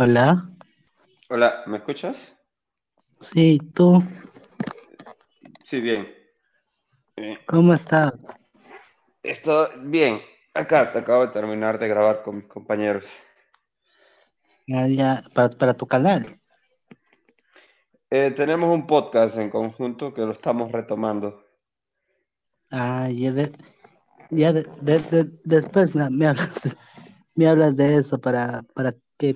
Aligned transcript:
Hola, 0.00 0.48
Hola, 1.28 1.62
¿me 1.66 1.76
escuchas? 1.76 2.16
sí, 3.20 3.58
tú, 3.74 4.02
Sí, 5.64 5.78
bien. 5.82 6.08
Bien. 7.16 7.38
¿cómo 7.46 7.74
estás? 7.74 8.14
Esto, 9.22 9.68
bien. 9.82 10.22
Acá 10.54 10.90
te 10.90 11.00
acabo 11.00 11.26
de 11.26 11.32
terminar 11.32 11.78
de 11.78 11.88
grabar 11.88 12.22
con 12.22 12.36
mis 12.38 12.46
compañeros. 12.46 13.04
Ya, 14.66 14.86
ya, 14.88 15.22
para, 15.34 15.50
para 15.50 15.74
tu 15.74 15.86
canal. 15.86 16.40
Eh, 18.10 18.30
tenemos 18.30 18.72
un 18.72 18.86
podcast 18.86 19.36
en 19.36 19.50
conjunto 19.50 20.14
que 20.14 20.22
lo 20.22 20.32
estamos 20.32 20.72
retomando. 20.72 21.44
Ah, 22.70 23.10
ya, 23.10 23.32
de- 23.32 23.52
ya 24.30 24.52
de- 24.54 24.66
de- 24.80 25.00
de- 25.00 25.30
después 25.44 25.94
me, 25.94 26.08
me 26.10 26.26
hablas, 26.26 26.76
me 27.34 27.48
hablas 27.48 27.76
de 27.76 27.96
eso 27.96 28.18
para, 28.20 28.62
para 28.74 28.94
que 29.18 29.34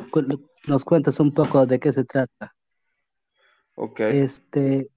nos 0.68 0.84
cuentes 0.84 1.20
un 1.20 1.32
poco 1.32 1.66
de 1.66 1.80
qué 1.80 1.92
se 1.92 2.04
trata. 2.04 2.54
Ok, 3.76 4.00
Este, 4.06 4.90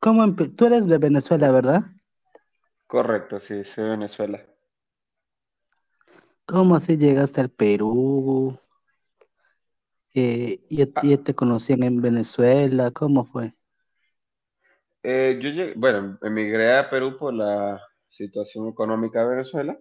¿cómo 0.00 0.34
tú 0.34 0.66
eres 0.66 0.86
de 0.86 0.98
Venezuela, 0.98 1.50
¿verdad? 1.50 1.84
correcto, 2.86 3.40
sí, 3.40 3.64
soy 3.64 3.82
de 3.84 3.90
Venezuela. 3.90 4.46
¿Cómo 6.46 6.76
así 6.76 6.96
llegaste 6.96 7.40
al 7.40 7.50
Perú? 7.50 8.56
Eh, 10.14 10.64
ya, 10.70 10.86
ya 11.02 11.18
Ah, 11.18 11.22
te 11.22 11.34
conocían 11.34 11.82
en 11.82 12.00
Venezuela, 12.00 12.90
¿cómo 12.92 13.26
fue? 13.26 13.54
eh, 15.02 15.38
yo 15.42 15.50
llegué, 15.50 15.74
bueno, 15.76 16.18
emigré 16.22 16.76
a 16.78 16.88
Perú 16.90 17.16
por 17.18 17.34
la 17.34 17.80
situación 18.08 18.68
económica 18.68 19.22
de 19.22 19.30
Venezuela. 19.30 19.78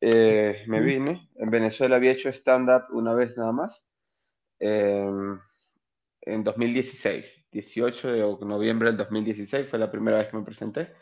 Eh, 0.00 0.64
me 0.68 0.80
vine. 0.80 1.30
En 1.36 1.50
Venezuela 1.50 1.96
había 1.96 2.12
hecho 2.12 2.28
stand-up 2.30 2.84
una 2.90 3.14
vez 3.14 3.36
nada 3.36 3.52
más. 3.52 3.82
em, 4.60 5.38
en 6.22 6.44
2016, 6.44 7.46
18 7.52 8.08
de 8.12 8.46
noviembre 8.46 8.88
del 8.88 8.96
2016 8.98 9.68
fue 9.68 9.78
la 9.78 9.90
primera 9.90 10.18
vez 10.18 10.28
que 10.28 10.36
me 10.36 10.44
presenté. 10.44 10.92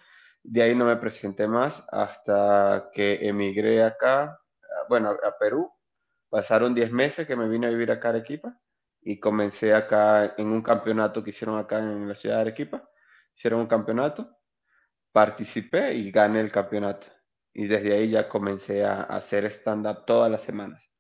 De 0.43 0.63
ahí 0.63 0.75
no 0.75 0.87
me 0.87 0.97
presenté 0.97 1.47
más 1.49 1.85
hasta 1.91 2.91
que 2.93 3.27
emigré 3.29 3.83
acá, 3.85 4.39
bueno, 4.89 5.11
a 5.11 5.39
Perú. 5.39 5.71
Pasaron 6.31 6.75
10 6.75 6.93
meses 6.93 7.27
que 7.27 7.37
me 7.37 7.49
vine 7.49 7.67
a 7.69 7.71
vivir 7.71 7.91
acá 7.93 8.09
a 8.09 8.13
Arequipa 8.13 8.59
y 9.03 9.21
comencé 9.21 9.75
acá 9.75 10.35
en 10.39 10.49
un 10.49 10.63
campeonato 10.63 11.23
que 11.25 11.31
hicieron 11.31 11.59
acá 11.59 11.79
en 11.79 12.09
la 12.09 12.17
ciudad 12.17 12.37
de 12.37 12.43
Arequipa. 12.43 12.89
Hicieron 13.37 13.61
un 13.61 13.67
campeonato, 13.69 14.29
participé 15.13 15.95
y 15.95 16.11
gané 16.11 16.41
el 16.41 16.53
campeonato. 16.53 17.07
Y 17.55 17.67
desde 17.67 17.95
ahí 17.95 18.11
ya 18.11 18.29
comencé 18.29 18.85
a, 18.85 19.03
a 19.03 19.17
hacer 19.17 19.45
stand-up 19.47 20.05
todas 20.05 20.31
las 20.31 20.43
semanas. 20.43 20.91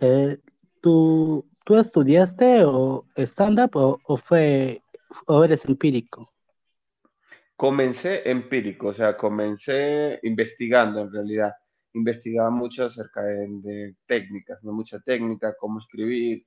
Eh, 0.00 0.38
¿tú, 0.80 1.46
tú 1.64 1.76
estudiaste 1.76 2.64
o 2.64 3.06
stand-up 3.16 3.76
o, 3.76 4.00
o 4.04 4.16
fue 4.16 4.82
o 5.26 5.44
eres 5.44 5.64
empírico? 5.66 6.32
Comencé 7.56 8.28
empírico, 8.30 8.88
o 8.88 8.94
sea, 8.94 9.16
comencé 9.16 10.18
investigando 10.22 11.02
en 11.02 11.12
realidad. 11.12 11.52
Investigaba 11.92 12.50
mucho 12.50 12.86
acerca 12.86 13.22
de, 13.22 13.48
de 13.62 13.96
técnicas, 14.06 14.62
¿no? 14.62 14.72
Mucha 14.72 15.00
técnica, 15.00 15.54
cómo 15.58 15.80
escribir, 15.80 16.46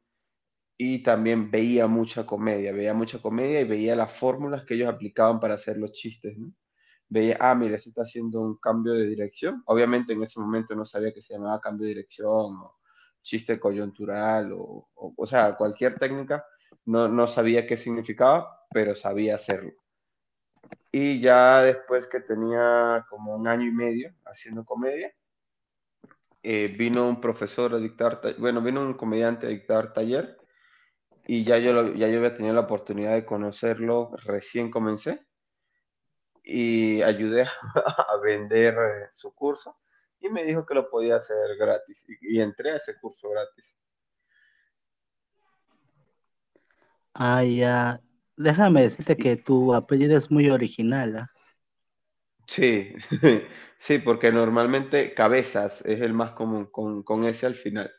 y 0.78 1.04
también 1.04 1.52
veía 1.52 1.86
mucha 1.86 2.26
comedia, 2.26 2.72
veía 2.72 2.94
mucha 2.94 3.22
comedia 3.22 3.62
y 3.62 3.66
veía 3.66 3.96
las 3.96 4.18
fórmulas 4.18 4.66
que 4.66 4.74
ellos 4.74 4.90
aplicaban 4.90 5.40
para 5.40 5.54
hacer 5.54 5.78
los 5.78 5.92
chistes, 5.92 6.36
¿no? 6.38 6.52
Veía, 7.14 7.38
ah, 7.40 7.54
mira, 7.56 7.78
se 7.80 7.90
está 7.90 8.04
haciendo 8.04 8.40
un 8.42 8.56
cambio 8.58 8.94
de 8.94 9.06
dirección. 9.08 9.62
Obviamente 9.68 10.14
en 10.14 10.24
ese 10.24 10.40
momento 10.40 10.76
no 10.76 10.86
sabía 10.86 11.14
que 11.14 11.22
se 11.22 11.34
llamaba 11.34 11.60
cambio 11.62 11.84
de 11.86 11.90
dirección 11.96 12.56
o 12.58 12.78
chiste 13.22 13.60
coyuntural 13.60 14.52
o, 14.54 14.90
o, 14.96 15.14
o 15.18 15.28
sea, 15.28 15.56
cualquier 15.58 16.00
técnica. 16.00 16.46
No, 16.86 17.08
no 17.10 17.28
sabía 17.28 17.68
qué 17.68 17.78
significaba, 17.78 18.66
pero 18.74 18.96
sabía 18.96 19.36
hacerlo. 19.36 19.74
Y 20.92 21.20
ya 21.20 21.62
después 21.64 22.08
que 22.08 22.22
tenía 22.22 23.06
como 23.10 23.36
un 23.36 23.48
año 23.48 23.68
y 23.68 23.72
medio 23.72 24.14
haciendo 24.26 24.64
comedia, 24.64 25.12
eh, 26.44 26.74
vino 26.78 27.08
un 27.08 27.22
profesor 27.22 27.74
a 27.76 27.78
dictar, 27.80 28.22
ta- 28.22 28.34
bueno, 28.38 28.62
vino 28.62 28.82
un 28.82 28.94
comediante 28.96 29.46
a 29.48 29.50
dictar 29.50 29.94
taller 29.94 30.38
y 31.28 31.44
ya 31.46 31.58
yo, 31.60 31.74
lo- 31.74 31.94
ya 31.96 32.08
yo 32.10 32.18
había 32.20 32.36
tenido 32.38 32.56
la 32.56 32.62
oportunidad 32.62 33.14
de 33.16 33.26
conocerlo, 33.26 34.12
recién 34.26 34.72
comencé 34.72 35.22
y 36.44 37.02
ayudé 37.02 37.44
a 37.76 38.18
vender 38.24 38.74
eh, 38.76 39.10
su 39.14 39.34
curso 39.34 39.78
y 40.20 40.30
me 40.30 40.44
dijo 40.44 40.66
que 40.66 40.76
lo 40.76 40.90
podía 40.90 41.18
hacer 41.18 41.58
gratis 41.58 41.98
y, 42.08 42.38
y 42.38 42.42
entré 42.42 42.72
a 42.72 42.78
ese 42.78 42.98
curso 43.00 43.30
gratis. 43.30 43.78
Ah, 47.14 47.44
ya. 47.44 48.02
Déjame 48.38 48.82
decirte 48.84 49.18
que 49.18 49.36
tu 49.38 49.74
apellido 49.74 50.18
es 50.18 50.30
muy 50.32 50.50
original, 50.50 51.16
¿ah? 51.18 51.32
sí, 52.48 52.94
sí, 53.80 53.98
porque 54.00 54.32
normalmente 54.32 55.14
cabezas 55.14 55.82
es 55.86 56.02
el 56.02 56.14
más 56.14 56.32
común 56.34 56.66
con, 56.72 57.04
con 57.04 57.26
ese 57.26 57.46
al 57.46 57.56
final, 57.56 57.92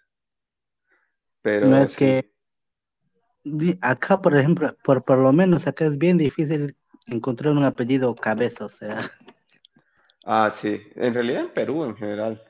No 1.60 1.78
pero 1.80 1.86
es 1.86 1.92
que 1.92 2.22
sí. 3.44 3.78
acá, 3.80 4.20
por 4.22 4.36
ejemplo, 4.36 4.76
por, 4.84 5.04
por 5.04 5.18
lo 5.18 5.32
menos 5.32 5.66
acá 5.66 5.86
es 5.86 5.98
bien 5.98 6.18
difícil 6.18 6.76
encontrar 7.06 7.52
un 7.54 7.64
apellido 7.64 8.14
Cabeza, 8.14 8.66
o 8.66 8.68
sea, 8.68 9.02
Ah, 10.24 10.54
sí, 10.60 10.80
en 10.94 11.14
realidad 11.14 11.42
en 11.42 11.52
Perú 11.52 11.84
en 11.84 11.96
general. 11.96 12.42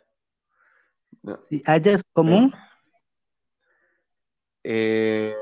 ¿y 1.50 1.62
allá 1.64 1.92
es 1.92 2.02
común? 2.12 2.52
eh, 4.64 5.34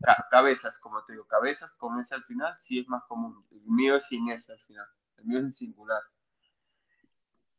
ca- 0.00 0.26
cabezas, 0.30 0.78
como 0.78 1.02
te 1.04 1.12
digo, 1.12 1.26
cabezas 1.26 1.74
con 1.74 2.00
ese 2.00 2.14
al 2.14 2.22
final 2.22 2.54
sí 2.60 2.78
es 2.78 2.88
más 2.88 3.02
común. 3.08 3.44
El 3.50 3.62
mío 3.66 3.96
es 3.96 4.04
sin 4.04 4.30
ese 4.30 4.52
al 4.52 4.60
final, 4.60 4.86
el 5.18 5.24
mío 5.24 5.38
es 5.38 5.44
en 5.44 5.52
singular. 5.52 6.02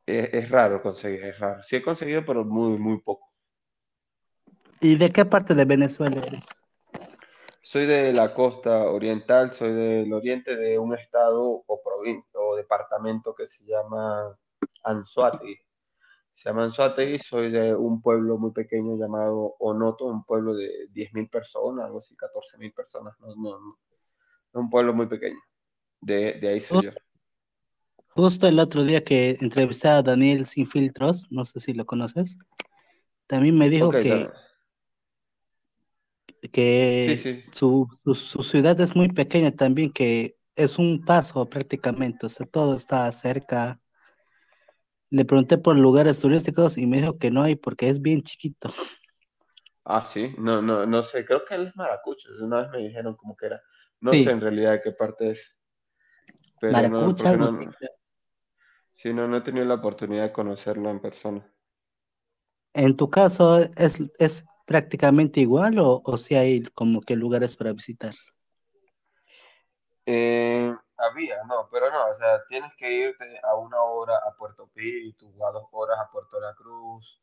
Es, 0.06 0.34
es 0.34 0.50
raro 0.50 0.82
conseguir, 0.82 1.24
es 1.26 1.40
raro. 1.40 1.62
Sí 1.64 1.76
he 1.76 1.82
conseguido, 1.84 2.26
pero 2.26 2.44
muy, 2.46 2.78
muy 2.78 3.00
poco. 3.02 3.32
¿Y 4.82 4.96
de 4.98 5.12
qué 5.12 5.26
parte 5.26 5.56
de 5.56 5.66
Venezuela 5.66 6.26
eres? 6.26 6.44
Soy 7.66 7.86
de 7.86 8.12
la 8.12 8.34
costa 8.34 8.92
oriental, 8.92 9.54
soy 9.54 9.72
del 9.72 10.12
oriente 10.12 10.58
de 10.58 10.78
un 10.78 10.94
estado 10.96 11.64
o 11.66 11.82
provincia 11.82 12.38
o 12.38 12.58
departamento 12.58 13.34
que 13.34 13.48
se 13.48 13.64
llama 13.66 14.38
Anzoátegui. 14.84 15.58
Se 16.36 16.50
llama 16.50 16.66
Anzoátegui, 16.66 17.20
soy 17.20 17.52
de 17.52 17.74
un 17.74 18.02
pueblo 18.02 18.38
muy 18.38 18.52
pequeño 18.52 18.98
llamado 18.98 19.56
Onoto, 19.60 20.06
un 20.08 20.26
pueblo 20.26 20.56
de 20.56 20.88
10.000 20.92 21.30
personas, 21.30 21.86
algo 21.86 22.00
así, 22.00 22.18
14.000 22.18 22.74
personas, 22.74 23.18
no, 23.22 23.34
no, 23.38 23.60
no, 23.60 24.60
un 24.60 24.70
pueblo 24.70 24.94
muy 24.94 25.06
pequeño. 25.08 25.40
De, 26.02 26.34
de 26.34 26.50
ahí 26.50 26.60
soy 26.60 26.80
Ju- 26.80 26.84
yo. 26.84 26.92
Justo 28.10 28.46
el 28.46 28.60
otro 28.60 28.84
día 28.84 29.06
que 29.06 29.38
entrevisté 29.40 29.88
a 29.88 30.02
Daniel 30.04 30.46
Sin 30.48 30.68
Filtros, 30.68 31.28
no 31.32 31.46
sé 31.46 31.62
si 31.62 31.74
lo 31.74 31.86
conoces, 31.86 32.38
también 33.26 33.58
me 33.58 33.70
dijo 33.70 33.90
que, 33.90 34.30
que 36.52 37.24
sí. 37.24 37.44
su, 37.52 37.88
su, 38.04 38.16
su 38.16 38.44
ciudad 38.44 38.80
es 38.82 38.96
muy 38.96 39.10
pequeña 39.10 39.52
también, 39.52 39.92
que 39.92 40.38
es 40.56 40.78
un 40.80 41.04
paso 41.06 41.50
prácticamente, 41.50 42.26
o 42.28 42.30
sea, 42.30 42.46
todo 42.48 42.76
está 42.76 43.12
cerca 43.12 43.80
Le 45.12 45.24
pregunté 45.24 45.58
por 45.58 45.78
lugares 45.78 46.20
turísticos 46.20 46.78
y 46.78 46.88
me 46.88 46.98
dijo 46.98 47.18
que 47.18 47.32
no 47.32 47.42
hay 47.44 47.56
porque 47.56 47.88
es 47.88 48.02
bien 48.02 48.22
chiquito. 48.22 48.70
Ah, 49.86 50.06
sí, 50.14 50.34
no, 50.40 50.62
no, 50.62 50.86
no 50.86 51.04
sé, 51.04 51.26
creo 51.26 51.46
que 51.46 51.56
él 51.56 51.68
es 51.68 51.76
maracucho. 51.78 52.30
Una 52.42 52.62
vez 52.64 52.70
me 52.72 52.80
dijeron 52.80 53.16
como 53.16 53.36
que 53.38 53.46
era, 53.48 53.62
no 54.02 54.18
sé 54.18 54.32
en 54.32 54.42
realidad 54.42 54.72
de 54.74 54.82
qué 54.82 54.92
parte 54.92 55.32
es, 55.32 55.40
pero 56.60 56.88
no, 56.88 57.14
así. 57.42 57.68
no, 57.68 57.76
creo. 57.78 57.92
sí, 58.94 59.14
no, 59.14 59.28
no 59.28 59.38
he 59.38 59.42
tenido 59.42 59.66
la 59.66 59.76
oportunidad 59.76 60.24
de 60.24 60.32
conocerlo 60.32 60.90
en 60.90 61.00
persona. 61.02 61.46
En 62.76 62.96
tu 62.98 63.10
caso, 63.10 63.60
¿es, 63.78 63.98
es 64.20 64.46
prácticamente 64.74 65.40
igual 65.40 65.78
o, 65.78 66.02
o 66.04 66.18
si 66.18 66.34
hay 66.34 66.64
como 66.74 67.00
que 67.02 67.16
lugares 67.16 67.56
para 67.56 67.74
visitar? 67.74 68.16
Eh, 70.04 70.76
había, 70.98 71.44
no, 71.44 71.70
pero 71.72 71.92
no, 71.92 72.08
o 72.10 72.16
sea, 72.16 72.44
tienes 72.48 72.74
que 72.76 72.92
irte 72.92 73.40
a 73.44 73.56
una 73.56 73.80
hora 73.80 74.18
a 74.18 74.36
Puerto 74.36 74.68
Píritu, 74.74 75.32
o 75.38 75.48
a 75.48 75.52
dos 75.52 75.68
horas 75.72 76.00
a 76.00 76.10
Puerto 76.10 76.40
La 76.40 76.56
Cruz. 76.56 77.22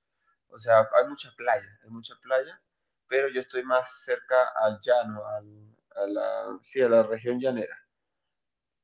O 0.48 0.60
sea, 0.60 0.88
hay 0.96 1.08
mucha 1.08 1.32
playa, 1.36 1.68
hay 1.82 1.90
mucha 1.90 2.14
playa, 2.22 2.62
pero 3.08 3.28
yo 3.30 3.40
estoy 3.40 3.64
más 3.64 3.90
cerca 4.04 4.50
al 4.54 4.78
llano, 4.80 5.26
al, 5.26 5.76
a 5.96 6.06
la, 6.06 6.58
sí, 6.62 6.80
a 6.80 6.88
la 6.88 7.02
región 7.02 7.40
llanera. 7.40 7.76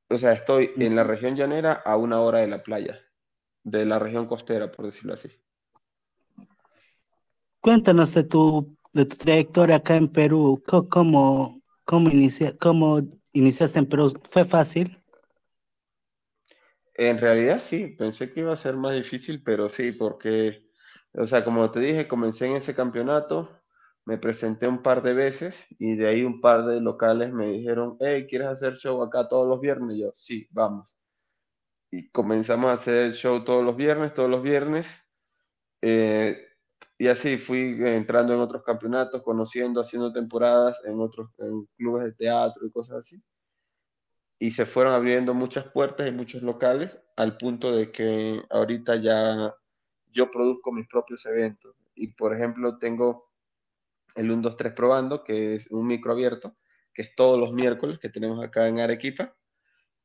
O 0.09 0.17
sea, 0.17 0.33
estoy 0.33 0.73
en 0.75 0.93
la 0.93 1.05
región 1.05 1.37
llanera 1.37 1.71
a 1.71 1.95
una 1.95 2.19
hora 2.19 2.39
de 2.39 2.47
la 2.49 2.61
playa, 2.63 2.99
de 3.63 3.85
la 3.85 3.97
región 3.97 4.27
costera, 4.27 4.69
por 4.69 4.87
decirlo 4.87 5.13
así. 5.13 5.31
Cuéntanos 7.61 8.13
de 8.13 8.23
tu, 8.23 8.75
de 8.93 9.05
tu 9.05 9.15
trayectoria 9.17 9.77
acá 9.77 9.95
en 9.95 10.07
Perú. 10.11 10.63
¿Cómo, 10.89 11.61
cómo, 11.85 12.09
inicia, 12.09 12.57
cómo 12.57 13.01
iniciaste 13.33 13.79
en 13.79 13.85
Perú? 13.87 14.11
¿Fue 14.31 14.45
fácil? 14.45 14.97
En 16.95 17.19
realidad 17.19 17.61
sí, 17.65 17.87
pensé 17.97 18.31
que 18.31 18.41
iba 18.41 18.53
a 18.53 18.57
ser 18.57 18.75
más 18.75 18.93
difícil, 18.95 19.43
pero 19.43 19.69
sí, 19.69 19.91
porque 19.91 20.63
O 21.13 21.27
sea, 21.27 21.45
como 21.45 21.71
te 21.71 21.81
dije, 21.81 22.07
comencé 22.09 22.47
en 22.47 22.57
ese 22.57 22.75
campeonato, 22.75 23.51
me 24.05 24.19
presenté 24.19 24.67
un 24.69 24.83
par 24.83 25.03
de 25.03 25.13
veces 25.15 25.55
y 25.79 25.95
de 25.97 26.07
ahí 26.09 26.23
un 26.25 26.41
par 26.41 26.65
de 26.67 26.81
locales 26.81 27.33
me 27.33 27.47
dijeron, 27.53 27.97
hey, 28.01 28.27
¿quieres 28.29 28.49
hacer 28.49 28.77
show 28.77 29.03
acá 29.03 29.27
todos 29.29 29.47
los 29.49 29.61
viernes? 29.61 29.97
Yo, 29.99 30.13
sí, 30.17 30.47
vamos. 30.51 30.97
Y 31.91 32.09
comenzamos 32.11 32.69
a 32.69 32.73
hacer 32.73 32.97
el 32.97 33.13
show 33.13 33.43
todos 33.43 33.63
los 33.65 33.75
viernes, 33.75 34.13
todos 34.13 34.29
los 34.29 34.41
viernes. 34.43 34.87
Eh, 35.81 36.46
y 36.97 37.07
así 37.07 37.37
fui 37.37 37.77
entrando 37.79 38.33
en 38.33 38.39
otros 38.39 38.63
campeonatos, 38.63 39.21
conociendo, 39.21 39.81
haciendo 39.81 40.11
temporadas 40.11 40.77
en 40.83 40.99
otros 40.99 41.29
clubes 41.77 42.05
de 42.05 42.13
teatro 42.13 42.65
y 42.65 42.71
cosas 42.71 42.97
así. 42.97 43.21
Y 44.39 44.51
se 44.51 44.65
fueron 44.65 44.93
abriendo 44.93 45.33
muchas 45.33 45.65
puertas 45.65 46.07
y 46.07 46.11
muchos 46.11 46.41
locales 46.41 46.97
al 47.15 47.37
punto 47.37 47.71
de 47.71 47.91
que 47.91 48.41
ahorita 48.49 48.95
ya 48.97 49.53
yo 50.11 50.31
produzco 50.31 50.71
mis 50.71 50.87
propios 50.87 51.25
eventos. 51.25 51.75
Y 51.95 52.07
por 52.13 52.35
ejemplo, 52.35 52.77
tengo 52.79 53.31
el 54.15 54.31
1, 54.31 54.41
2, 54.41 54.57
3 54.57 54.73
probando, 54.73 55.23
que 55.23 55.55
es 55.55 55.67
un 55.71 55.85
micro 55.87 56.13
abierto, 56.13 56.55
que 56.93 57.03
es 57.03 57.15
todos 57.15 57.39
los 57.39 57.53
miércoles 57.53 57.99
que 57.99 58.09
tenemos 58.09 58.43
acá 58.43 58.67
en 58.67 58.79
Arequipa. 58.79 59.35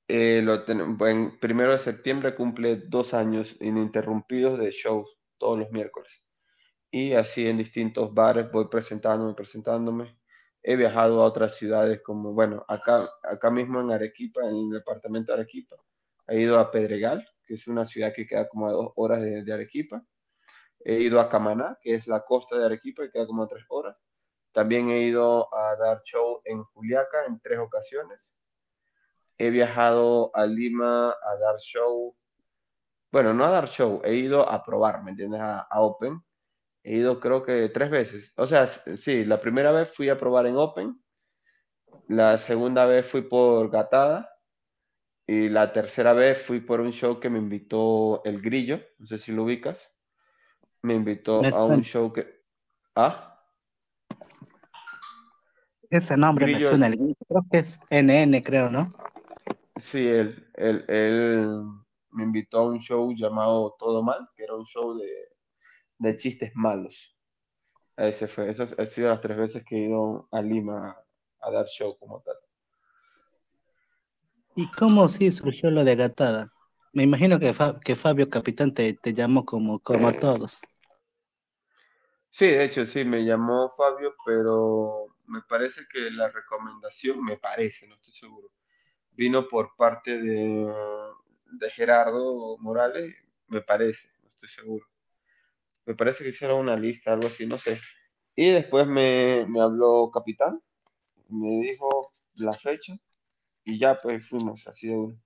Eh, 0.09 0.43
lo 0.43 0.67
en 1.07 1.39
primero 1.39 1.73
de 1.73 1.79
septiembre 1.79 2.35
cumple 2.35 2.77
dos 2.77 3.15
años 3.15 3.57
ininterrumpidos 3.61 4.59
de 4.59 4.71
shows 4.71 5.17
todos 5.39 5.59
los 5.59 5.71
miércoles. 5.71 6.22
Y 6.95 7.15
así 7.15 7.49
en 7.49 7.57
distintos 7.57 8.13
bares 8.13 8.53
voy 8.53 8.69
presentándome, 8.69 9.33
presentándome. 9.33 10.15
He 10.63 10.77
viajado 10.77 11.23
a 11.23 11.25
otras 11.25 11.57
ciudades 11.57 12.03
como, 12.03 12.35
bueno, 12.35 12.67
acá, 12.69 13.09
acá 13.23 13.51
mismo 13.51 13.81
en 13.81 13.91
Arequipa, 13.91 14.43
en 14.43 14.55
el 14.57 14.71
departamento 14.71 15.33
de 15.33 15.41
Arequipa. 15.41 15.77
He 16.29 16.41
ido 16.41 16.59
a 16.59 16.71
Pedregal, 16.71 17.27
que 17.47 17.55
es 17.55 17.67
una 17.67 17.87
ciudad 17.87 18.13
que 18.15 18.27
queda 18.27 18.47
como 18.47 18.69
a 18.69 18.73
dos 18.73 18.93
horas 18.97 19.23
de, 19.23 19.53
Arequipa. 19.53 20.05
He 20.85 21.01
ido 21.01 21.19
a 21.19 21.31
Camaná, 21.31 21.79
que 21.81 21.95
es 21.95 22.07
la 22.07 22.25
costa 22.25 22.59
de 22.59 22.67
Arequipa, 22.67 23.05
que 23.05 23.11
queda 23.11 23.27
como 23.27 23.45
a 23.45 23.49
tres 23.49 23.65
horas. 23.71 23.97
También 24.53 24.91
he 24.91 25.01
ido 25.01 25.53
a 25.55 25.75
dar 25.77 26.03
show 26.05 26.43
en 26.45 26.63
Juliaca 26.63 27.25
en 27.27 27.41
tres 27.41 27.59
ocasiones. 27.59 28.21
He 29.39 29.49
viajado 29.49 30.31
a 30.35 30.45
Lima 30.45 31.09
a 31.09 31.37
dar 31.41 31.59
show. 31.59 32.15
Bueno, 33.11 33.33
no 33.33 33.47
a 33.47 33.51
dar 33.51 33.69
show, 33.71 34.03
he 34.05 34.15
ido 34.15 34.47
a 34.47 34.63
probar, 34.63 35.03
¿me 35.03 35.13
entiendes? 35.13 35.41
A 35.41 35.67
Open. 35.81 36.23
He 36.85 36.97
ido 36.97 37.21
creo 37.21 37.45
que 37.45 37.69
tres 37.69 37.91
veces. 37.91 38.33
O 38.37 38.47
sea, 38.47 38.69
sí, 38.97 39.25
la 39.25 39.41
primera 39.41 39.71
vez 39.73 39.91
fui 39.95 40.09
a 40.09 40.19
probar 40.19 40.47
en 40.47 40.57
Open. 40.57 41.01
La 42.09 42.39
segunda 42.39 42.87
vez 42.87 43.07
fui 43.07 43.23
por 43.23 43.71
Gatada. 43.71 44.29
Y 45.27 45.49
la 45.49 45.73
tercera 45.73 46.13
vez 46.13 46.43
fui 46.43 46.61
por 46.61 46.81
un 46.81 46.93
show 46.93 47.21
que 47.21 47.31
me 47.31 47.39
invitó 47.39 48.23
El 48.25 48.43
Grillo. 48.43 48.81
No 48.99 49.07
sé 49.07 49.19
si 49.19 49.31
lo 49.33 49.45
ubicas. 49.45 49.79
Me 50.83 50.95
invitó 50.95 51.41
Me 51.43 51.49
a 51.49 51.65
un 51.65 51.83
show 51.83 52.13
que... 52.13 52.43
¿Ah? 52.97 53.29
Ese 55.89 56.17
nombre 56.17 56.47
me 56.47 56.53
Grillo, 56.55 56.71
suena. 56.71 56.87
el- 56.89 57.17
Creo 57.29 57.43
que 57.51 57.59
es 57.59 57.79
NN, 57.91 58.43
creo, 58.43 58.69
¿no? 58.71 58.93
sí, 59.77 60.07
él, 60.07 60.51
él, 60.55 60.85
él 60.89 61.59
me 62.11 62.25
invitó 62.25 62.59
a 62.59 62.67
un 62.67 62.79
show 62.81 63.13
llamado 63.15 63.77
Todo 63.79 64.03
Mal, 64.03 64.29
que 64.35 64.45
era 64.45 64.55
un 64.55 64.65
show 64.65 64.95
de, 64.97 65.07
de 66.03 66.17
chistes 66.17 66.53
malos. 66.55 67.17
Ese 67.97 68.29
fue, 68.29 68.51
esas 68.51 68.75
han 68.79 68.87
sido 68.89 69.09
las 69.11 69.21
tres 69.23 69.37
veces 69.39 69.65
que 69.65 69.77
he 69.77 69.89
ido 69.89 70.29
a 70.33 70.43
Lima 70.43 70.97
a 71.41 71.51
dar 71.53 71.67
show 71.67 71.99
como 71.99 72.21
tal. 72.23 72.37
¿Y 74.55 74.71
cómo 74.71 75.09
sí 75.11 75.31
surgió 75.31 75.71
lo 75.71 75.85
de 75.85 75.95
Gatada? 75.95 76.51
Me 76.95 77.03
imagino 77.03 77.39
que, 77.39 77.53
Fa- 77.53 77.79
que 77.81 77.97
Fabio 77.97 78.31
Capitán 78.31 78.73
te, 78.73 78.95
te 78.95 79.13
llamó 79.13 79.45
como, 79.45 79.79
como 79.81 80.09
a 80.09 80.15
todos. 80.15 80.65
Sí, 82.31 82.47
de 82.47 82.65
hecho, 82.65 82.87
sí, 82.87 83.05
me 83.05 83.25
llamó 83.25 83.71
Fabio, 83.77 84.15
pero 84.25 85.09
me 85.27 85.43
parece 85.43 85.83
que 85.91 86.11
la 86.11 86.29
recomendación, 86.31 87.23
me 87.25 87.37
parece, 87.37 87.87
no 87.87 87.95
estoy 87.97 88.15
seguro, 88.15 88.51
vino 89.13 89.49
por 89.49 89.77
parte 89.77 90.19
de, 90.19 90.73
de 91.53 91.71
Gerardo 91.71 92.59
Morales, 92.59 93.15
me 93.49 93.63
parece, 93.63 94.09
no 94.23 94.29
estoy 94.31 94.49
seguro. 94.51 94.87
Me 95.87 95.95
parece 95.95 96.23
que 96.25 96.31
hicieron 96.31 96.61
una 96.61 96.77
lista, 96.77 97.13
algo 97.13 97.29
así, 97.29 97.47
no 97.47 97.59
sé. 97.59 97.81
Y 98.37 98.51
después 98.51 98.87
me, 98.87 99.45
me 99.49 99.61
habló 99.61 100.11
Capitán, 100.13 100.61
me 101.29 101.49
dijo 101.61 102.13
la 102.35 102.55
fecha 102.55 102.97
y 103.65 103.79
ya 103.79 104.01
pues 104.01 104.29
fuimos 104.29 104.67
así 104.67 104.89
de 104.89 104.97
uno. 104.97 105.19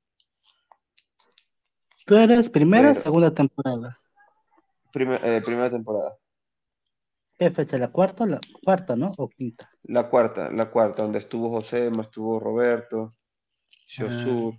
¿Tú 2.07 2.17
eres 2.17 2.49
primera 2.51 2.91
o 2.91 2.95
segunda 2.95 3.33
temporada? 3.35 3.99
primer- 4.93 5.25
eh, 5.25 5.43
primera 5.43 5.71
temporada. 5.71 6.17
¿Qué 7.39 7.51
fecha? 7.51 7.77
¿La 7.79 7.89
cuarta 7.89 8.25
la 8.27 8.41
cuarta, 8.65 8.97
no? 8.97 9.13
¿O 9.19 9.29
quinta? 9.29 9.71
La 9.85 10.09
cuarta, 10.09 10.51
la 10.51 10.71
cuarta, 10.71 11.03
donde 11.03 11.19
estuvo 11.19 11.51
José, 11.51 11.91
estuvo 12.01 12.41
Roberto, 12.41 13.15
Ah, 13.73 13.75
Shosur, 13.89 14.55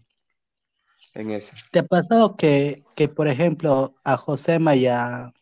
en 1.15 1.31
esa. 1.31 1.55
¿te 1.71 1.79
ha 1.79 1.83
pasado 1.83 2.35
que, 2.37 2.83
que, 2.95 3.07
por 3.09 3.27
ejemplo, 3.27 3.95
a 4.03 4.17
Josema 4.17 4.75
y 4.75 4.87
a... 4.87 5.33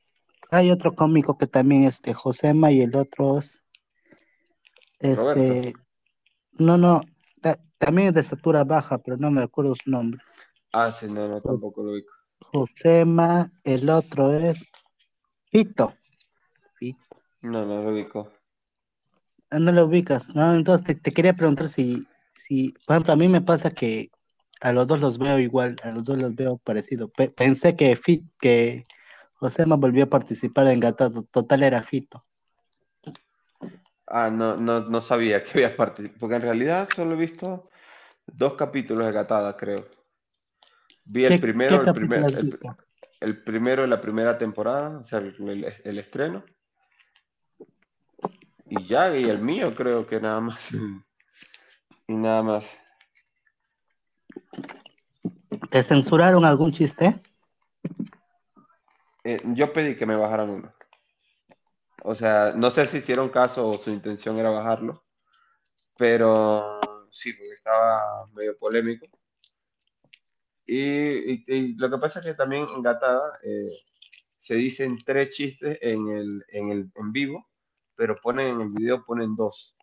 Hay 0.51 0.71
otro 0.71 0.93
cómico 0.93 1.37
que 1.37 1.47
también, 1.47 1.83
este, 1.83 2.13
Josema 2.13 2.71
y 2.71 2.81
el 2.81 2.95
otro 2.95 3.39
Roberto. 4.99 5.39
este, 5.39 5.73
no, 6.53 6.77
no, 6.77 7.01
ta- 7.41 7.59
también 7.77 8.09
es 8.09 8.13
de 8.13 8.21
estatura 8.21 8.63
baja, 8.63 8.97
pero 8.97 9.17
no 9.17 9.31
me 9.31 9.41
acuerdo 9.43 9.75
su 9.75 9.89
nombre. 9.89 10.21
Ah, 10.71 10.91
sí, 10.91 11.07
no, 11.07 11.27
no, 11.27 11.41
tampoco 11.41 11.83
lo 11.83 11.91
ubico. 11.93 12.13
Josema, 12.39 13.51
el 13.63 13.89
otro 13.89 14.33
es 14.33 14.59
Fito. 15.51 15.93
Fito. 16.77 17.21
No, 17.41 17.65
no 17.65 17.83
lo 17.83 17.91
ubico. 17.91 18.31
Ah, 19.51 19.59
No 19.59 19.71
lo 19.71 19.85
ubicas, 19.85 20.33
¿no? 20.35 20.53
Entonces 20.55 20.85
te, 20.85 20.95
te 20.95 21.13
quería 21.13 21.33
preguntar 21.33 21.69
si, 21.69 22.05
si, 22.47 22.73
por 22.85 22.95
ejemplo, 22.95 23.13
a 23.13 23.15
mí 23.15 23.27
me 23.27 23.41
pasa 23.41 23.71
que 23.71 24.09
a 24.61 24.73
los 24.73 24.87
dos 24.87 24.99
los 24.99 25.17
veo 25.17 25.39
igual, 25.39 25.75
a 25.83 25.91
los 25.91 26.03
dos 26.05 26.17
los 26.17 26.35
veo 26.35 26.57
parecido. 26.57 27.09
Pe- 27.09 27.29
pensé 27.29 27.75
que 27.75 27.95
Fit, 27.95 28.23
que 28.39 28.85
Josema 29.35 29.75
volvió 29.75 30.05
a 30.05 30.09
participar 30.09 30.67
en 30.67 30.79
Gatado, 30.79 31.23
total 31.23 31.63
era 31.63 31.83
Fito. 31.83 32.25
Ah, 34.07 34.29
no, 34.29 34.55
no, 34.55 34.81
no 34.81 35.01
sabía 35.01 35.43
que 35.43 35.51
había 35.51 35.75
participado, 35.75 36.19
porque 36.19 36.35
en 36.35 36.41
realidad 36.41 36.89
solo 36.95 37.13
he 37.13 37.17
visto 37.17 37.69
dos 38.27 38.53
capítulos 38.53 39.05
de 39.07 39.11
Gatada, 39.13 39.57
creo. 39.57 39.87
Vi 41.05 41.25
el 41.25 41.29
¿Qué, 41.29 41.35
qué 41.35 41.41
primero, 41.41 41.83
el 41.83 41.93
primer, 41.93 43.43
primero 43.43 43.81
de 43.83 43.87
la 43.87 44.01
primera 44.01 44.37
temporada, 44.37 44.99
o 44.99 45.05
sea, 45.05 45.19
el, 45.19 45.35
el- 45.49 45.73
el 45.83 45.99
estreno, 45.99 46.43
y 48.67 48.87
ya, 48.87 49.15
y 49.15 49.25
el 49.25 49.39
mío 49.39 49.73
creo 49.75 50.05
que 50.07 50.19
nada 50.19 50.39
más. 50.39 50.59
Y 52.07 52.13
nada 52.13 52.43
más. 52.43 52.65
¿Te 55.71 55.81
censuraron 55.81 56.45
algún 56.45 56.71
chiste? 56.71 57.19
Eh, 59.25 59.41
yo 59.55 59.73
pedí 59.73 59.95
que 59.97 60.05
me 60.05 60.15
bajaran 60.15 60.49
uno. 60.51 60.73
O 62.03 62.13
sea, 62.13 62.53
no 62.55 62.69
sé 62.69 62.85
si 62.87 62.97
hicieron 62.97 63.29
caso 63.29 63.67
o 63.67 63.77
su 63.79 63.89
intención 63.89 64.37
era 64.37 64.51
bajarlo, 64.51 65.03
pero 65.97 66.79
sí, 67.11 67.33
porque 67.33 67.53
estaba 67.53 68.27
medio 68.35 68.57
polémico. 68.59 69.07
Y, 70.67 70.79
y- 71.33 71.43
y 71.47 71.75
lo 71.75 71.89
que 71.89 71.97
pasa 71.97 72.19
es 72.19 72.25
que 72.25 72.33
también 72.35 72.67
en 72.75 72.83
Gatada 72.83 73.39
eh, 73.43 73.71
se 74.37 74.55
dicen 74.55 74.99
tres 75.03 75.31
chistes 75.31 75.79
en 75.81 76.09
el, 76.09 76.45
en 76.49 76.71
el 76.71 76.91
en 76.95 77.11
vivo, 77.11 77.47
pero 77.95 78.19
ponen 78.21 78.47
en 78.47 78.61
el 78.61 78.69
video 78.69 79.03
ponen 79.05 79.35
dos. 79.35 79.75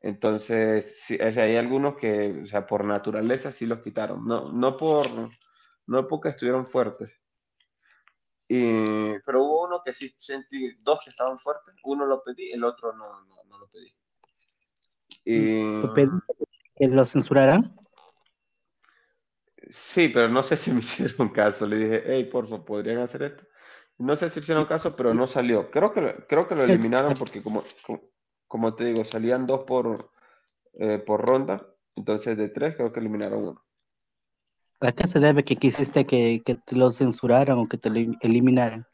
Entonces, 0.00 1.00
sí, 1.06 1.16
o 1.16 1.32
sea, 1.32 1.44
hay 1.44 1.56
algunos 1.56 1.96
que, 1.96 2.42
o 2.44 2.46
sea, 2.46 2.66
por 2.66 2.84
naturaleza 2.84 3.52
sí 3.52 3.66
los 3.66 3.80
quitaron, 3.80 4.26
no, 4.26 4.52
no 4.52 4.76
por, 4.76 5.06
no 5.86 6.08
porque 6.08 6.30
estuvieron 6.30 6.66
fuertes. 6.66 7.10
Y, 8.48 9.18
pero 9.26 9.42
hubo 9.44 9.64
uno 9.64 9.82
que 9.84 9.92
sí 9.94 10.08
sentí, 10.18 10.76
dos 10.82 11.00
que 11.04 11.10
estaban 11.10 11.38
fuertes, 11.38 11.74
uno 11.84 12.06
lo 12.06 12.22
pedí, 12.22 12.52
el 12.52 12.64
otro 12.64 12.92
no, 12.94 13.20
no, 13.22 13.44
no 13.44 13.58
lo 13.58 13.68
pedí. 13.68 13.92
Y, 15.24 15.58
¿Tú 15.78 15.92
pediste 15.92 16.32
que 16.76 16.88
lo 16.88 17.06
censuraran? 17.06 17.76
sí, 19.70 20.08
pero 20.08 20.28
no 20.28 20.42
sé 20.42 20.56
si 20.56 20.70
me 20.70 20.80
hicieron 20.80 21.28
caso. 21.30 21.66
Le 21.66 21.76
dije, 21.76 22.02
hey, 22.06 22.24
por 22.24 22.48
favor, 22.48 22.64
¿podrían 22.64 22.98
hacer 22.98 23.22
esto? 23.22 23.44
No 23.98 24.16
sé 24.16 24.30
si 24.30 24.40
hicieron 24.40 24.66
caso, 24.66 24.96
pero 24.96 25.14
no 25.14 25.26
salió. 25.26 25.70
Creo 25.70 25.92
que, 25.92 26.00
lo- 26.00 26.26
creo 26.26 26.48
que 26.48 26.54
lo 26.54 26.64
eliminaron 26.64 27.16
porque, 27.18 27.42
como, 27.42 27.64
como, 27.86 28.00
como 28.48 28.74
te 28.74 28.84
digo, 28.86 29.04
salían 29.04 29.46
dos 29.46 29.64
por, 29.64 30.10
eh, 30.74 30.98
por 31.06 31.22
ronda. 31.26 31.66
Entonces, 31.96 32.36
de 32.38 32.48
tres, 32.50 32.76
creo 32.76 32.92
que 32.92 33.00
eliminaron 33.00 33.44
uno. 33.48 33.63
¿A 34.86 34.92
qué 34.92 35.08
se 35.08 35.18
debe 35.20 35.44
que 35.44 35.56
quisiste 35.56 36.06
que, 36.06 36.42
que 36.44 36.54
te 36.56 36.76
lo 36.76 36.90
censuraran 36.90 37.58
o 37.58 37.68
que 37.68 37.78
te 37.78 37.88
lo 37.90 37.96
elim- 37.96 38.18
eliminaran? 38.20 38.86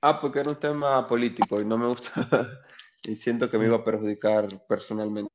Ah, 0.00 0.20
porque 0.20 0.40
era 0.40 0.50
un 0.50 0.60
tema 0.60 1.06
político 1.06 1.60
y 1.60 1.64
no 1.64 1.76
me 1.76 1.88
gusta. 1.88 2.10
y 3.02 3.16
siento 3.16 3.50
que 3.50 3.58
me 3.58 3.66
iba 3.66 3.76
a 3.76 3.84
perjudicar 3.84 4.48
personalmente. 4.66 5.32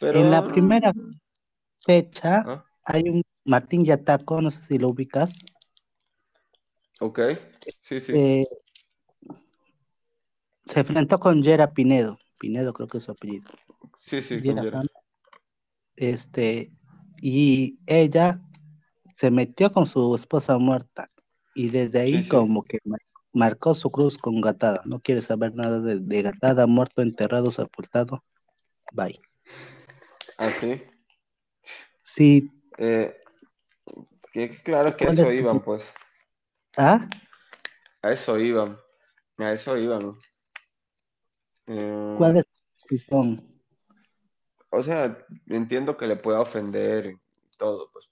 Pero. 0.00 0.18
En 0.18 0.30
la 0.30 0.42
primera 0.42 0.92
fecha 1.84 2.44
¿Ah? 2.46 2.64
hay 2.84 3.08
un 3.08 3.22
Martín 3.44 3.84
Yataco, 3.84 4.40
no 4.40 4.50
sé 4.50 4.62
si 4.62 4.78
lo 4.78 4.88
ubicas. 4.88 5.38
Ok, 7.00 7.18
sí, 7.80 8.00
sí. 8.00 8.12
Eh, 8.12 8.46
se 10.64 10.80
enfrentó 10.80 11.18
con 11.18 11.42
Yera 11.42 11.72
Pinedo. 11.72 12.18
Pinedo 12.38 12.72
creo 12.72 12.88
que 12.88 12.98
es 12.98 13.04
su 13.04 13.12
apellido. 13.12 13.50
Sí, 14.00 14.20
sí, 14.22 14.36
con 14.36 14.42
Yera 14.42 14.62
Yera. 14.62 14.78
Fama. 14.78 14.90
Este, 15.96 16.72
y 17.20 17.78
ella 17.86 18.40
se 19.20 19.30
metió 19.30 19.70
con 19.70 19.84
su 19.84 20.14
esposa 20.14 20.56
muerta 20.56 21.10
y 21.52 21.68
desde 21.68 22.00
ahí 22.00 22.12
Sí, 22.12 22.22
sí. 22.22 22.28
como 22.30 22.62
que 22.64 22.78
mar- 22.84 23.00
marcó 23.34 23.74
su 23.74 23.90
cruz 23.90 24.16
con 24.16 24.40
Gatada. 24.40 24.80
No 24.86 24.98
quiere 24.98 25.20
saber 25.20 25.54
nada 25.54 25.78
de, 25.78 25.98
de 26.00 26.22
Gatada, 26.22 26.66
muerto, 26.66 27.02
enterrado, 27.02 27.50
sepultado. 27.50 28.24
Bye. 28.94 29.20
Ah, 30.38 30.48
sí. 30.58 30.82
Sí, 32.02 32.50
Eh, 32.78 33.14
que, 34.32 34.56
claro 34.62 34.96
que 34.96 35.04
a 35.04 35.08
¿cuál 35.08 35.18
eso 35.18 35.30
es 35.30 35.40
iban, 35.40 35.60
pues. 35.60 35.84
Ah, 36.78 37.06
A 38.00 38.12
eso 38.12 38.38
iban. 38.38 38.78
A 39.36 39.52
eso 39.52 39.76
iban. 39.76 40.16
Eh, 41.66 42.14
¿cuál 42.16 42.38
es 42.38 42.46
tu 42.46 42.80
posición? 42.88 43.44
o 44.70 44.82
sea, 44.82 45.18
entiendo 45.48 45.98
que 45.98 46.06
le 46.06 46.16
pueda 46.16 46.40
ofender 46.40 47.04
y 47.06 47.16
todo, 47.58 47.90
pues, 47.92 48.08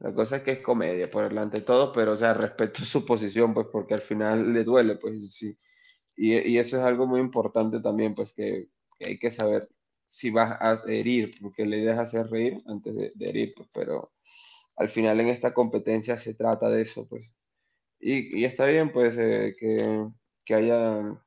la 0.00 0.14
cosa 0.14 0.36
es 0.36 0.42
que 0.42 0.52
es 0.52 0.60
comedia 0.60 1.10
por 1.10 1.28
delante 1.28 1.58
de 1.58 1.64
todo, 1.64 1.92
pero, 1.92 2.12
o 2.12 2.16
sea, 2.16 2.34
respeto 2.34 2.84
su 2.84 3.04
posición, 3.04 3.54
pues, 3.54 3.66
porque 3.72 3.94
al 3.94 4.02
final 4.02 4.52
le 4.52 4.64
duele, 4.64 4.96
pues, 4.96 5.32
sí. 5.34 5.58
Y, 6.16 6.36
y 6.38 6.58
eso 6.58 6.78
es 6.78 6.82
algo 6.84 7.06
muy 7.06 7.20
importante 7.20 7.80
también, 7.80 8.14
pues, 8.14 8.32
que, 8.32 8.68
que 8.98 9.08
hay 9.08 9.18
que 9.18 9.30
saber 9.30 9.68
si 10.06 10.30
vas 10.30 10.56
a 10.60 10.82
herir, 10.90 11.32
porque 11.40 11.66
la 11.66 11.76
idea 11.76 12.00
hacer 12.00 12.28
reír 12.28 12.62
antes 12.66 12.94
de, 12.94 13.12
de 13.14 13.28
herir, 13.28 13.54
pues, 13.56 13.68
pero 13.72 14.12
al 14.76 14.88
final 14.90 15.20
en 15.20 15.28
esta 15.28 15.54
competencia 15.54 16.16
se 16.16 16.34
trata 16.34 16.70
de 16.70 16.82
eso, 16.82 17.06
pues. 17.08 17.26
Y, 18.00 18.40
y 18.40 18.44
está 18.44 18.66
bien, 18.66 18.92
pues, 18.92 19.16
eh, 19.18 19.56
que, 19.58 20.08
que 20.44 20.54
haya, 20.54 21.20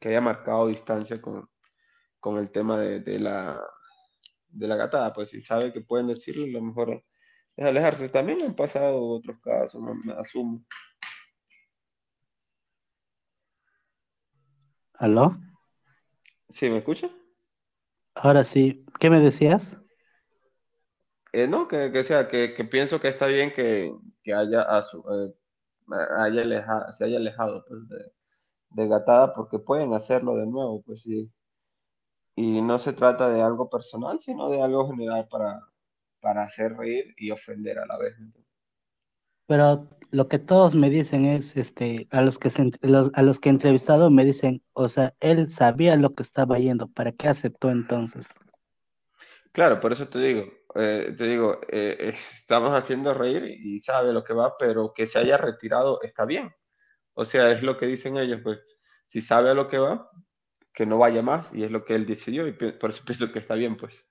que 0.00 0.08
haya 0.08 0.20
marcado 0.20 0.68
distancia 0.68 1.20
con, 1.20 1.48
con 2.20 2.38
el 2.38 2.50
tema 2.52 2.80
de, 2.80 3.00
de 3.00 3.18
la, 3.20 3.60
de 4.48 4.68
la 4.68 4.76
gatada, 4.76 5.12
pues 5.12 5.30
si 5.30 5.42
sabe 5.42 5.72
que 5.72 5.80
pueden 5.82 6.08
decirlo, 6.08 6.46
lo 6.46 6.62
mejor 6.62 7.04
es 7.56 7.64
alejarse. 7.66 8.08
También 8.08 8.42
han 8.42 8.54
pasado 8.54 9.00
otros 9.02 9.38
casos, 9.40 9.80
me, 9.82 10.12
asumo. 10.14 10.64
¿Aló? 14.94 15.36
¿Sí 16.50 16.68
me 16.68 16.78
escucha? 16.78 17.10
Ahora 18.14 18.44
sí, 18.44 18.84
¿qué 19.00 19.10
me 19.10 19.20
decías? 19.20 19.76
Eh, 21.32 21.46
no, 21.48 21.66
que, 21.66 21.90
que 21.90 22.04
sea, 22.04 22.28
que, 22.28 22.54
que 22.54 22.64
pienso 22.64 23.00
que 23.00 23.08
está 23.08 23.26
bien 23.26 23.52
que, 23.54 23.90
que 24.22 24.34
haya, 24.34 24.62
eh, 24.62 25.34
haya 25.88 26.42
aleja- 26.42 26.92
se 26.92 27.04
haya 27.04 27.16
alejado 27.16 27.64
pues, 27.66 27.88
de, 27.88 28.12
de 28.70 28.88
gatada 28.88 29.34
porque 29.34 29.58
pueden 29.58 29.94
hacerlo 29.94 30.36
de 30.36 30.46
nuevo, 30.46 30.82
pues 30.82 31.02
sí. 31.02 31.30
Y 32.36 32.60
no 32.60 32.78
se 32.78 32.92
trata 32.92 33.30
de 33.30 33.40
algo 33.40 33.70
personal, 33.70 34.20
sino 34.20 34.50
de 34.50 34.60
algo 34.62 34.88
general 34.88 35.26
para, 35.28 35.60
para 36.22 36.44
hacer 36.44 36.74
reír 36.78 37.14
y 37.18 37.32
ofender 37.32 37.80
a 37.80 37.86
la 37.86 37.98
vez. 37.98 38.16
Pero 39.46 39.88
lo 40.10 40.26
que 40.28 40.40
todos 40.40 40.74
me 40.74 40.90
dicen 40.90 41.24
es, 41.26 41.56
este, 41.56 42.08
a 42.10 42.22
los 42.22 42.38
que 42.40 42.50
se, 42.50 42.62
ent- 42.64 42.78
los- 42.82 43.12
a 43.14 43.22
los 43.22 43.38
que 43.38 43.48
he 43.50 43.52
entrevistado 43.52 44.10
me 44.10 44.24
dicen, 44.24 44.62
o 44.72 44.88
sea, 44.88 45.14
él 45.20 45.48
sabía 45.50 45.94
lo 45.96 46.14
que 46.14 46.24
estaba 46.24 46.58
yendo, 46.58 46.88
¿para 46.88 47.12
qué 47.12 47.28
aceptó 47.28 47.70
entonces? 47.70 48.28
Claro, 49.52 49.80
por 49.80 49.92
eso 49.92 50.08
te 50.08 50.18
digo, 50.18 50.46
eh, 50.76 51.14
te 51.16 51.24
digo, 51.28 51.60
eh, 51.68 51.96
eh, 52.00 52.14
estamos 52.34 52.74
haciendo 52.74 53.12
reír 53.14 53.44
y 53.44 53.80
sabe 53.80 54.12
lo 54.12 54.24
que 54.24 54.32
va, 54.32 54.56
pero 54.58 54.92
que 54.94 55.06
se 55.06 55.18
haya 55.18 55.36
retirado 55.36 56.00
está 56.02 56.24
bien. 56.24 56.50
O 57.14 57.24
sea, 57.24 57.50
es 57.52 57.62
lo 57.62 57.78
que 57.78 57.86
dicen 57.86 58.16
ellos, 58.18 58.40
pues, 58.42 58.60
si 59.08 59.22
sabe 59.22 59.50
a 59.50 59.54
lo 59.54 59.68
que 59.68 59.78
va, 59.78 60.10
que 60.74 60.86
no 60.86 60.98
vaya 60.98 61.22
más, 61.22 61.52
y 61.54 61.64
es 61.64 61.70
lo 61.72 61.84
que 61.84 61.94
él 61.96 62.06
decidió, 62.06 62.46
y 62.48 62.52
por 62.52 62.90
eso 62.90 63.04
pienso 63.06 63.32
que 63.32 63.40
está 63.40 63.54
bien, 63.54 63.76
pues. 63.76 64.04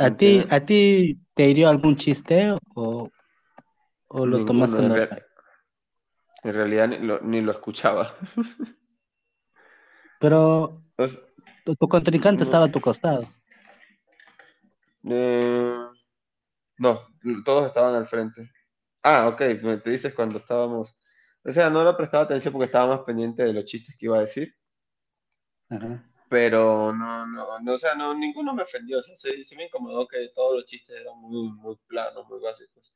¿Me 0.00 0.06
¿A 0.06 0.16
ti, 0.16 0.44
a 0.50 0.60
ti 0.64 1.18
te 1.34 1.48
hirió 1.48 1.68
algún 1.68 1.96
chiste 1.96 2.52
o, 2.74 3.10
o 4.08 4.26
lo 4.26 4.44
tomaste 4.44 4.78
en, 4.84 4.94
real- 4.94 5.26
en 6.44 6.52
realidad 6.54 6.88
ni 6.88 6.98
lo, 6.98 7.20
ni 7.20 7.40
lo 7.40 7.52
escuchaba. 7.52 8.14
Pero 10.20 10.82
tu, 11.64 11.74
tu 11.76 11.88
contrincante 11.88 12.40
no, 12.40 12.44
estaba 12.44 12.64
a 12.66 12.72
tu 12.72 12.80
costado. 12.80 13.22
eh, 15.04 15.74
no, 16.78 17.00
todos 17.44 17.66
estaban 17.66 17.94
al 17.94 18.08
frente. 18.08 18.50
Ah, 19.02 19.28
ok, 19.28 19.40
me- 19.62 19.78
te 19.78 19.90
dices 19.90 20.14
cuando 20.14 20.38
estábamos, 20.38 20.96
o 21.44 21.52
sea, 21.52 21.70
no 21.70 21.84
le 21.84 21.94
prestaba 21.94 22.24
atención 22.24 22.52
porque 22.52 22.66
estaba 22.66 22.96
más 22.96 23.04
pendiente 23.04 23.42
de 23.44 23.52
los 23.52 23.64
chistes 23.64 23.96
que 23.98 24.06
iba 24.06 24.18
a 24.18 24.22
decir. 24.22 24.54
Ajá. 25.70 26.07
Pero 26.28 26.92
no, 26.92 27.26
no, 27.26 27.60
no, 27.60 27.72
o 27.74 27.78
sea, 27.78 27.94
no, 27.94 28.14
ninguno 28.14 28.54
me 28.54 28.62
ofendió, 28.62 28.98
o 28.98 29.02
sea, 29.02 29.16
sí, 29.16 29.44
sí 29.44 29.56
me 29.56 29.66
incomodó 29.66 30.06
que 30.08 30.28
todos 30.34 30.56
los 30.56 30.64
chistes 30.66 31.00
eran 31.00 31.18
muy, 31.18 31.50
muy 31.52 31.76
planos, 31.86 32.28
muy 32.28 32.40
básicos, 32.40 32.92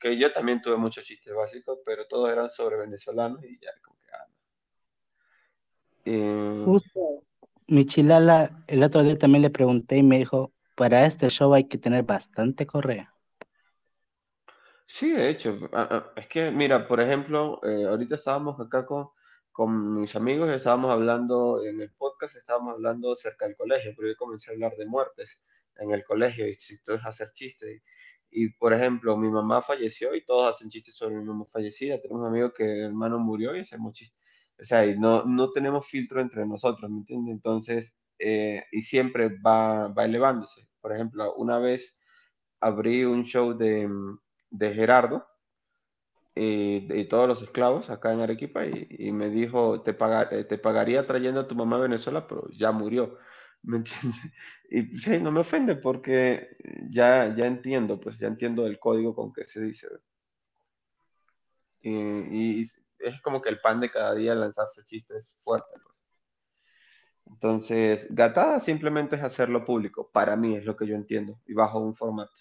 que 0.00 0.16
yo 0.18 0.32
también 0.32 0.60
tuve 0.62 0.76
muchos 0.76 1.04
chistes 1.04 1.34
básicos, 1.34 1.78
pero 1.84 2.06
todos 2.06 2.30
eran 2.30 2.50
sobre 2.50 2.78
venezolanos 2.78 3.42
y 3.44 3.58
ya, 3.60 3.70
como 3.84 3.98
que, 4.00 4.10
ah, 4.12 4.26
no. 4.28 4.36
Eh, 6.04 6.72
Justo 6.72 7.24
mi 7.68 7.86
chilala, 7.86 8.64
el 8.68 8.82
otro 8.82 9.02
día 9.02 9.18
también 9.18 9.42
le 9.42 9.50
pregunté 9.50 9.96
y 9.96 10.02
me 10.02 10.18
dijo, 10.18 10.52
para 10.74 11.06
este 11.06 11.30
show 11.30 11.54
hay 11.54 11.68
que 11.68 11.78
tener 11.78 12.04
bastante 12.04 12.66
correa. 12.66 13.14
sí, 14.86 15.10
de 15.10 15.30
hecho, 15.30 15.58
ah, 15.72 15.88
ah, 15.90 16.12
es 16.16 16.26
que, 16.28 16.50
mira, 16.50 16.86
por 16.88 17.00
ejemplo, 17.00 17.60
eh, 17.64 17.86
ahorita 17.86 18.16
estábamos 18.16 18.60
acá 18.60 18.84
con, 18.86 19.08
con 19.52 20.00
mis 20.00 20.14
amigos 20.16 20.50
estábamos 20.50 20.90
hablando 20.90 21.64
en 21.64 21.80
el 21.80 21.92
podcast, 21.92 22.36
estábamos 22.36 22.74
hablando 22.74 23.14
cerca 23.14 23.46
del 23.46 23.56
colegio, 23.56 23.92
pero 23.96 24.08
yo 24.08 24.16
comencé 24.16 24.50
a 24.50 24.54
hablar 24.54 24.76
de 24.76 24.86
muertes 24.86 25.40
en 25.76 25.90
el 25.92 26.04
colegio 26.04 26.46
y 26.48 26.56
tú 26.84 26.94
es 26.94 27.04
hacer 27.04 27.32
chistes. 27.32 27.82
Y, 28.30 28.50
por 28.50 28.72
ejemplo, 28.72 29.16
mi 29.16 29.28
mamá 29.28 29.60
falleció 29.62 30.14
y 30.14 30.24
todos 30.24 30.54
hacen 30.54 30.70
chistes 30.70 30.94
sobre 30.94 31.16
mi 31.16 31.24
mamá 31.24 31.46
fallecida. 31.46 32.00
Tenemos 32.00 32.22
un 32.22 32.28
amigo 32.28 32.52
que 32.52 32.64
el 32.64 32.84
hermano 32.86 33.18
murió 33.18 33.56
y 33.56 33.60
hacemos 33.60 33.94
chistes. 33.94 34.18
O 34.60 34.64
sea, 34.64 34.86
y 34.86 34.98
no, 34.98 35.24
no 35.24 35.50
tenemos 35.50 35.86
filtro 35.86 36.20
entre 36.20 36.46
nosotros, 36.46 36.90
¿me 36.90 36.98
entiendes? 36.98 37.34
Entonces, 37.34 37.96
eh, 38.18 38.64
y 38.72 38.82
siempre 38.82 39.30
va, 39.44 39.88
va 39.88 40.04
elevándose. 40.04 40.68
Por 40.80 40.92
ejemplo, 40.92 41.34
una 41.34 41.58
vez 41.58 41.94
abrí 42.60 43.04
un 43.04 43.24
show 43.24 43.56
de, 43.56 43.88
de 44.50 44.74
Gerardo 44.74 45.26
y, 46.34 46.92
y 46.92 47.08
todos 47.08 47.28
los 47.28 47.42
esclavos 47.42 47.90
acá 47.90 48.12
en 48.12 48.20
Arequipa 48.20 48.64
y, 48.66 48.86
y 48.90 49.12
me 49.12 49.30
dijo, 49.30 49.82
te, 49.82 49.96
eh, 50.30 50.44
te 50.44 50.58
pagaría 50.58 51.06
trayendo 51.06 51.40
a 51.40 51.48
tu 51.48 51.54
mamá 51.54 51.76
a 51.76 51.80
Venezuela, 51.80 52.26
pero 52.26 52.48
ya 52.50 52.72
murió, 52.72 53.18
¿me 53.62 53.76
entiendes? 53.78 54.20
Y 54.70 54.82
pues, 54.82 55.02
sí, 55.02 55.18
no 55.18 55.32
me 55.32 55.40
ofende 55.40 55.76
porque 55.76 56.56
ya, 56.90 57.34
ya 57.34 57.46
entiendo, 57.46 58.00
pues 58.00 58.18
ya 58.18 58.28
entiendo 58.28 58.66
el 58.66 58.78
código 58.78 59.14
con 59.14 59.32
que 59.32 59.44
se 59.46 59.60
dice. 59.60 59.88
Y, 61.82 62.60
y 62.60 62.62
es 62.98 63.20
como 63.22 63.40
que 63.40 63.48
el 63.48 63.60
pan 63.60 63.80
de 63.80 63.90
cada 63.90 64.14
día 64.14 64.34
lanzarse 64.34 64.84
chistes 64.84 65.36
fuertes. 65.40 65.80
pues. 65.82 65.96
Entonces, 67.26 68.06
gatada 68.10 68.60
simplemente 68.60 69.16
es 69.16 69.22
hacerlo 69.22 69.64
público, 69.64 70.10
para 70.12 70.36
mí 70.36 70.56
es 70.56 70.64
lo 70.64 70.76
que 70.76 70.86
yo 70.86 70.94
entiendo, 70.94 71.38
y 71.46 71.54
bajo 71.54 71.78
un 71.80 71.94
formato. 71.94 72.34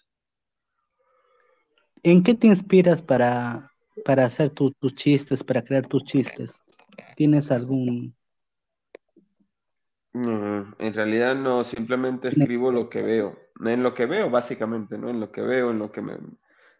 ¿En 2.03 2.23
qué 2.23 2.33
te 2.33 2.47
inspiras 2.47 3.01
para, 3.01 3.71
para 4.05 4.25
hacer 4.25 4.49
tu- 4.51 4.71
tus 4.71 4.95
chistes, 4.95 5.43
para 5.43 5.63
crear 5.63 5.87
tus 5.87 6.03
chistes? 6.03 6.61
¿Tienes 7.15 7.51
algún... 7.51 8.15
En 10.13 10.93
realidad 10.93 11.35
no, 11.35 11.63
simplemente 11.63 12.29
escribo 12.29 12.71
lo 12.71 12.89
que 12.89 13.01
veo. 13.01 13.37
En 13.63 13.83
lo 13.83 13.93
que 13.93 14.05
veo, 14.05 14.29
básicamente, 14.29 14.97
¿no? 14.97 15.09
En 15.09 15.19
lo 15.19 15.31
que 15.31 15.41
veo, 15.41 15.71
en 15.71 15.79
lo 15.79 15.91
que 15.91 16.01
me, 16.01 16.17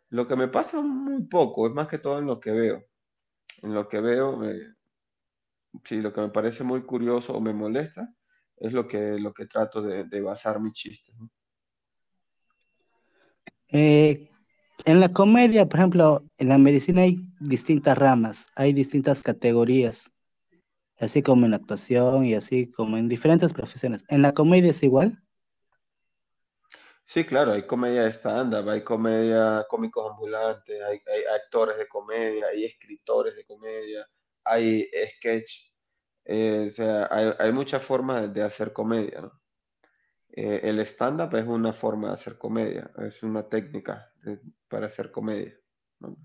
lo 0.10 0.28
que 0.28 0.36
me 0.36 0.48
pasa 0.48 0.82
muy 0.82 1.24
poco, 1.24 1.68
es 1.68 1.74
más 1.74 1.88
que 1.88 2.00
todo 2.00 2.20
en 2.20 2.26
lo 2.26 2.40
que 2.40 2.52
veo. 2.52 2.84
En 3.62 3.74
lo 3.74 3.88
que 3.88 4.00
veo, 4.00 4.44
eh, 4.50 4.74
sí, 5.86 6.02
lo 6.02 6.12
que 6.14 6.22
me 6.22 6.30
parece 6.30 6.64
muy 6.64 6.84
curioso 6.84 7.34
o 7.34 7.42
me 7.42 7.54
molesta, 7.54 8.14
es 8.58 8.74
lo 8.74 8.88
que, 8.88 9.20
lo 9.20 9.34
que 9.34 9.46
trato 9.46 9.82
de, 9.82 10.06
de 10.06 10.22
basar 10.22 10.60
mis 10.60 10.74
chistes, 10.74 11.16
¿no? 11.18 11.30
eh, 13.70 14.29
en 14.86 15.00
la 15.00 15.10
comedia, 15.10 15.66
por 15.68 15.80
ejemplo, 15.80 16.24
en 16.38 16.50
la 16.50 16.58
medicina 16.58 17.02
hay 17.02 17.18
distintas 17.40 17.98
ramas, 17.98 18.48
hay 18.56 18.74
distintas 18.74 19.22
categorías, 19.22 20.12
así 21.00 21.22
como 21.22 21.46
en 21.46 21.52
la 21.52 21.58
actuación 21.58 22.26
y 22.26 22.36
así 22.36 22.72
como 22.72 22.98
en 22.98 23.08
diferentes 23.08 23.54
profesiones. 23.54 24.04
¿En 24.10 24.22
la 24.22 24.34
comedia 24.34 24.72
es 24.72 24.84
igual? 24.84 25.22
Sí, 27.04 27.26
claro, 27.26 27.54
hay 27.54 27.66
comedia 27.66 28.04
de 28.04 28.12
stand-up, 28.14 28.70
hay 28.70 28.84
comedia 28.84 29.66
cómicos 29.68 30.12
ambulantes, 30.12 30.80
hay, 30.84 31.02
actores 31.36 31.76
de 31.78 31.88
comedia, 31.88 32.46
hay 32.48 32.66
escritores 32.66 33.36
de 33.36 33.46
comedia, 33.46 34.08
hay 34.44 34.88
sketch, 35.16 35.50
eh, 36.26 36.68
o 36.70 36.74
sea, 36.76 37.08
hay, 37.40 37.52
muchas 37.52 37.84
formas 37.84 38.32
de, 38.32 38.44
hacer 38.44 38.74
comedia. 38.74 39.32
Eh, 40.30 40.62
el 40.64 40.80
stand-up 40.82 41.36
es 41.36 41.48
una 41.48 41.74
forma 41.74 42.10
de 42.10 42.14
hacer 42.14 42.38
comedia, 42.38 42.92
es 43.00 43.24
una 43.24 43.50
técnica 43.50 44.12
de- 44.24 44.40
para 44.70 44.88
hacer 44.88 45.12
comedia, 45.12 45.56
¿no? 46.00 46.18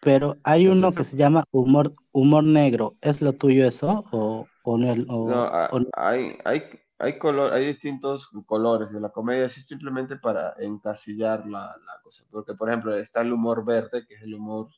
Pero 0.00 0.38
hay 0.44 0.68
uno 0.68 0.94
que 0.94 1.04
Entonces, 1.04 1.04
se 1.04 1.16
llama 1.16 1.44
humor, 1.50 1.94
humor 2.12 2.44
negro. 2.44 2.96
¿Es 3.00 3.20
lo 3.22 3.34
tuyo 3.34 3.66
eso? 3.66 4.06
¿O, 4.10 4.50
o 4.62 4.78
no? 4.78 4.92
es- 4.92 5.04
no, 5.22 5.34
O, 5.34 5.44
ha- 5.44 5.70
o 5.70 5.80
no? 5.80 5.90
hay, 5.92 6.36
hay, 6.44 6.62
hay, 6.98 7.18
color, 7.18 7.52
hay 7.52 7.66
distintos 7.66 8.28
colores 8.46 8.90
de 8.92 9.00
la 9.00 9.10
comedia, 9.10 9.46
así 9.46 9.62
simplemente 9.62 10.16
para 10.16 10.54
encasillar 10.58 11.46
la, 11.46 11.76
la 11.84 12.00
cosa. 12.02 12.24
Porque, 12.30 12.54
por 12.54 12.68
ejemplo, 12.68 12.94
está 12.96 13.20
el 13.22 13.32
humor 13.32 13.64
verde, 13.64 14.06
que 14.06 14.14
es 14.14 14.22
el 14.22 14.34
humor 14.34 14.68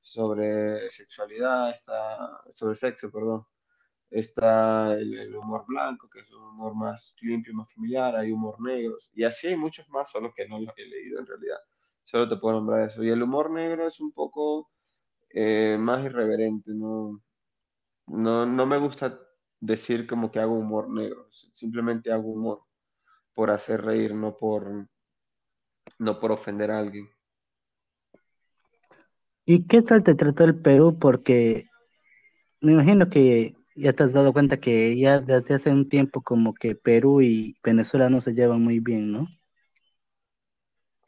sobre 0.00 0.90
sexualidad, 0.90 1.70
está 1.72 2.42
sobre 2.50 2.76
sexo, 2.76 3.10
perdón. 3.10 3.46
Está 4.10 4.94
el, 4.94 5.18
el 5.18 5.36
humor 5.36 5.64
blanco, 5.68 6.08
que 6.10 6.20
es 6.20 6.30
un 6.32 6.42
humor 6.44 6.74
más 6.76 7.14
limpio, 7.22 7.54
más 7.54 7.72
familiar, 7.74 8.16
hay 8.16 8.32
humor 8.32 8.60
negro, 8.62 8.96
y 9.14 9.24
así 9.24 9.48
hay 9.48 9.56
muchos 9.56 9.88
más, 9.90 10.10
solo 10.10 10.32
que 10.34 10.48
no 10.48 10.60
los 10.60 10.72
he 10.78 10.86
leído 10.86 11.20
en 11.20 11.26
realidad. 11.26 11.58
Solo 12.04 12.28
te 12.28 12.36
puedo 12.36 12.56
nombrar 12.56 12.88
eso. 12.90 13.02
Y 13.02 13.10
el 13.10 13.22
humor 13.22 13.50
negro 13.50 13.86
es 13.86 14.00
un 14.00 14.12
poco 14.12 14.70
eh, 15.30 15.76
más 15.78 16.04
irreverente, 16.04 16.72
¿no? 16.74 17.22
No, 18.06 18.46
no 18.46 18.66
me 18.66 18.78
gusta 18.78 19.18
decir 19.60 20.06
como 20.06 20.30
que 20.30 20.40
hago 20.40 20.54
humor 20.54 20.90
negro, 20.90 21.28
simplemente 21.52 22.12
hago 22.12 22.32
humor 22.32 22.62
por 23.32 23.50
hacer 23.50 23.82
reír, 23.82 24.14
no 24.14 24.36
por, 24.36 24.88
no 25.98 26.20
por 26.20 26.32
ofender 26.32 26.70
a 26.70 26.80
alguien. 26.80 27.08
¿Y 29.44 29.66
qué 29.66 29.82
tal 29.82 30.02
te 30.02 30.14
trató 30.14 30.44
el 30.44 30.60
Perú? 30.60 30.98
Porque 30.98 31.66
me 32.60 32.72
imagino 32.72 33.08
que 33.08 33.54
ya 33.74 33.92
te 33.92 34.04
has 34.04 34.12
dado 34.12 34.32
cuenta 34.32 34.58
que 34.58 34.96
ya 34.96 35.20
desde 35.20 35.54
hace 35.54 35.70
un 35.70 35.88
tiempo 35.88 36.22
como 36.22 36.54
que 36.54 36.74
Perú 36.74 37.22
y 37.22 37.56
Venezuela 37.62 38.10
no 38.10 38.20
se 38.20 38.34
llevan 38.34 38.62
muy 38.62 38.80
bien, 38.80 39.12
¿no? 39.12 39.28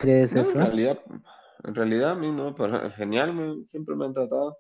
¿Crees 0.05 0.35
No, 0.35 0.51
en 0.51 0.59
realidad, 0.59 0.99
en 1.65 1.75
realidad 1.75 2.11
a 2.13 2.15
mí 2.15 2.31
no, 2.33 2.55
pero 2.55 2.91
genial, 2.93 3.33
me- 3.35 3.65
siempre 3.67 3.95
me 3.97 4.07
han 4.07 4.13
tratado. 4.13 4.59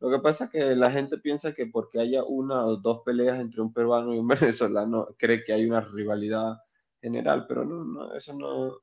Lo 0.00 0.10
que 0.10 0.20
pasa 0.20 0.44
es 0.46 0.50
que 0.50 0.60
la 0.76 0.90
gente 0.92 1.18
piensa 1.18 1.54
que 1.54 1.66
porque 1.66 2.00
haya 2.00 2.24
una 2.24 2.66
o 2.66 2.76
dos 2.78 3.02
peleas 3.04 3.40
entre 3.40 3.62
un 3.62 3.72
peruano 3.72 4.14
y 4.14 4.18
un 4.20 4.28
venezolano, 4.62 5.08
cree 5.18 5.44
que 5.44 5.52
hay 5.54 5.66
una 5.66 5.80
rivalidad 5.82 6.58
general, 7.02 7.46
pero 7.48 7.64
no, 7.64 7.84
no, 7.84 8.14
eso 8.14 8.34
no, 8.34 8.78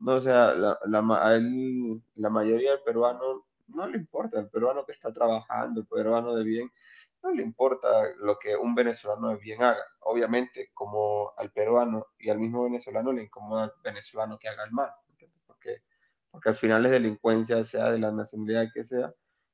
no, 0.00 0.16
o 0.16 0.20
sea, 0.20 0.54
la, 0.54 0.78
la, 0.86 1.36
él- 1.36 2.02
la 2.16 2.30
mayoría 2.30 2.72
del 2.72 2.82
peruano 2.82 3.46
no 3.68 3.86
le 3.88 3.98
importa, 3.98 4.40
el 4.40 4.50
peruano 4.50 4.84
que 4.86 4.92
está 4.92 5.12
trabajando, 5.12 5.80
el 5.82 5.86
peruano 5.86 6.34
de 6.36 6.44
bien, 6.44 6.70
no 7.22 7.32
le 7.32 7.42
importa 7.42 7.88
lo 8.18 8.38
que 8.38 8.56
un 8.56 8.74
venezolano 8.74 9.30
de 9.30 9.36
bien 9.38 9.62
haga. 9.62 9.82
Obviamente, 10.00 10.70
como 10.74 11.32
al 11.38 11.52
peruano 11.52 12.06
y 12.18 12.30
al 12.30 12.38
mismo 12.40 12.64
venezolano 12.64 13.12
le 13.12 13.24
incomoda 13.24 13.64
al 13.64 13.72
venezolano 13.84 14.38
que 14.38 14.48
haga 14.48 14.64
el 14.64 14.72
mal. 14.72 14.90
Porque, 16.32 16.48
al 16.48 16.56
final 16.56 16.84
es 16.86 16.92
delincuencia, 16.92 17.62
sea 17.64 17.92
de 17.92 17.98
la 17.98 18.10
nacionalidad 18.10 18.68
que 18.74 18.84
sea, 18.84 19.12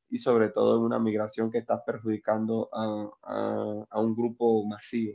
y 0.09 0.19
sobre 0.19 0.49
todo 0.51 0.77
en 0.79 0.85
una 0.85 0.99
migración 0.99 1.51
que 1.51 1.59
está 1.59 1.85
perjudicando 1.85 2.71
a, 2.73 3.85
a, 3.91 4.01
un 4.01 4.15
grupo 4.17 4.65
masivo. 4.65 5.15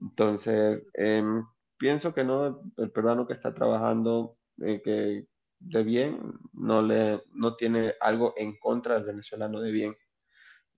Entonces, 0.00 0.82
em, 0.94 1.44
pienso 1.78 2.12
que 2.14 2.24
no, 2.24 2.62
el 2.78 2.90
peruano 2.90 3.26
que 3.26 3.34
está 3.34 3.54
trabajando 3.54 4.38
eh, 4.60 4.82
que 4.82 5.26
de 5.60 5.82
bien 5.82 6.18
no 6.54 6.82
le 6.82 7.22
no 7.32 7.54
tiene 7.56 7.94
algo 8.00 8.34
en 8.36 8.58
contra 8.58 8.94
del 8.94 9.04
venezolano 9.04 9.60
de 9.60 9.70
bien. 9.70 9.96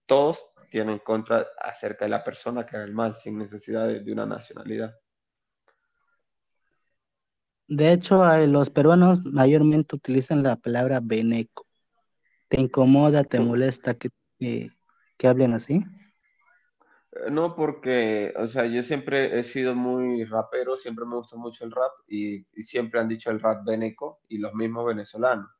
Todos 0.06 0.38
tienen 0.70 0.94
en 0.94 0.98
contra 1.00 1.46
acerca 1.60 2.04
de 2.04 2.10
la 2.10 2.24
persona 2.24 2.66
que 2.66 2.76
haga 2.76 2.86
el 2.86 2.94
mal, 2.94 3.16
sin 3.18 3.38
necesidad 3.38 3.86
de 3.88 4.12
una 4.12 4.26
nacionalidad. 4.26 4.94
De 7.68 7.92
hecho, 7.92 8.22
los 8.46 8.70
peruanos 8.70 9.24
mayormente 9.24 9.96
utilizan 9.96 10.42
la 10.44 10.56
palabra 10.56 11.00
beneco. 11.02 11.66
¿Te 12.48 12.60
incomoda, 12.60 13.24
te 13.24 13.40
molesta 13.40 13.94
que, 13.96 14.10
que, 14.38 14.70
que 15.18 15.28
hablen 15.28 15.54
así? 15.54 15.84
Eh, 17.12 17.30
No 17.30 17.54
porque, 17.56 18.32
o 18.36 18.46
sea, 18.46 18.66
yo 18.66 18.82
siempre 18.82 19.38
he 19.38 19.44
sido 19.44 19.74
muy 19.74 20.24
rapero, 20.24 20.76
siempre 20.76 21.04
me 21.04 21.16
gustó 21.16 21.36
mucho 21.38 21.64
el 21.64 21.72
rap 21.72 21.92
y, 22.08 22.46
y 22.52 22.62
siempre 22.64 23.00
han 23.00 23.08
dicho 23.08 23.30
el 23.30 23.40
rap 23.40 23.64
veneco 23.64 24.20
y 24.28 24.38
los 24.38 24.54
mismos 24.54 24.86
venezolanos. 24.86 25.50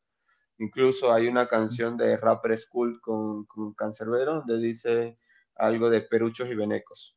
Incluso 0.58 1.12
hay 1.12 1.28
una 1.28 1.48
canción 1.48 1.96
de 1.98 2.16
Rapper 2.18 2.58
School 2.58 3.00
con, 3.02 3.46
con 3.46 3.74
Cancerbero 3.74 4.36
donde 4.36 4.58
dice 4.58 5.18
algo 5.56 5.90
de 5.90 6.02
peruchos 6.02 6.48
y 6.50 6.54
venecos. 6.56 7.16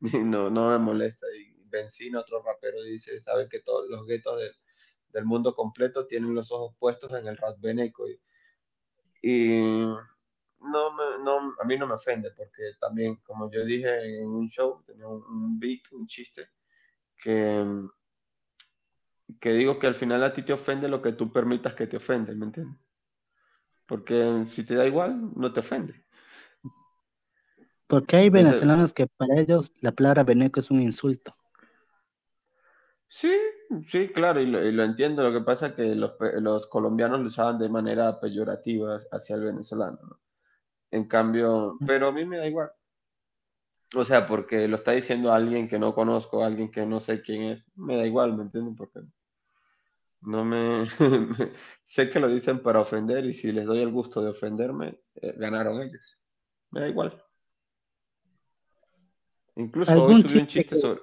Y 0.02 0.18
no, 0.18 0.50
no 0.50 0.70
me 0.70 0.78
molesta. 0.78 1.26
Y 1.38 1.55
Benzino, 1.68 2.20
otro 2.20 2.42
rapero, 2.42 2.82
dice, 2.82 3.20
sabe 3.20 3.48
que 3.48 3.60
todos 3.60 3.88
los 3.88 4.06
guetos 4.06 4.38
del, 4.38 4.52
del 5.12 5.24
mundo 5.24 5.54
completo 5.54 6.06
tienen 6.06 6.34
los 6.34 6.50
ojos 6.52 6.74
puestos 6.78 7.12
en 7.12 7.26
el 7.26 7.36
rap 7.36 7.58
veneco. 7.60 8.08
Y, 8.08 8.20
y 9.22 9.86
no, 10.60 10.92
me, 10.92 11.24
no, 11.24 11.54
a 11.60 11.64
mí 11.64 11.76
no 11.78 11.86
me 11.86 11.94
ofende 11.94 12.30
porque 12.32 12.62
también, 12.80 13.16
como 13.16 13.50
yo 13.50 13.64
dije 13.64 14.20
en 14.20 14.28
un 14.28 14.48
show, 14.48 14.82
tenía 14.86 15.06
un, 15.06 15.22
un 15.22 15.58
beat, 15.58 15.80
un 15.92 16.06
chiste, 16.06 16.48
que, 17.22 17.64
que 19.40 19.50
digo 19.50 19.78
que 19.78 19.86
al 19.86 19.94
final 19.94 20.22
a 20.24 20.32
ti 20.32 20.42
te 20.42 20.52
ofende 20.52 20.88
lo 20.88 21.02
que 21.02 21.12
tú 21.12 21.32
permitas 21.32 21.74
que 21.74 21.86
te 21.86 21.96
ofende, 21.96 22.34
¿me 22.34 22.46
entiendes? 22.46 22.78
Porque 23.86 24.46
si 24.52 24.64
te 24.64 24.74
da 24.74 24.86
igual, 24.86 25.32
no 25.36 25.52
te 25.52 25.60
ofende. 25.60 26.04
Porque 27.86 28.16
hay 28.16 28.30
venezolanos 28.30 28.92
que 28.92 29.06
para 29.06 29.38
ellos 29.38 29.72
la 29.80 29.92
palabra 29.92 30.24
beneco 30.24 30.58
es 30.58 30.70
un 30.70 30.82
insulto. 30.82 31.36
Sí, 33.16 33.34
sí, 33.90 34.08
claro, 34.08 34.40
y 34.40 34.46
lo, 34.46 34.64
y 34.64 34.72
lo 34.72 34.84
entiendo. 34.84 35.22
Lo 35.22 35.38
que 35.38 35.44
pasa 35.44 35.68
es 35.68 35.72
que 35.74 35.94
los, 35.94 36.12
los 36.40 36.66
colombianos 36.66 37.20
lo 37.20 37.26
usaban 37.28 37.58
de 37.58 37.68
manera 37.68 38.20
peyorativa 38.20 39.00
hacia 39.10 39.36
el 39.36 39.42
venezolano, 39.42 39.98
¿no? 40.02 40.20
En 40.90 41.08
cambio, 41.08 41.76
pero 41.86 42.08
a 42.08 42.12
mí 42.12 42.24
me 42.24 42.38
da 42.38 42.46
igual. 42.46 42.70
O 43.94 44.04
sea, 44.04 44.26
porque 44.26 44.68
lo 44.68 44.76
está 44.76 44.92
diciendo 44.92 45.32
alguien 45.32 45.68
que 45.68 45.78
no 45.78 45.94
conozco, 45.94 46.44
alguien 46.44 46.70
que 46.70 46.86
no 46.86 47.00
sé 47.00 47.22
quién 47.22 47.42
es, 47.44 47.66
me 47.76 47.96
da 47.96 48.06
igual, 48.06 48.36
¿me 48.36 48.44
entienden? 48.44 48.76
Porque 48.76 49.00
no 50.22 50.44
me... 50.44 50.86
sé 51.88 52.10
que 52.10 52.20
lo 52.20 52.28
dicen 52.28 52.60
para 52.60 52.80
ofender 52.80 53.24
y 53.24 53.34
si 53.34 53.52
les 53.52 53.66
doy 53.66 53.80
el 53.80 53.90
gusto 53.90 54.20
de 54.20 54.30
ofenderme, 54.30 54.98
eh, 55.16 55.34
ganaron 55.36 55.82
ellos. 55.82 56.16
Me 56.70 56.80
da 56.80 56.88
igual. 56.88 57.22
Incluso 59.56 59.92
hoy 59.92 59.98
¿Algún 59.98 60.28
subí 60.28 60.40
un 60.40 60.46
chiste 60.46 60.60
chiste 60.60 60.74
que 60.74 60.80
sobre, 60.80 61.00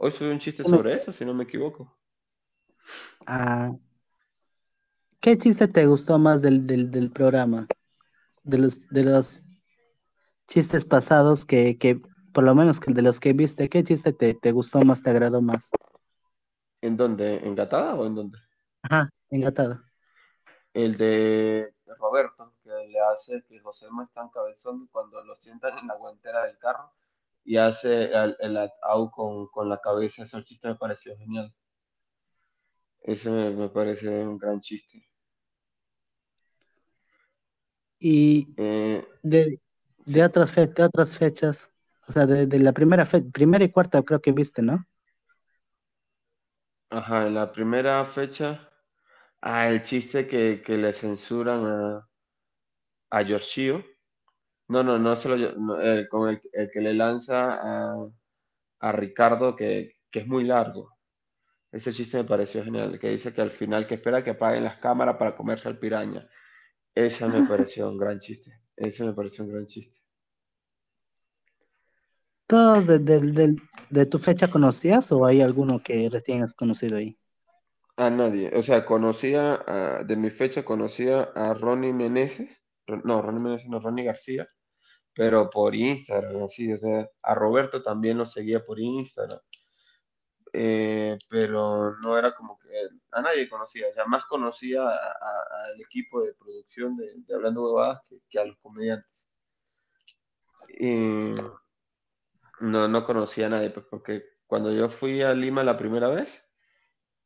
hoy 0.00 0.10
subí 0.10 0.30
un 0.30 0.40
chiste 0.40 0.64
sobre 0.64 0.94
eso, 0.96 1.12
si 1.12 1.24
no 1.24 1.32
me 1.32 1.44
equivoco. 1.44 1.96
ah, 3.26 3.72
¿qué 5.20 5.38
chiste 5.38 5.68
te 5.68 5.86
gustó 5.86 6.18
más 6.18 6.42
del, 6.42 6.66
del, 6.66 6.90
del 6.90 7.10
programa? 7.10 7.66
De 8.44 8.58
los, 8.58 8.88
de 8.88 9.04
los 9.04 9.44
chistes 10.48 10.84
pasados 10.84 11.46
que, 11.46 11.78
que, 11.78 12.00
por 12.34 12.44
lo 12.44 12.54
menos 12.54 12.78
que 12.80 12.92
de 12.92 13.02
los 13.02 13.20
que 13.20 13.32
viste, 13.32 13.68
¿qué 13.70 13.82
chiste 13.84 14.12
te, 14.12 14.34
te 14.34 14.52
gustó 14.52 14.82
más, 14.82 15.02
te 15.02 15.10
agradó 15.10 15.40
más? 15.40 15.70
¿En 16.82 16.94
dónde? 16.98 17.36
¿En 17.36 17.54
Gatada 17.54 17.94
o 17.94 18.04
en 18.06 18.14
dónde? 18.14 18.38
Ajá, 18.82 19.08
engatado. 19.30 19.80
El 20.74 20.96
de 20.96 21.72
Roberto, 21.98 22.54
que 22.64 22.70
le 22.88 23.00
hace 23.00 23.44
que 23.48 23.60
José 23.60 23.86
no 23.92 24.02
es 24.02 24.10
tan 24.12 24.28
cabezón 24.30 24.88
cuando 24.88 25.22
lo 25.24 25.34
sientan 25.36 25.78
en 25.78 25.86
la 25.86 25.94
guantera 25.94 26.44
del 26.46 26.58
carro 26.58 26.92
y 27.44 27.56
hace 27.56 28.04
el, 28.12 28.36
el 28.40 28.58
au 28.82 29.10
con, 29.10 29.48
con 29.48 29.68
la 29.68 29.80
cabeza. 29.80 30.22
Ese 30.24 30.42
chiste 30.42 30.68
me 30.68 30.76
pareció 30.76 31.16
genial. 31.18 31.52
Ese 33.02 33.28
me, 33.28 33.50
me 33.50 33.68
parece 33.68 34.08
un 34.08 34.38
gran 34.38 34.58
chiste. 34.62 35.06
Y 38.00 38.48
Eh, 38.56 39.02
de, 39.22 39.60
de 40.06 40.24
otras 40.24 40.52
fe- 40.52 40.68
de 40.68 40.84
otras 40.84 41.18
fechas, 41.18 41.72
o 42.08 42.12
sea, 42.12 42.26
de, 42.26 42.46
de 42.46 42.58
la 42.60 42.72
primera 42.72 43.06
fe, 43.06 43.22
primera 43.22 43.64
y 43.64 43.70
cuarta 43.72 44.02
creo 44.02 44.20
que 44.20 44.32
viste, 44.32 44.62
¿no? 44.62 44.86
ajá, 46.90 47.26
en 47.26 47.34
la 47.34 47.50
primera 47.52 48.04
fecha, 48.06 48.70
ah, 49.42 49.68
el 49.68 49.82
chiste 49.82 50.26
que, 50.28 50.62
que 50.64 50.76
le 50.78 50.92
censuran 50.94 51.66
a, 51.66 52.08
a 53.10 53.22
Yoshio. 53.22 53.84
No, 54.72 54.82
no, 54.84 54.98
no 54.98 55.16
solo 55.16 55.36
yo, 55.36 55.52
no, 55.52 55.80
el, 55.80 56.08
con 56.08 56.28
el, 56.30 56.40
el 56.52 56.70
que 56.72 56.80
le 56.80 56.94
lanza 56.94 57.54
a, 57.60 58.06
a 58.80 58.92
Ricardo, 58.92 59.56
que, 59.56 59.96
que 60.10 60.20
es 60.20 60.26
muy 60.26 60.44
largo. 60.44 60.90
Ese 61.72 61.92
chiste 61.92 62.18
me 62.18 62.24
pareció 62.24 62.64
genial, 62.64 62.98
que 62.98 63.08
dice 63.10 63.32
que 63.32 63.42
al 63.42 63.50
final 63.52 63.86
que 63.86 63.94
espera 63.96 64.24
que 64.24 64.30
apaguen 64.30 64.64
las 64.64 64.78
cámaras 64.78 65.16
para 65.16 65.36
comerse 65.36 65.68
al 65.68 65.78
piraña. 65.78 66.28
Ese 66.94 67.26
me 67.28 67.42
pareció 67.42 67.88
un 67.90 67.98
gran 67.98 68.20
chiste. 68.20 68.52
Ese 68.76 69.04
me 69.04 69.12
pareció 69.12 69.44
un 69.44 69.52
gran 69.52 69.66
chiste. 69.66 69.98
¿Todos 72.46 72.86
de, 72.86 72.98
de, 72.98 73.20
de- 73.20 73.56
de 73.90 74.06
tu 74.06 74.18
fecha 74.18 74.48
conocías 74.50 75.10
o 75.12 75.26
hay 75.26 75.40
alguno 75.40 75.80
que 75.82 76.08
recién 76.10 76.42
has 76.44 76.54
conocido 76.54 76.96
ahí? 76.96 77.16
A 77.96 78.10
nadie. 78.10 78.50
O 78.56 78.62
sea, 78.62 78.84
conocía, 78.84 79.62
a- 79.66 80.04
de 80.04 80.16
mi 80.16 80.30
fecha, 80.30 80.64
conocía 80.64 81.22
a 81.34 81.54
Ronnie 81.54 81.92
Meneses. 81.92 82.62
No, 83.04 83.22
Ronnie 83.22 83.40
Meneses, 83.42 83.68
no, 83.68 83.78
Ronnie 83.80 84.04
García. 84.04 84.46
Pero 85.14 85.50
por 85.50 85.74
Instagram, 85.74 86.44
así. 86.44 86.72
O 86.72 86.78
sea, 86.78 87.08
a 87.22 87.34
Roberto 87.34 87.82
también 87.82 88.18
lo 88.18 88.26
seguía 88.26 88.64
por 88.64 88.78
Instagram. 88.80 89.40
eh, 90.52 91.16
pero 91.28 91.96
no 91.98 92.18
era 92.18 92.34
como 92.34 92.58
que 92.58 92.68
a 93.12 93.22
nadie 93.22 93.48
conocía. 93.48 93.88
O 93.88 93.92
sea, 93.92 94.04
más 94.06 94.24
conocía 94.26 94.82
al 94.88 95.80
equipo 95.80 96.22
de 96.22 96.34
producción 96.34 96.96
de, 96.96 97.34
Hablando 97.34 97.62
Huevadas 97.64 98.00
que, 98.08 98.18
que 98.28 98.38
a 98.40 98.44
los 98.44 98.58
comediantes. 98.58 99.28
Y 100.78 101.34
no, 102.60 102.88
no 102.88 103.04
conocía 103.04 103.46
a 103.46 103.50
nadie, 103.50 103.70
pues 103.70 103.86
porque 103.90 104.24
cuando 104.46 104.72
yo 104.72 104.90
fui 104.90 105.22
a 105.22 105.32
Lima 105.32 105.64
la 105.64 105.76
primera 105.76 106.08
vez, 106.08 106.28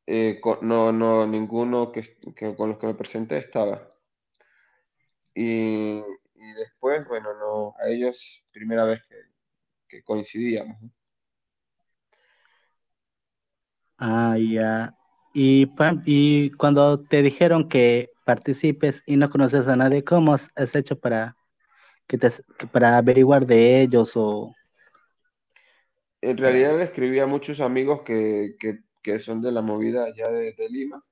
eh, 0.06 0.40
no, 0.62 0.92
no, 0.92 1.26
ninguno 1.26 1.90
que, 1.90 2.18
que 2.36 2.54
con 2.54 2.70
los 2.70 2.78
que 2.78 2.86
me 2.86 2.94
presenté 2.94 3.38
estaba. 3.38 3.88
Y, 5.34 6.02
y 6.44 6.52
después, 6.54 7.06
bueno, 7.08 7.34
no, 7.34 7.74
a 7.78 7.88
ellos 7.88 8.44
primera 8.52 8.84
vez 8.84 9.02
que, 9.04 9.16
que 9.88 10.02
coincidíamos. 10.04 10.80
¿no? 10.82 10.90
Ah, 13.98 14.36
ya. 14.38 14.94
Y, 15.34 15.70
y 16.06 16.50
cuando 16.52 17.00
te 17.04 17.22
dijeron 17.22 17.68
que 17.68 18.10
participes 18.24 19.02
y 19.06 19.16
no 19.16 19.30
conoces 19.30 19.68
a 19.68 19.76
nadie, 19.76 20.04
¿cómo 20.04 20.34
has 20.34 20.74
hecho 20.74 20.98
para 20.98 21.36
que 22.06 22.18
te, 22.18 22.30
para 22.72 22.98
averiguar 22.98 23.46
de 23.46 23.82
ellos 23.82 24.12
o 24.16 24.54
En 26.20 26.36
realidad 26.38 26.76
le 26.78 26.84
escribí 26.84 27.18
a 27.20 27.26
muchos 27.26 27.60
amigos 27.60 28.02
que, 28.02 28.56
que, 28.58 28.80
que 29.02 29.18
son 29.18 29.42
de 29.42 29.52
la 29.52 29.62
movida 29.62 30.04
allá 30.04 30.28
de, 30.30 30.52
de 30.52 30.68
Lima 30.68 31.04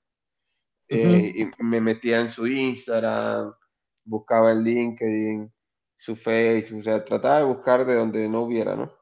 eh, 0.88 1.32
y 1.34 1.62
me 1.62 1.80
metía 1.80 2.20
en 2.20 2.30
su 2.30 2.46
Instagram, 2.46 3.54
buscaba 4.04 4.52
el 4.52 4.62
LinkedIn, 4.64 5.52
su 5.96 6.16
Facebook, 6.16 6.80
o 6.80 6.82
sea, 6.84 7.04
trataba 7.04 7.38
de 7.38 7.44
buscar 7.44 7.84
de 7.86 7.94
donde 7.94 8.28
no 8.28 8.42
hubiera, 8.42 8.76
¿no? 8.76 8.92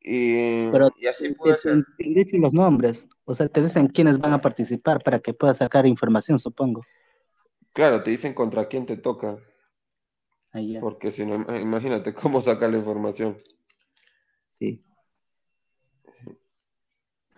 Y, 0.00 0.68
Pero 0.70 0.90
y 0.94 1.06
así 1.08 1.28
te, 1.42 1.54
pude 1.54 1.56
te, 1.62 1.84
dicho 1.98 2.36
los 2.38 2.54
nombres, 2.54 3.08
o 3.24 3.34
sea, 3.34 3.48
te 3.48 3.62
dicen 3.62 3.88
quiénes 3.88 4.18
van 4.18 4.32
a 4.32 4.38
participar 4.40 5.02
para 5.02 5.18
que 5.18 5.34
puedas 5.34 5.58
sacar 5.58 5.86
información, 5.86 6.38
supongo. 6.38 6.82
Claro, 7.72 8.02
te 8.02 8.10
dicen 8.10 8.34
contra 8.34 8.66
quién 8.66 8.86
te 8.86 8.96
toca, 8.96 9.38
ya, 10.54 10.82
porque 10.82 11.10
si 11.10 11.22
no, 11.26 11.34
ima- 11.36 11.60
imagínate 11.68 12.14
cómo 12.14 12.40
sacar 12.40 12.70
la 12.70 12.78
información. 12.78 13.36
sí. 14.58 14.82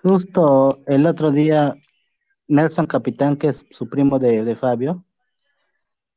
Justo 0.03 0.81
el 0.87 1.07
otro 1.07 1.31
día, 1.31 1.77
Nelson 2.49 2.87
Capitán, 2.87 3.37
que 3.37 3.49
es 3.49 3.67
su 3.71 3.89
primo 3.89 4.19
de, 4.21 4.45
de 4.45 4.57
Fabio, 4.57 5.05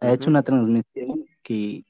ha 0.01 0.13
hecho 0.13 0.29
una 0.29 0.43
transmisión 0.43 1.25
que, 1.43 1.85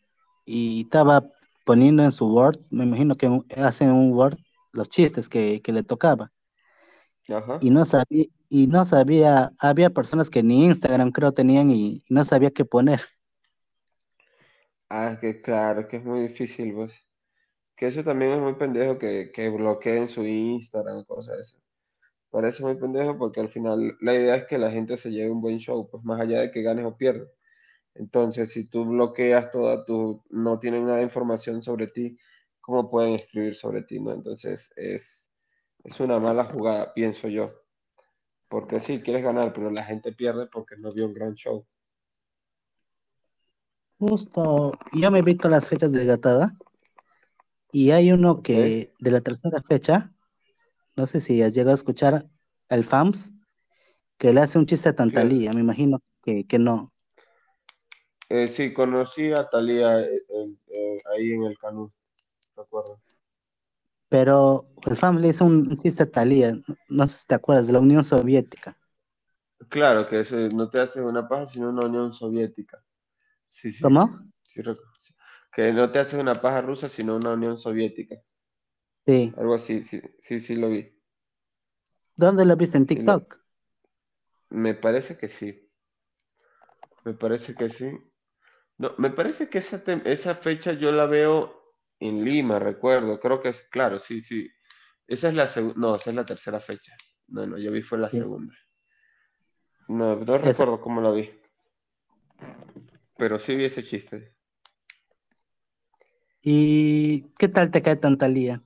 y 0.46 0.82
estaba 0.82 1.28
poniendo 1.66 2.04
en 2.04 2.12
su 2.12 2.28
Word, 2.28 2.60
me 2.70 2.84
imagino 2.84 3.16
que 3.16 3.30
hace 3.58 3.86
un 3.90 4.14
Word 4.14 4.38
los 4.74 4.90
chistes 4.90 5.30
que, 5.30 5.62
que 5.62 5.72
le 5.72 5.84
tocaba. 5.84 6.32
Ajá. 7.30 7.60
Y 7.62 7.70
no 7.70 7.86
sabía, 7.86 8.26
y 8.50 8.68
no 8.68 8.86
sabía, 8.86 9.52
había 9.60 9.90
personas 9.90 10.30
que 10.30 10.44
ni 10.44 10.66
Instagram 10.66 11.12
creo 11.12 11.32
tenían 11.32 11.72
y, 11.72 12.04
y 12.08 12.14
no 12.14 12.26
sabía 12.26 12.52
qué 12.52 12.66
poner. 12.66 13.02
Ah, 14.90 15.18
que 15.20 15.42
claro, 15.42 15.88
que 15.88 15.98
es 15.98 16.04
muy 16.04 16.22
difícil, 16.28 16.74
pues. 16.74 16.94
Que 17.78 17.88
eso 17.88 18.04
también 18.04 18.34
es 18.34 18.40
muy 18.42 18.56
pendejo 18.56 18.98
que, 19.00 19.32
que 19.34 19.50
bloqueen 19.50 20.08
su 20.08 20.24
Instagram 20.26 21.06
cosas 21.06 21.40
así. 21.40 21.58
Parece 22.30 22.64
muy 22.64 22.76
pendejo 22.76 23.18
porque 23.18 23.40
al 23.40 23.50
final 23.50 23.98
la 24.02 24.14
idea 24.14 24.36
es 24.36 24.46
que 24.48 24.58
la 24.58 24.72
gente 24.72 24.98
se 24.98 25.12
lleve 25.12 25.32
un 25.32 25.42
buen 25.42 25.60
show, 25.60 25.90
pues 25.90 26.04
más 26.04 26.20
allá 26.22 26.42
de 26.42 26.52
que 26.52 26.62
ganes 26.62 26.86
o 26.86 26.98
pierdas. 26.98 27.30
Entonces, 27.96 28.52
si 28.52 28.66
tú 28.66 28.86
bloqueas 28.86 29.52
toda 29.52 29.86
tu, 29.86 30.24
no 30.30 30.60
tienen 30.60 30.86
nada 30.86 30.98
de 30.98 31.04
información 31.04 31.62
sobre 31.62 31.88
ti, 31.88 32.18
¿cómo 32.62 32.90
pueden 32.90 33.16
escribir 33.16 33.56
sobre 33.56 33.84
ti, 33.84 34.00
no? 34.00 34.14
Entonces, 34.14 34.70
es, 34.76 35.32
es 35.84 36.00
una 36.00 36.20
mala 36.20 36.46
jugada, 36.46 36.94
pienso 36.94 37.28
yo. 37.28 37.50
Porque 38.48 38.80
sí, 38.80 39.00
quieres 39.02 39.24
ganar, 39.24 39.54
pero 39.54 39.72
la 39.72 39.84
gente 39.84 40.14
pierde 40.14 40.48
porque 40.48 40.76
no 40.78 40.92
vio 40.92 41.06
un 41.06 41.14
gran 41.14 41.36
show. 41.36 41.64
Justo, 44.00 44.72
yo 44.94 45.12
me 45.12 45.20
he 45.20 45.22
visto 45.22 45.48
las 45.48 45.68
fechas 45.68 45.92
de 45.92 46.06
Gatada 46.06 46.56
y 47.72 47.92
hay 47.92 48.12
uno 48.12 48.42
que 48.42 48.94
de 49.00 49.12
la 49.12 49.22
tercera 49.22 49.62
fecha, 49.62 50.12
no 50.96 51.08
sé 51.08 51.22
si 51.22 51.42
has 51.42 51.54
llegado 51.54 51.72
a 51.72 51.76
escuchar 51.76 52.28
al 52.68 52.84
FAMS, 52.84 53.32
que 54.18 54.34
le 54.34 54.42
hace 54.42 54.58
un 54.58 54.66
chiste 54.66 54.90
a 54.90 54.96
Claro. 54.96 55.12
Tantalía, 55.12 55.54
me 55.54 55.62
imagino 55.62 56.00
que, 56.24 56.46
que 56.46 56.60
no. 56.60 56.92
Eh, 58.34 58.48
sí, 58.48 58.72
conocí 58.72 59.30
a 59.34 59.50
Thalía 59.50 60.00
eh, 60.00 60.24
eh, 60.30 60.98
ahí 61.14 61.34
en 61.34 61.44
el 61.44 61.58
Canú, 61.58 61.92
recuerdo. 62.56 63.02
Pero 64.08 64.70
el 64.86 65.22
le 65.22 65.28
hizo 65.28 65.44
un, 65.44 65.78
chiste 65.78 66.04
a 66.04 66.10
Talía, 66.10 66.58
no, 66.88 67.08
sé 67.10 67.18
si 67.18 67.28
te 67.28 67.36
acuerdas, 67.36 67.68
de 67.68 67.74
la 67.74 67.80
Unión 67.80 68.06
Soviética. 68.06 68.78
Claro, 69.68 70.08
que 70.08 70.24
no 70.54 70.70
te 70.70 70.80
hace 70.80 71.02
una 71.02 71.28
paja, 71.28 71.48
sino 71.48 71.72
una 71.72 71.86
Unión 71.86 72.14
Soviética. 72.14 72.82
Sí, 73.50 73.74
sí, 73.74 73.84
¿Cómo? 73.84 74.18
sí. 74.44 74.62
Que 75.52 75.74
no 75.74 75.92
te 75.92 76.00
hace 76.00 76.16
una 76.16 76.36
paja 76.36 76.62
rusa, 76.62 76.88
sino 76.88 77.18
una 77.18 77.34
Unión 77.34 77.58
Soviética. 77.58 78.16
Sí. 79.06 79.34
Algo 79.36 79.56
así, 79.56 79.84
sí, 79.84 80.02
sí, 80.22 80.40
sí 80.40 80.56
lo 80.56 80.70
vi. 80.70 80.90
¿Dónde 82.16 82.46
lo 82.46 82.56
viste 82.56 82.78
en 82.78 82.84
lo, 82.84 82.88
TikTok? 82.88 83.42
me 84.52 84.74
parece 84.74 85.18
que 85.18 85.28
sí. 85.28 85.70
Me 87.04 87.14
parece 87.14 87.56
que 87.56 87.70
sí. 87.72 87.92
No, 88.82 88.96
me 88.98 89.12
parece 89.12 89.48
que 89.48 89.60
esa, 89.60 89.84
esa 90.06 90.34
fecha 90.34 90.74
yo 90.74 90.92
la 90.92 91.06
veo 91.06 91.76
en 92.00 92.26
Lima, 92.26 92.58
recuerdo. 92.58 93.20
Creo 93.20 93.40
que 93.40 93.50
es, 93.50 93.62
claro, 93.70 94.00
sí, 94.00 94.24
sí. 94.24 94.50
Esa 95.08 95.30
es 95.30 95.36
la 95.36 95.46
segunda, 95.48 95.76
no, 95.78 95.96
esa 95.98 96.10
es 96.10 96.16
la 96.16 96.26
tercera 96.26 96.60
fecha. 96.60 96.96
No, 97.28 97.46
no, 97.46 97.60
yo 97.60 97.72
vi 97.72 97.84
fue 97.84 98.00
la 98.00 98.10
Sí. 98.10 98.18
segunda. 98.18 98.56
No, 99.88 100.16
no 100.16 100.38
Esa. 100.38 100.50
recuerdo 100.52 100.82
cómo 100.82 101.00
la 101.00 101.12
vi, 101.12 101.30
pero 103.18 103.38
sí 103.38 103.56
vi 103.56 103.66
ese 103.66 103.84
chiste. 103.84 104.34
¿Y 106.42 107.22
qué 107.38 107.50
tal 107.50 107.70
te 107.70 107.84
cae 107.84 107.98
Tantalía? 107.98 108.64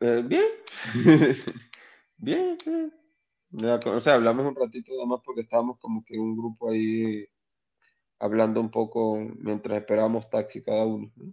Eh, 0.00 0.22
bien. 0.26 0.44
Bien, 2.16 2.56
bien. 2.66 2.92
O 3.86 4.00
sea, 4.00 4.14
hablamos 4.14 4.46
un 4.46 4.54
ratito 4.56 4.92
nada 4.92 5.06
más 5.06 5.20
porque 5.24 5.42
estábamos 5.42 5.78
como 5.78 6.02
que 6.04 6.14
en 6.14 6.20
un 6.22 6.36
grupo 6.36 6.70
ahí 6.70 7.26
hablando 8.24 8.60
un 8.60 8.70
poco 8.70 9.16
mientras 9.38 9.78
esperábamos 9.78 10.28
taxi 10.30 10.62
cada 10.62 10.84
uno, 10.86 11.10
¿no? 11.16 11.32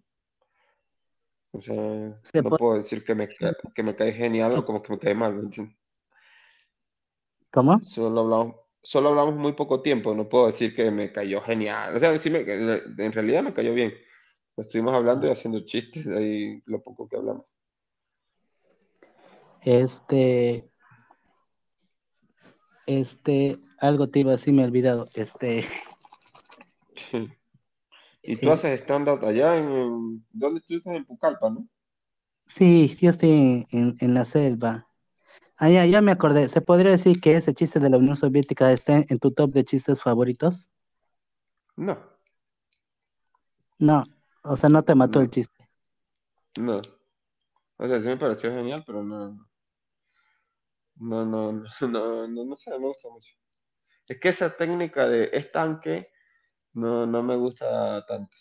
O 1.54 1.62
sea, 1.62 2.20
¿Se 2.24 2.42
no 2.42 2.50
puede- 2.50 2.60
puedo 2.60 2.78
decir 2.78 3.04
que 3.04 3.16
me, 3.16 3.28
que 3.76 3.84
me 3.84 3.94
cae 3.94 4.14
genial 4.14 4.54
o 4.58 4.66
como 4.66 4.82
que 4.82 4.94
me 4.94 5.00
cae 5.00 5.14
mal, 5.16 5.34
¿me 5.36 5.42
entiendes? 5.44 5.78
¿Cómo? 7.52 7.80
Solo 7.82 8.22
hablamos, 8.22 8.56
solo 8.82 9.10
hablamos 9.10 9.36
muy 9.36 9.54
poco 9.54 9.82
tiempo, 9.82 10.16
no 10.16 10.30
puedo 10.30 10.46
decir 10.48 10.74
que 10.76 10.90
me 10.92 11.12
cayó 11.12 11.42
genial. 11.42 11.96
O 11.96 12.00
sea, 12.00 12.18
sí 12.18 12.30
me, 12.30 12.40
en 12.42 13.12
realidad 13.12 13.44
me 13.44 13.54
cayó 13.54 13.74
bien. 13.74 13.94
Estuvimos 14.56 14.94
hablando 14.94 15.28
y 15.28 15.32
haciendo 15.32 15.60
chistes 15.66 16.08
ahí 16.08 16.62
lo 16.66 16.82
poco 16.82 17.08
que 17.10 17.18
hablamos. 17.18 17.52
Este, 19.64 20.70
este, 22.86 23.60
algo 23.80 24.10
te 24.10 24.20
iba 24.20 24.32
a 24.32 24.36
decir, 24.38 24.54
me 24.54 24.62
he 24.62 24.66
olvidado. 24.66 25.08
Este, 25.14 25.66
Y 28.26 28.38
tú 28.38 28.50
haces 28.52 28.82
stand-up 28.82 29.24
allá 29.26 29.58
en, 29.58 29.70
en- 29.72 30.26
¿dónde 30.32 30.60
estuviste? 30.60 30.96
En 30.96 31.06
Pucallpa, 31.06 31.50
¿no? 31.52 31.68
sí, 32.48 32.88
yo 33.02 33.10
estoy 33.10 33.30
en, 33.32 33.68
en- 33.72 33.98
en 34.00 34.14
la 34.14 34.26
selva. 34.26 34.88
Ah, 35.58 35.70
ya, 35.70 35.86
ya 35.86 36.02
me 36.02 36.12
acordé. 36.12 36.50
¿Se 36.50 36.62
podría 36.62 36.92
decir 36.92 37.22
que 37.22 37.36
ese 37.38 37.54
chiste 37.56 37.80
de 37.80 37.90
la 37.90 37.98
Unión 38.00 38.18
Soviética 38.18 38.72
está 38.74 38.98
en, 39.00 39.06
en 39.10 39.20
tu 39.20 39.32
top 39.34 39.52
de 39.54 39.66
chistes 39.66 40.02
favoritos? 40.04 40.70
No, 41.78 41.98
No, 43.80 44.06
o 44.44 44.56
sea, 44.56 44.70
no 44.70 44.84
te 44.84 44.96
mató 44.96 45.20
el 45.20 45.30
chiste. 45.30 45.68
no. 46.58 46.82
O 47.78 47.88
sea, 47.88 48.00
sí 48.02 48.08
me 48.08 48.18
pareció 48.18 48.52
genial, 48.52 48.84
pero 48.88 49.04
no, 49.04 49.48
no, 50.96 51.26
no, 51.26 51.52
no, 51.52 51.64
no, 51.82 52.28
no, 52.28 52.46
no 52.46 52.58
sé, 52.58 52.72
me 52.72 52.78
gusta 52.88 53.10
mucho. 53.10 53.34
Es 54.08 54.20
que 54.22 54.30
esa 54.30 54.58
técnica 54.58 55.08
de 55.08 55.32
estanque 55.34 56.11
no, 56.74 57.06
no 57.06 57.24
me 57.24 57.36
gusta 57.36 58.06
tanto. 58.06 58.38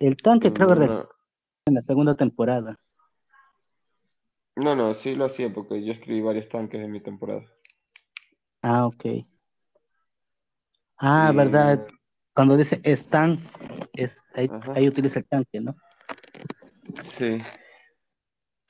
El 0.00 0.16
tanque 0.16 0.52
creo 0.52 0.68
que 0.68 0.74
no, 0.76 1.08
en 1.66 1.74
la 1.74 1.82
segunda 1.82 2.16
temporada. 2.16 2.78
no, 4.56 4.74
no, 4.74 4.94
sí 4.94 5.14
lo 5.14 5.24
hacía 5.26 5.52
porque 5.52 5.84
yo 5.84 5.92
escribí 5.92 6.20
varios 6.20 6.48
tanques 6.48 6.80
en 6.80 6.92
mi 6.92 7.00
temporada. 7.00 7.42
Ah, 8.62 8.86
ok. 8.86 9.04
Ah, 10.98 11.32
Y, 11.32 11.36
verdad. 11.36 11.86
Cuando 12.34 12.56
dice 12.56 12.80
están, 12.84 13.50
es, 13.94 14.22
ahí, 14.34 14.48
ahí 14.74 14.88
utiliza 14.88 15.18
el 15.20 15.26
tanque, 15.26 15.60
¿no? 15.60 15.74
sí. 17.18 17.38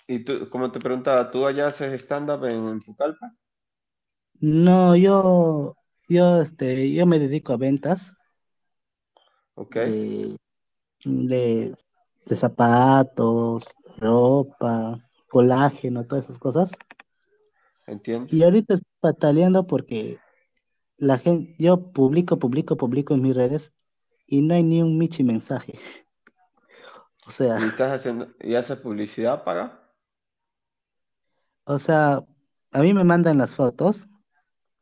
Y 0.07 0.25
tú, 0.25 0.49
como 0.51 0.73
te 0.73 0.81
preguntaba, 0.81 1.31
¿tú 1.31 1.47
allá 1.47 1.67
haces 1.67 2.03
stand-up 2.03 2.45
en, 2.47 2.69
en 2.69 2.79
Pucallpa? 2.81 3.33
No, 4.41 4.97
yo, 4.97 5.77
yo, 6.09 6.43
este, 6.43 6.93
yo 6.93 7.07
me 7.07 7.19
dedico 7.19 7.53
a 7.53 7.57
ventas 7.57 8.15
Ok, 9.55 9.77
de, 9.83 10.37
de, 11.05 11.75
de 12.27 12.37
zapatos, 12.37 13.65
ropa, 13.99 15.01
colágeno, 15.31 16.07
todas 16.07 16.25
esas 16.27 16.39
cosas. 16.39 16.71
entiendo. 17.87 18.31
Y 18.31 18.43
ahorita 18.43 18.75
estoy 18.75 18.91
pataleando 19.01 19.67
porque 19.67 20.19
la 20.99 21.19
gente, 21.19 21.55
yo 21.59 21.93
publico, 21.93 22.39
publico, 22.39 22.77
publico 22.77 23.15
en 23.15 23.23
mis 23.23 23.37
redes 23.37 23.73
y 24.27 24.43
no 24.43 24.55
hay 24.55 24.65
ni 24.65 24.83
un 24.83 24.99
Michi 24.99 25.25
mensaje. 25.25 25.75
O 27.27 27.31
sea, 27.31 27.59
¿Y 27.59 27.67
estás 27.67 27.93
haciendo, 28.01 28.29
y 28.41 28.55
haces 28.55 28.79
publicidad 28.81 29.45
paga? 29.45 29.93
o 31.65 31.79
sea, 31.79 32.25
a 32.73 32.81
mí 32.81 32.95
me 32.95 33.05
mandan 33.05 33.39
las 33.39 33.55
fotos 33.55 34.09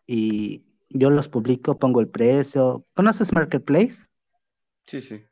y 0.07 0.65
yo 0.88 1.11
los 1.11 1.29
publico, 1.29 1.79
pongo 1.79 2.01
el 2.01 2.09
precio. 2.09 2.85
¿Conoces 2.94 3.33
Marketplace? 3.33 4.07
Sí, 4.87 5.01
sí. 5.03 5.27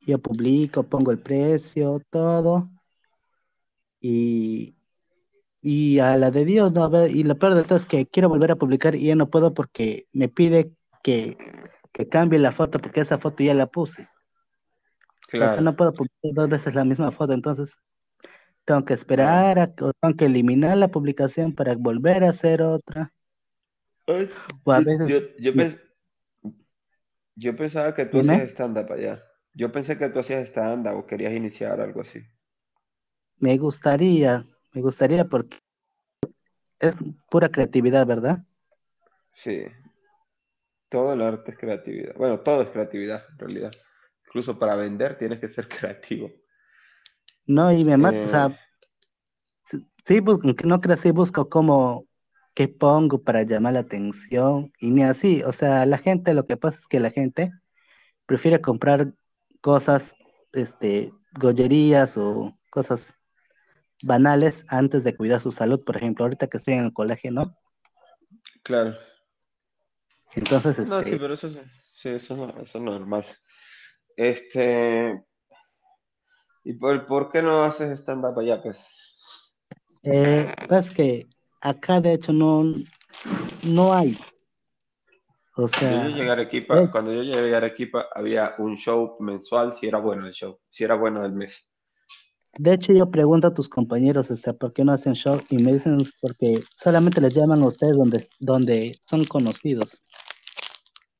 Yo 0.00 0.18
publico, 0.18 0.82
pongo 0.82 1.12
el 1.12 1.20
precio, 1.20 2.00
todo. 2.10 2.68
Y, 4.00 4.76
y 5.62 5.98
a 6.00 6.16
la 6.16 6.30
de 6.30 6.44
Dios, 6.44 6.72
no, 6.72 6.84
a 6.84 6.88
ver, 6.88 7.10
y 7.12 7.24
lo 7.24 7.38
peor 7.38 7.54
de 7.54 7.64
todo 7.64 7.78
es 7.78 7.86
que 7.86 8.06
quiero 8.06 8.28
volver 8.28 8.52
a 8.52 8.56
publicar 8.56 8.94
y 8.94 9.06
ya 9.06 9.16
no 9.16 9.30
puedo 9.30 9.54
porque 9.54 10.08
me 10.12 10.28
pide 10.28 10.72
que, 11.02 11.38
que 11.92 12.08
cambie 12.08 12.38
la 12.38 12.52
foto 12.52 12.80
porque 12.80 13.00
esa 13.02 13.18
foto 13.18 13.44
ya 13.44 13.54
la 13.54 13.68
puse. 13.68 14.08
O 15.38 15.48
sea, 15.48 15.60
Claro. 15.60 15.62
no 15.62 15.74
puedo 15.76 15.92
publicar 15.94 16.32
dos 16.34 16.48
veces 16.48 16.74
la 16.74 16.84
misma 16.84 17.10
foto, 17.12 17.32
entonces 17.32 17.74
tengo 18.64 18.84
que 18.84 18.94
esperar, 18.94 19.58
a, 19.58 19.64
o 19.82 19.92
tengo 19.94 20.16
que 20.16 20.26
eliminar 20.26 20.76
la 20.78 20.88
publicación 20.90 21.54
para 21.54 21.76
volver 21.76 22.24
a 22.24 22.30
hacer 22.30 22.62
otra. 22.62 23.12
A 24.66 24.80
yo, 24.80 24.86
yo, 25.04 25.18
veces, 25.20 25.24
yo 25.38 25.52
me- 25.52 25.66
pens- 25.66 25.78
yo 27.36 27.56
pensaba 27.56 27.94
que 27.94 28.04
tú 28.04 28.18
dime, 28.18 28.20
hacías 28.20 28.50
stand-up 28.50 28.92
allá. 28.92 29.24
Yo 29.54 29.72
pensé 29.72 29.96
que 29.96 30.10
tú 30.10 30.18
hacías 30.18 30.46
stand-up 30.48 30.96
o 30.98 31.06
querías 31.06 31.32
iniciar 31.34 31.80
algo 31.80 32.02
así. 32.02 32.20
me 33.40 33.56
gustaría, 33.58 34.46
me 34.72 34.80
gustaría 34.80 35.24
porque 35.24 35.58
es 36.80 36.96
pura 37.30 37.50
creatividad, 37.50 38.04
¿verdad? 38.06 38.44
Sí, 39.44 39.54
todo 40.90 41.12
el 41.14 41.22
arte 41.22 41.52
es 41.52 41.58
creatividad. 41.58 42.14
Bueno, 42.16 42.40
todo 42.40 42.60
es 42.62 42.68
creatividad 42.70 43.24
en 43.32 43.38
realidad. 43.38 43.72
Incluso 44.26 44.58
para 44.58 44.76
vender 44.76 45.16
tienes 45.18 45.40
que 45.40 45.48
ser 45.48 45.68
creativo. 45.68 46.30
No, 47.46 47.72
y 47.72 47.84
me 47.84 47.96
mata, 47.96 48.26
o 48.26 48.28
Eh, 48.28 48.30
sea, 48.30 48.58
sí, 49.64 49.86
sí 50.06 50.20
bus- 50.20 50.40
aunque 50.44 50.66
no 50.66 50.80
creas, 50.80 51.00
sí 51.00 51.10
busco 51.12 51.48
cómo, 51.48 52.06
qué 52.58 52.68
pongo 52.68 53.22
para 53.22 53.44
llamar 53.44 53.74
la 53.74 53.80
atención, 53.80 54.72
y 54.80 54.90
ni 54.90 55.04
así, 55.04 55.42
o 55.44 55.52
sea, 55.52 55.86
la 55.86 55.98
gente, 55.98 56.34
lo 56.34 56.46
que 56.46 56.56
pasa 56.58 56.78
es 56.78 56.88
que 56.88 57.00
la 57.00 57.12
gente 57.12 57.52
prefiere 58.26 58.60
comprar 58.60 59.14
cosas, 59.62 60.16
este, 60.52 61.12
gollerías 61.38 62.16
o 62.18 62.58
cosas 62.70 63.14
banales 64.02 64.64
antes 64.68 65.04
de 65.04 65.16
cuidar 65.16 65.40
su 65.40 65.52
salud, 65.52 65.84
por 65.84 65.96
ejemplo, 65.96 66.24
ahorita 66.26 66.48
que 66.48 66.58
estoy 66.58 66.74
en 66.74 66.86
el 66.86 66.92
colegio, 66.94 67.32
¿no? 67.32 67.56
claro. 68.62 68.96
Entonces, 70.36 70.78
No, 70.84 71.02
sí, 71.04 71.10
este, 71.10 71.18
pero 71.18 71.34
eso, 71.34 71.46
es- 71.48 71.58
sí, 71.94 72.08
eso, 72.10 72.48
eso 72.60 72.78
es 72.78 72.84
normal. 72.84 73.26
Este, 74.16 75.24
¿y 76.64 76.72
por, 76.74 77.06
por 77.06 77.30
qué 77.32 77.42
no 77.42 77.64
haces 77.64 77.98
stand-up 77.98 78.38
allá, 78.38 78.62
pues? 78.62 78.78
eh, 80.02 80.48
es 80.70 80.90
que 80.90 81.28
acá 81.60 82.00
de 82.00 82.14
hecho 82.14 82.32
no, 82.32 82.64
no 83.64 83.92
hay, 83.94 84.16
o 85.56 85.66
Cuando 85.68 85.96
yo 85.96 86.08
sea, 86.08 86.08
llegué 86.08 86.28
a 86.30 86.32
Arequipa, 86.32 86.76
de, 86.76 86.90
cuando 86.90 87.12
yo 87.12 87.22
llegué 87.22 87.54
a 87.54 87.56
Arequipa 87.58 88.06
había 88.14 88.54
un 88.58 88.76
show 88.76 89.16
mensual 89.20 89.72
si 89.74 89.86
era 89.86 89.98
bueno 89.98 90.26
el 90.26 90.32
show, 90.32 90.58
si 90.70 90.84
era 90.84 90.94
bueno 90.94 91.24
el 91.24 91.32
mes. 91.32 91.54
de 92.58 92.72
hecho 92.74 92.92
yo 92.92 93.10
pregunto 93.10 93.48
a 93.48 93.54
tus 93.54 93.68
compañeros, 93.68 94.30
o 94.30 94.36
sea, 94.36 94.52
¿por 94.52 94.72
qué 94.72 94.84
no 94.84 94.92
hacen 94.92 95.14
show? 95.14 95.40
Y 95.50 95.58
me 95.58 95.72
dicen 95.72 96.00
"Es 96.00 96.12
porque 96.20 96.60
solamente 96.76 97.20
les 97.20 97.34
llaman 97.34 97.62
a 97.62 97.68
ustedes 97.68 97.96
donde, 97.96 98.26
donde 98.40 98.98
son 99.06 99.24
conocidos, 99.24 100.02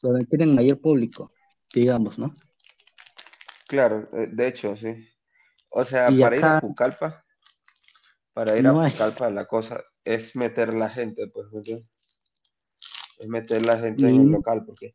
donde 0.03 0.25
tienen 0.27 0.55
mayor 0.55 0.81
público, 0.81 1.31
digamos, 1.75 2.19
¿no? 2.19 2.35
Claro, 3.69 4.09
eh, 4.15 4.29
de 4.33 4.49
hecho, 4.49 4.77
sí. 4.77 4.95
O 5.71 5.85
sea, 5.85 6.11
Y 6.11 6.21
para 6.21 6.37
ir 6.37 6.45
a 6.45 6.47
acá 6.47 6.61
Pucallpa, 6.61 7.25
para 8.39 8.57
ir 8.57 8.63
no 8.63 8.81
a 8.81 8.85
hay, 8.85 8.93
Pucallpa 8.93 9.31
la 9.31 9.47
cosa 9.47 9.83
es 10.05 10.37
meter 10.37 10.73
la 10.73 10.89
gente, 10.89 11.27
pues, 11.27 11.51
¿me 11.51 11.59
entiendes? 11.59 11.91
Es 13.19 13.27
meter 13.27 13.67
la 13.67 13.77
gente 13.81 14.09
en 14.09 14.21
el 14.21 14.27
local, 14.29 14.63
porque, 14.65 14.95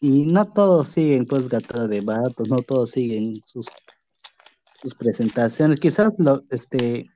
y 0.00 0.24
no 0.24 0.50
todos 0.50 0.88
siguen 0.88 1.26
pues 1.26 1.50
Gatada 1.50 1.86
de 1.86 2.00
Vatos, 2.00 2.48
no 2.48 2.56
todos 2.56 2.92
siguen 2.92 3.42
sus, 3.44 3.66
sus 4.80 4.94
presentaciones, 4.94 5.80
quizás 5.80 6.18
lo, 6.18 6.44
este, 6.48 7.10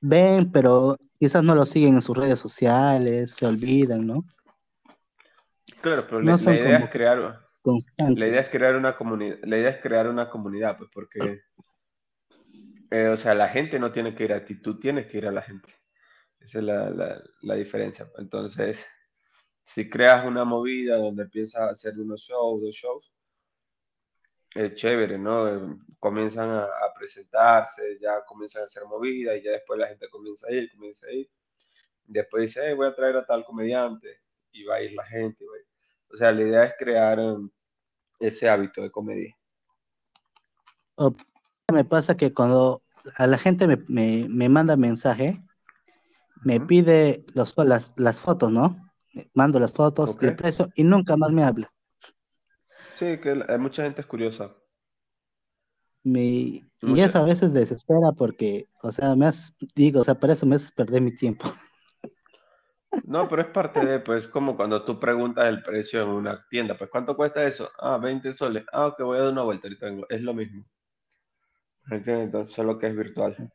ven, 0.00 0.50
pero 0.50 0.96
quizás 1.20 1.44
no 1.44 1.54
lo 1.54 1.64
siguen 1.64 1.94
en 1.94 2.02
sus 2.02 2.16
redes 2.16 2.40
sociales, 2.40 3.30
se 3.30 3.46
olvidan, 3.46 4.04
¿no? 4.04 4.24
claro, 5.80 6.08
pero 6.08 6.22
No 6.22 6.36
la, 6.36 6.54
idea 6.56 6.78
es 6.80 6.90
crear, 6.90 7.18
la 7.18 7.24
idea 7.28 7.38
es 7.38 7.52
constantes. 7.62 8.50
crear 8.50 8.74
una 8.74 8.96
comunidad, 8.96 9.36
la 9.44 9.58
idea 9.58 9.70
es 9.70 9.80
crear 9.80 10.08
una 10.08 10.28
comunidad, 10.28 10.76
pues, 10.76 10.90
porque, 10.92 11.42
eh, 12.90 13.08
o 13.08 13.16
sea, 13.16 13.34
la 13.34 13.48
gente 13.48 13.78
no 13.78 13.92
tiene 13.92 14.14
que 14.14 14.24
ir 14.24 14.32
a 14.32 14.44
ti, 14.44 14.60
tú 14.60 14.78
tienes 14.78 15.06
que 15.06 15.18
ir 15.18 15.26
a 15.26 15.32
la 15.32 15.42
gente. 15.42 15.72
Esa 16.40 16.58
es 16.58 16.64
la, 16.64 16.90
la, 16.90 17.22
la 17.42 17.54
diferencia. 17.54 18.10
Entonces, 18.18 18.78
si 19.64 19.88
creas 19.88 20.26
una 20.26 20.44
movida 20.44 20.96
donde 20.96 21.24
empiezas 21.24 21.62
a 21.62 21.70
hacer 21.70 21.98
unos 21.98 22.22
shows, 22.22 22.62
dos 22.62 22.74
shows, 22.74 23.12
es 24.54 24.74
chévere, 24.74 25.18
¿no? 25.18 25.48
Eh, 25.48 25.76
Comienzan 25.98 26.50
a, 26.50 26.66
presentarse, 26.98 27.98
ya 28.00 28.24
comienzan 28.24 28.62
a 28.62 28.64
hacer 28.64 28.84
movidas 28.86 29.36
y 29.38 29.42
ya 29.42 29.52
después 29.52 29.78
la 29.78 29.86
gente 29.86 30.08
comienza 30.08 30.46
a 30.48 30.52
ir, 30.52 30.70
comienza 30.72 31.06
a 31.06 31.12
ir. 31.12 31.30
Después 32.04 32.42
dice, 32.42 32.60
"Hey, 32.66 32.74
voy 32.74 32.88
a 32.88 32.94
traer 32.94 33.16
a 33.16 33.24
tal 33.26 33.44
comediante 33.44 34.20
y 34.52 34.64
va 34.64 34.76
a 34.76 34.82
ir 34.82 34.92
la 34.92 35.04
gente. 35.04 35.44
va 35.46 35.56
a 35.56 35.58
ir. 35.58 35.66
O 36.12 36.16
sea, 36.16 36.32
la 36.32 36.42
idea 36.42 36.64
es 36.64 36.74
crear 36.78 37.18
um, 37.18 37.50
ese 38.18 38.48
hábito 38.48 38.82
de 38.82 38.90
comedia. 38.90 39.36
Me 41.72 41.84
pasa 41.84 42.16
que 42.16 42.32
cuando 42.32 42.82
a 43.16 43.26
la 43.26 43.38
gente 43.38 43.66
me, 43.66 43.76
me, 43.88 44.26
me 44.28 44.48
manda 44.48 44.76
mensaje, 44.76 45.42
me 46.44 46.60
pide 46.60 47.24
los, 47.34 47.54
las, 47.58 47.92
las 47.96 48.20
fotos, 48.20 48.50
¿no? 48.50 48.90
Mando 49.34 49.58
las 49.58 49.72
fotos 49.72 50.10
Ok. 50.10 50.22
y 50.22 50.26
el 50.26 50.36
precio 50.36 50.68
y 50.74 50.84
nunca 50.84 51.16
más 51.16 51.32
me 51.32 51.44
habla. 51.44 51.72
Sí, 52.94 53.18
que 53.20 53.44
hay 53.48 53.58
mucha 53.58 53.82
gente 53.82 54.00
es 54.00 54.06
curiosa. 54.06 54.54
Me, 56.02 56.22
y 56.22 57.00
eso 57.00 57.18
a 57.18 57.24
veces 57.24 57.52
desespera 57.52 58.12
porque, 58.12 58.68
o 58.82 58.90
sea, 58.90 59.14
me 59.16 59.26
haces, 59.26 59.54
digo, 59.74 60.00
o 60.00 60.04
sea, 60.04 60.14
para 60.14 60.32
eso 60.32 60.46
me 60.46 60.56
haces 60.56 60.72
perder 60.72 61.02
mi 61.02 61.14
tiempo. 61.14 61.52
No, 63.04 63.28
pero 63.28 63.42
es 63.42 63.48
parte 63.48 63.84
de, 63.84 64.00
pues, 64.00 64.26
como 64.28 64.56
cuando 64.56 64.84
tú 64.84 64.98
preguntas 64.98 65.46
el 65.48 65.62
precio 65.62 66.02
en 66.02 66.08
una 66.08 66.46
tienda, 66.48 66.76
pues, 66.78 66.90
¿cuánto 66.90 67.16
cuesta 67.16 67.46
eso? 67.46 67.70
Ah, 67.78 67.98
20 67.98 68.32
soles. 68.34 68.64
Ah, 68.72 68.86
ok, 68.86 69.00
voy 69.02 69.18
a 69.18 69.22
dar 69.22 69.32
una 69.32 69.42
vuelta, 69.42 69.66
ahorita 69.68 69.86
vengo. 69.86 70.06
Es 70.08 70.22
lo 70.22 70.32
mismo. 70.34 70.64
Entonces, 71.90 72.54
solo 72.54 72.78
que 72.78 72.88
es 72.88 72.96
virtual. 72.96 73.52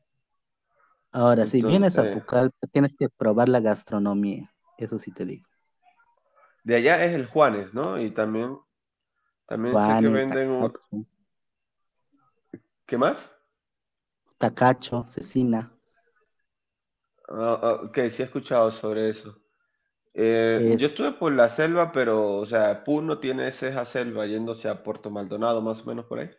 Ahora, 1.12 1.48
si 1.48 1.64
vienes 1.64 1.98
a 1.98 2.06
Pucallpa, 2.06 2.68
tienes 2.72 2.94
que 2.96 3.10
probar 3.10 3.50
la 3.50 3.60
gastronomía, 3.60 4.54
eso 4.78 5.00
sí 5.00 5.12
te 5.12 5.26
digo. 5.26 5.48
de 6.66 6.76
allá 6.76 7.06
es 7.06 7.14
el 7.14 7.28
Juanes, 7.28 7.74
¿no? 7.74 7.98
Y 8.02 8.12
también, 8.12 8.58
también 9.48 9.80
sé 9.80 9.98
que 9.98 10.08
Juanes, 10.08 10.10
venden, 10.10 10.50
un- 10.52 10.76
¿qué 12.86 12.98
más? 12.98 13.30
tacacho, 14.38 15.06
cecina, 15.10 15.62
Ah, 17.30 17.60
ah, 17.62 17.74
ok, 17.84 17.96
sí 18.10 18.22
he 18.22 18.26
escuchado 18.26 18.72
sobre 18.72 19.10
eso. 19.10 19.36
Eh, 20.14 20.76
yo 20.78 20.88
es, 20.88 20.90
estuve 20.90 21.14
por 21.14 21.34
la 21.34 21.50
selva, 21.50 21.92
pero, 21.94 22.38
o 22.38 22.46
sea, 22.48 22.84
Puno 22.86 23.20
tiene 23.20 23.50
esa 23.50 23.86
selva 23.86 24.26
yéndose 24.28 24.70
a 24.70 24.84
Puerto 24.84 25.10
Maldonado, 25.12 25.62
más 25.62 25.82
o 25.82 25.86
menos 25.86 26.06
por 26.08 26.20
ahí. 26.20 26.32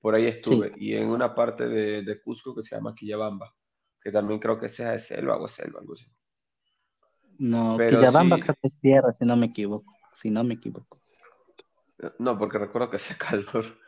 Por 0.00 0.14
ahí 0.14 0.26
sí, 0.42 0.60
estuve. 0.60 0.72
Y 0.76 0.94
en 0.94 1.08
una 1.08 1.34
parte 1.34 1.68
de, 1.68 2.02
de 2.02 2.20
Cusco 2.20 2.54
que 2.54 2.62
se 2.62 2.74
llama 2.76 2.94
Quillabamba, 2.94 3.54
que 4.00 4.12
también 4.12 4.40
creo 4.40 4.58
que 4.58 4.68
sea 4.68 4.92
de 4.92 5.00
selva 5.00 5.36
o 5.38 5.48
selva, 5.48 5.80
algo 5.80 5.94
así. 5.94 6.06
no, 7.38 7.76
Pero 7.76 7.88
Quillabamba 7.88 8.38
sí, 8.38 8.40
creo 8.40 8.54
que 8.60 8.68
es 8.68 8.80
tierra, 8.80 9.12
si 9.12 9.24
no 9.24 9.36
me 9.36 9.46
equivoco, 9.46 9.92
si 10.14 10.30
no 10.30 10.44
me 10.44 10.54
equivoco. 10.54 11.00
no, 12.18 12.38
porque 12.38 12.58
recuerdo 12.58 12.90
que 12.90 12.96
hace 12.96 13.16
calor. 13.18 13.78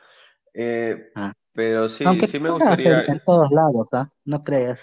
Eh, 0.54 1.12
Ah. 1.14 1.32
pero 1.52 1.88
sí, 1.88 2.04
Aunque 2.06 2.26
sí 2.26 2.40
me 2.40 2.50
en, 2.50 2.52
gustaría, 2.52 3.02
en 3.06 3.20
todos 3.24 3.50
lados, 3.52 3.88
¿ah? 3.92 4.10
No 4.24 4.42
creas. 4.44 4.80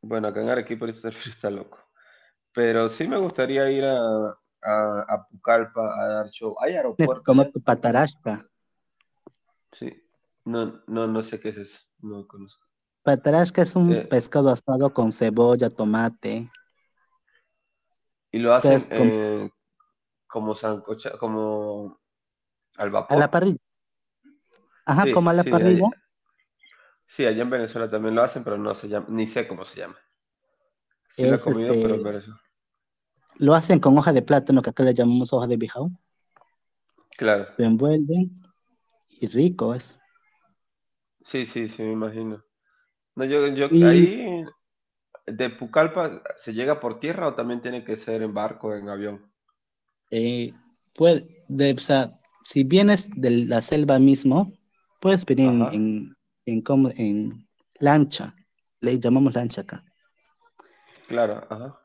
bueno, 0.00 0.28
acá 0.28 0.40
en 0.42 0.48
Arequipa 0.50 0.86
el 0.86 0.94
frío 0.94 1.12
está 1.32 1.50
loco. 1.50 1.78
Pero 2.54 2.88
sí 2.90 3.08
me 3.08 3.18
gustaría 3.18 3.70
ir 3.70 3.84
a, 3.84 3.98
a, 4.62 5.00
a 5.08 5.26
Pucallpa 5.28 6.02
a 6.02 6.08
dar 6.08 6.30
show. 6.30 6.56
¿Hay 6.60 6.76
Tienes 6.96 7.14
que 7.16 7.20
aeropuerto 7.20 7.22
comer 7.22 7.50
tu 7.52 7.60
patarashka. 7.60 8.48
Sí. 9.72 9.90
No, 10.44 10.82
no, 10.86 11.06
no 11.08 11.22
sé 11.22 11.40
qué 11.40 11.50
es 11.50 11.56
eso. 11.58 11.78
No 12.00 12.26
conozco. 12.28 12.64
Patarashka 13.04 13.62
es 13.62 13.76
un 13.76 13.94
Eh, 13.94 14.08
pescado 14.08 14.48
asado 14.50 14.92
con 14.92 15.12
cebolla, 15.12 15.70
tomate, 15.70 16.50
y 18.30 18.38
lo 18.38 18.54
hacen 18.54 18.86
es 18.86 18.88
eh, 18.90 19.50
como 20.26 20.54
sancocha, 20.54 21.18
como 21.18 22.00
al 22.76 22.90
a 23.08 23.16
la 23.16 23.28
vapor. 23.28 23.30
parrilla. 23.30 23.58
Ajá, 24.84 25.08
Sí, 25.08 25.10
como 25.10 25.30
a 25.30 25.32
la 25.34 25.42
sí, 25.42 25.48
parrilla. 25.48 25.88
allá, 25.90 25.90
sí, 27.06 27.24
allá 27.26 27.42
en 27.42 27.50
Venezuela 27.50 27.88
también 27.90 28.14
lo 28.14 28.22
hacen, 28.22 28.42
pero 28.44 28.58
no 28.58 28.74
se 28.74 28.88
llama, 28.88 29.06
ni 29.10 29.26
sé 29.26 29.46
cómo 29.46 29.64
se 29.64 29.80
llama. 29.80 29.96
Sí 31.16 31.26
lo 31.26 31.36
he 31.36 31.40
comido, 31.40 31.80
pero 31.80 31.94
en 31.94 32.02
este, 32.02 32.02
Venezuela. 32.02 32.40
lo 33.36 33.54
hacen 33.54 33.78
con 33.78 33.98
hoja 33.98 34.14
de 34.14 34.22
plátano, 34.22 34.62
que 34.62 34.70
acá 34.70 34.82
le 34.84 34.94
llamamos 34.94 35.32
hoja 35.34 35.46
de 35.46 35.58
bijao. 35.58 35.90
Claro. 37.16 37.46
Lo 37.56 37.64
envuelven 37.64 38.41
y 39.20 39.26
rico 39.28 39.74
es. 39.74 39.98
Sí, 41.24 41.46
sí, 41.46 41.66
sí, 41.68 41.82
me 41.82 41.92
imagino. 41.92 42.44
No, 43.16 43.24
yo, 43.26 43.46
yo 43.48 43.68
Y 43.68 43.84
ahí 43.84 44.44
de 45.26 45.50
Pucallpa 45.50 46.22
se 46.36 46.54
llega 46.54 46.78
por 46.78 47.00
tierra 47.00 47.26
o 47.26 47.34
también 47.34 47.60
tiene 47.60 47.84
que 47.84 47.96
ser 47.96 48.22
en 48.22 48.34
barco, 48.34 48.74
en 48.76 48.88
avión. 48.88 49.32
eh, 50.10 50.52
puede, 50.94 51.44
de- 51.48 51.72
o 51.74 51.78
sea, 51.78 52.18
si 52.44 52.64
vienes 52.64 53.08
de 53.16 53.30
la 53.46 53.60
selva 53.62 53.98
mismo, 53.98 54.52
puedes 55.00 55.24
venir 55.24 55.52
en, 55.52 55.68
en, 55.72 56.16
en, 56.46 56.62
como- 56.62 56.90
en 56.96 57.48
lancha, 57.80 58.34
le 58.80 58.98
llamamos 59.00 59.34
lancha 59.34 59.62
acá. 59.62 59.84
claro, 61.06 61.46
ajá. 61.50 61.78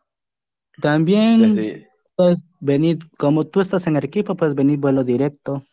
También 0.82 1.38
Desde, 1.38 1.90
puedes 2.16 2.44
venir, 2.60 3.00
como 3.18 3.46
tú 3.48 3.62
estás 3.62 3.88
en 3.88 3.98
Arequipa, 3.98 4.36
puedes 4.36 4.56
venir 4.56 4.80
vuelo 4.80 5.04
directo, 5.04 5.66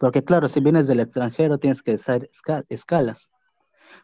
porque 0.00 0.24
claro, 0.24 0.48
si 0.48 0.60
vienes 0.60 0.88
del 0.88 1.00
extranjero 1.00 1.58
tienes 1.60 1.82
que 1.84 1.92
hacer 1.94 2.28
esca- 2.30 2.66
escalas, 2.70 3.30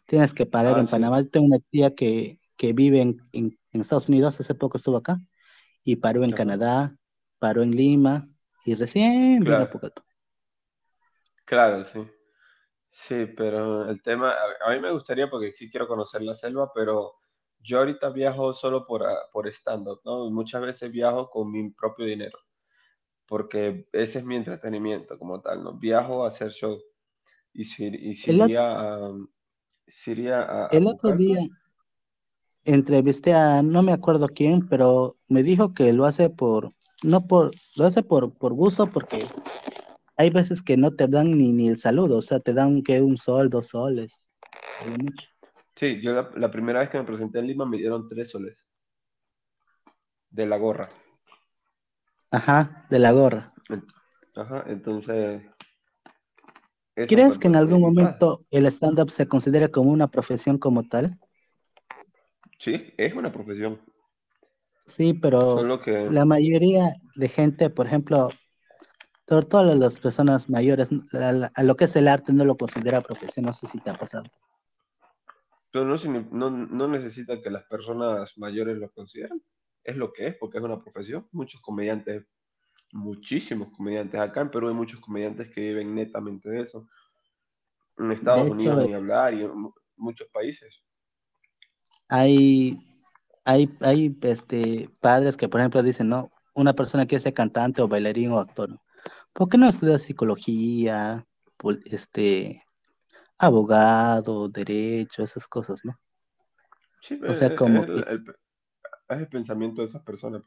tienes 0.07 0.33
que 0.33 0.45
parar 0.45 0.77
ah, 0.77 0.79
en 0.79 0.87
sí, 0.87 0.89
Panamá. 0.89 1.23
Tengo 1.25 1.47
una 1.47 1.59
tía 1.59 1.95
que, 1.95 2.39
que 2.57 2.73
vive 2.73 3.01
en, 3.01 3.17
en- 3.33 3.59
en 3.73 3.81
Estados 3.81 4.09
Unidos, 4.09 4.39
hace 4.39 4.55
poco 4.55 4.77
estuvo 4.77 4.97
acá, 4.97 5.19
y 5.83 5.97
paró 5.97 6.23
en 6.25 6.33
Canadá, 6.33 6.95
paró 7.39 7.63
en 7.63 7.71
Lima, 7.75 8.29
y 8.65 8.75
recién 8.75 9.45
vino 9.45 9.63
a 9.63 9.69
claro, 9.69 9.81
claro, 11.45 11.83
sí. 11.85 11.99
Sí, 12.91 13.27
pero 13.37 13.89
el 13.89 14.01
tema, 14.03 14.35
a, 14.65 14.71
mí 14.73 14.79
me 14.81 14.91
gustaría 14.91 15.29
porque 15.29 15.51
sí 15.53 15.69
quiero 15.71 15.87
conocer 15.87 16.21
la 16.23 16.35
selva, 16.35 16.71
pero 16.73 17.15
yo 17.59 17.79
ahorita 17.79 18.09
viajo 18.11 18.53
solo 18.53 18.85
por, 18.85 19.05
ah, 19.05 19.17
por 19.33 19.47
stand-up, 19.49 20.01
¿no? 20.05 20.29
Muchas 20.31 20.61
veces 20.61 20.91
viajo 20.91 21.29
con 21.29 21.51
mi 21.51 21.71
propio 21.71 22.05
dinero, 22.05 22.39
porque 23.27 23.87
ese 23.93 24.19
es 24.19 24.25
mi 24.25 24.35
entretenimiento 24.37 25.17
como 25.19 25.41
tal, 25.41 25.63
¿no? 25.63 25.73
Viajo 25.79 26.25
a 26.25 26.29
hacer 26.29 26.51
show 26.51 26.79
y 27.53 27.65
si, 27.65 27.87
y 27.87 28.15
si 28.15 28.33
El, 28.33 28.41
ot- 28.41 28.53
iría 28.53 28.63
a, 28.73 29.11
si 29.87 30.11
iría 30.13 30.41
a, 30.43 30.77
a 30.77 30.79
el 30.79 30.87
otro 30.87 31.11
Pucallpa, 31.11 31.13
día 31.13 31.41
entrevisté 32.65 33.33
a, 33.33 33.61
no 33.63 33.81
me 33.83 33.91
acuerdo 33.93 34.27
quién, 34.29 34.67
pero 34.67 35.17
me 35.27 35.43
dijo 35.43 35.73
que 35.73 35.93
lo 35.93 36.05
hace 36.05 36.29
por, 36.29 36.71
no 37.03 37.25
por, 37.27 37.51
lo 37.75 37.85
hace 37.85 38.03
por, 38.03 38.33
por 38.37 38.53
gusto, 38.53 38.91
porque 38.91 39.33
hay 40.17 40.29
veces 40.31 40.61
que 40.63 40.77
no 40.77 40.93
te 40.95 41.07
dan 41.07 41.37
ni, 41.37 41.53
ni 41.53 41.67
el 41.69 41.77
saludo, 41.79 42.17
o 42.17 42.21
sea, 42.23 42.39
te 42.41 42.53
dan 42.53 42.83
que 42.83 43.01
un 43.01 43.17
sol, 43.17 43.49
dos 43.51 43.69
soles, 43.69 44.27
a 44.79 44.85
sí, 45.75 46.01
yo 46.01 46.11
la, 46.13 46.29
la 46.35 46.51
primera 46.51 46.79
vez 46.81 46.89
que 46.89 46.97
me 46.97 47.05
presenté 47.05 47.39
en 47.39 47.47
Lima 47.47 47.65
me 47.65 47.77
dieron 47.77 48.07
tres 48.07 48.29
soles 48.31 48.67
de 50.29 50.45
la 50.45 50.57
gorra. 50.57 50.89
Ajá, 52.31 52.85
de 52.89 52.99
la 52.99 53.11
gorra. 53.11 53.53
Ajá, 54.35 54.63
entonces 54.67 55.41
¿Crees 57.07 57.37
que 57.37 57.47
en 57.47 57.55
algún 57.55 57.81
momento 57.81 58.45
el 58.49 58.65
stand-up 58.65 59.09
se 59.09 59.27
considere 59.27 59.69
como 59.69 59.91
una 59.91 60.07
profesión 60.07 60.57
como 60.57 60.83
tal? 60.83 61.17
sí, 62.59 62.93
es 62.97 63.13
una 63.13 63.31
profesión, 63.31 63.79
Sí, 64.87 65.13
pero 65.13 65.57
solo 65.57 65.81
que 65.81 66.09
la 66.09 66.25
mayoría 66.25 66.95
de 67.15 67.27
gente, 67.27 67.69
por 67.69 67.87
ejemplo, 67.87 68.29
sobre 69.27 69.45
todo 69.45 69.75
las 69.75 69.99
personas 69.99 70.49
mayores, 70.49 70.89
a, 71.13 71.63
lo 71.63 71.75
que 71.75 71.85
es 71.85 71.95
el 71.97 72.07
arte 72.07 72.31
no 72.31 72.45
lo 72.45 72.55
considera 72.55 73.01
profesión, 73.01 73.45
no 73.45 73.53
sé 73.53 73.67
si 73.67 73.79
te 73.79 73.89
ha 73.89 73.93
pasado. 73.93 74.23
Pero 75.71 75.85
no, 75.85 75.97
no, 76.31 76.49
no 76.49 76.87
necesita 76.87 77.41
que 77.41 77.51
las 77.51 77.65
personas 77.65 78.31
mayores 78.37 78.77
lo 78.77 78.89
consideren. 78.91 79.43
Es 79.87 79.95
lo 79.95 80.11
que 80.11 80.27
es, 80.27 80.35
porque 80.35 80.57
es 80.59 80.63
una 80.63 80.79
profesión. 80.83 81.27
Muchos 81.31 81.61
comediantes, 81.61 82.25
muchísimos 82.91 83.69
comediantes. 83.75 84.19
Acá 84.19 84.41
en 84.41 84.51
Perú 84.51 84.67
hay 84.67 84.73
muchos 84.75 84.99
comediantes 84.99 85.49
que 85.49 85.61
viven 85.61 85.95
netamente 85.95 86.49
de 86.49 86.61
eso. 86.61 86.85
En 87.97 88.11
Estados 88.11 88.43
hecho, 88.45 88.53
Unidos 88.53 88.85
ni 88.85 88.93
hablar 88.93 89.33
y 89.33 89.43
en 89.43 89.57
mu- 89.57 89.73
muchos 89.95 90.27
países. 90.27 90.83
hay, 92.09 92.77
hay, 93.45 93.69
hay 93.79 94.17
este, 94.23 94.89
padres 94.99 95.37
que, 95.37 95.47
por 95.47 95.61
ejemplo, 95.61 95.81
dicen, 95.81 96.09
no, 96.09 96.31
una 96.53 96.73
persona 96.73 97.05
quiere 97.05 97.21
ser 97.23 97.33
cantante 97.33 97.81
o 97.81 97.87
bailarín 97.87 98.31
o 98.33 98.39
actor. 98.39 98.77
¿Por 99.33 99.47
qué 99.47 99.57
no 99.57 99.69
estudias 99.69 100.01
psicología, 100.01 101.25
este, 101.85 102.61
abogado, 103.37 104.49
derecho, 104.49 105.23
esas 105.23 105.47
cosas, 105.47 105.79
¿no? 105.85 105.97
Sí, 107.01 107.19
O 107.27 107.33
sea, 107.33 107.55
como 107.55 107.83
el- 107.83 108.35
es 109.15 109.19
el 109.19 109.27
pensamiento 109.27 109.81
de 109.81 109.87
esas 109.87 110.01
personas. 110.03 110.43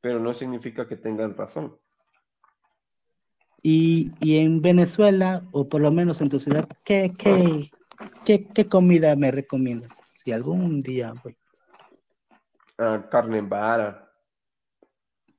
Pero 0.00 0.20
no 0.20 0.32
significa 0.34 0.86
que 0.86 0.96
tengan 0.96 1.36
razón. 1.36 1.76
y, 3.62 4.12
y 4.20 4.38
en 4.38 4.62
Venezuela, 4.62 5.42
o 5.50 5.68
por 5.68 5.80
lo 5.80 5.90
menos 5.90 6.20
en 6.20 6.28
tu 6.28 6.38
ciudad, 6.38 6.68
¿qué, 6.84 7.12
qué, 7.18 7.72
qué, 8.24 8.46
qué 8.54 8.68
comida 8.68 9.16
me 9.16 9.32
recomiendas? 9.32 10.00
Si 10.18 10.30
algún 10.30 10.78
día 10.80 11.12
voy, 11.22 11.36
Ah, 12.78 13.08
carne 13.10 13.38
en 13.38 13.48
vara. 13.48 14.08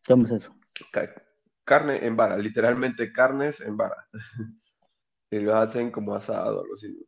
¿cómo 0.07 0.25
es 0.25 0.31
eso? 0.31 0.53
ca- 0.91 1.13
carne 1.63 2.05
en 2.05 2.17
vara, 2.17 2.37
literalmente 2.37 3.13
carnes 3.13 3.61
en 3.61 3.77
vara. 3.77 4.07
Y 5.29 5.39
lo 5.39 5.55
hacen 5.57 5.91
como 5.91 6.15
asado, 6.15 6.61
algo 6.61 6.73
así. 6.75 7.05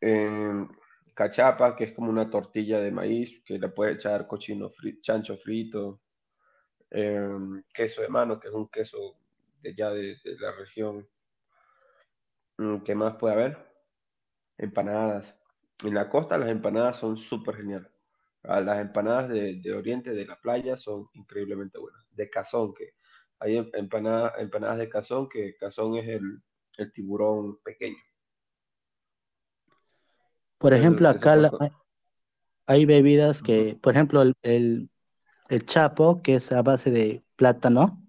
em, 0.00 0.68
cachapa, 1.14 1.76
que 1.76 1.84
es 1.84 1.92
como 1.92 2.10
una 2.10 2.28
tortilla 2.28 2.80
de 2.80 2.90
maíz, 2.90 3.42
que 3.44 3.58
le 3.58 3.68
puede 3.68 3.92
echar 3.92 4.26
cochino 4.26 4.72
chancho 5.00 5.36
frito, 5.38 6.00
em, 6.90 7.62
queso 7.72 8.02
de 8.02 8.08
mano, 8.08 8.38
que 8.40 8.48
es 8.48 8.54
un 8.54 8.68
queso 8.68 9.16
de 9.62 9.74
ya 9.74 9.90
de, 9.90 10.16
la 10.40 10.52
región. 10.52 11.08
Mm, 12.58 12.78
¿Qué 12.82 12.94
más 12.94 13.16
puede 13.16 13.34
haber? 13.34 13.58
Empanadas. 14.58 15.34
En 15.84 15.94
la 15.94 16.08
costa 16.08 16.38
las 16.38 16.50
empanadas 16.50 16.98
son 16.98 17.16
súper 17.16 17.56
geniales. 17.56 17.90
Las 18.42 18.80
empanadas 18.80 19.28
de, 19.30 19.74
Oriente, 19.74 20.10
de 20.10 20.26
la 20.26 20.40
playa, 20.40 20.76
son 20.76 21.08
increíblemente 21.14 21.78
buenas. 21.78 22.04
De 22.10 22.28
cazón, 22.30 22.74
que 22.74 22.94
hay 23.38 23.56
em- 23.56 23.70
empanadas, 23.74 24.34
empanadas 24.38 24.78
de 24.78 24.88
cazón, 24.88 25.28
que 25.28 25.56
cazón 25.56 25.96
es 25.96 26.08
el 26.78 26.92
tiburón 26.92 27.58
pequeño. 27.62 28.02
Por 30.58 30.74
ejemplo, 30.74 31.08
acá 31.08 31.36
la- 31.36 31.50
hay 32.66 32.86
bebidas 32.86 33.42
que, 33.42 33.78
por 33.80 33.92
ejemplo, 33.92 34.22
el, 34.22 34.34
el, 34.42 34.90
el 35.48 35.66
chapo, 35.66 36.22
que 36.22 36.36
es 36.36 36.50
a 36.52 36.62
base 36.62 36.90
de 36.90 37.24
plátano, 37.36 38.02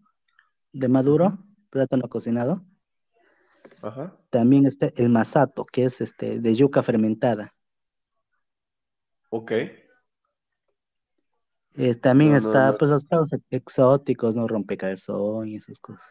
de 0.71 0.87
maduro, 0.87 1.37
plátano 1.69 2.07
cocinado. 2.09 2.63
Ajá. 3.81 4.15
También 4.29 4.65
está 4.65 4.91
el 4.95 5.09
masato, 5.09 5.65
que 5.65 5.85
es 5.85 6.01
este 6.01 6.39
de 6.39 6.55
yuca 6.55 6.83
fermentada. 6.83 7.53
Ok. 9.29 9.51
Eh, 11.77 11.95
también 11.95 12.31
No, 12.31 12.37
está, 12.37 12.71
no. 12.71 12.77
pues, 12.77 12.89
los 12.91 13.33
ex- 13.33 13.43
exóticos, 13.49 14.33
¿no? 14.33 14.47
Rompecabezón 14.47 15.47
y 15.49 15.55
esas 15.57 15.79
cosas. 15.79 16.03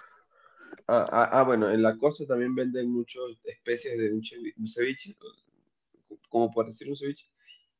Ah, 0.86 1.06
ah, 1.10 1.28
ah, 1.32 1.42
bueno, 1.42 1.70
en 1.70 1.82
la 1.82 1.96
costa 1.96 2.26
también 2.26 2.54
venden 2.54 2.90
muchas 2.90 3.22
especies 3.44 3.96
de 3.96 4.12
un 4.12 4.68
ceviche, 4.68 5.16
como 6.28 6.50
por 6.52 6.66
decir 6.66 6.88
un 6.88 6.96
ceviche, 6.96 7.26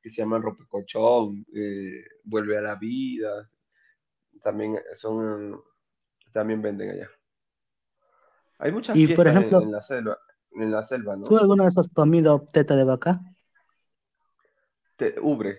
que 0.02 0.10
se 0.10 0.16
llaman 0.22 0.42
ropecochón, 0.42 1.46
eh, 1.54 2.04
vuelve 2.24 2.58
a 2.58 2.62
la 2.62 2.76
vida, 2.76 3.50
también 4.42 4.78
son, 4.94 5.60
también 6.32 6.62
venden 6.62 6.90
allá. 6.90 7.10
Hay 8.58 8.72
muchas 8.72 8.98
Y, 8.98 9.08
por 9.08 9.28
en, 9.28 9.28
ejemplo, 9.28 9.60
en 9.60 9.70
la 9.70 9.80
selva, 9.80 10.18
en 10.52 10.70
la 10.72 10.82
selva, 10.82 11.14
¿tú 11.22 11.36
¿no? 11.36 11.38
alguna 11.38 11.64
vez 11.64 11.76
has 11.76 11.88
comido 11.88 12.44
teta 12.52 12.76
de 12.76 12.84
vaca? 12.84 13.20
Te- 14.96 15.14
ubre, 15.20 15.52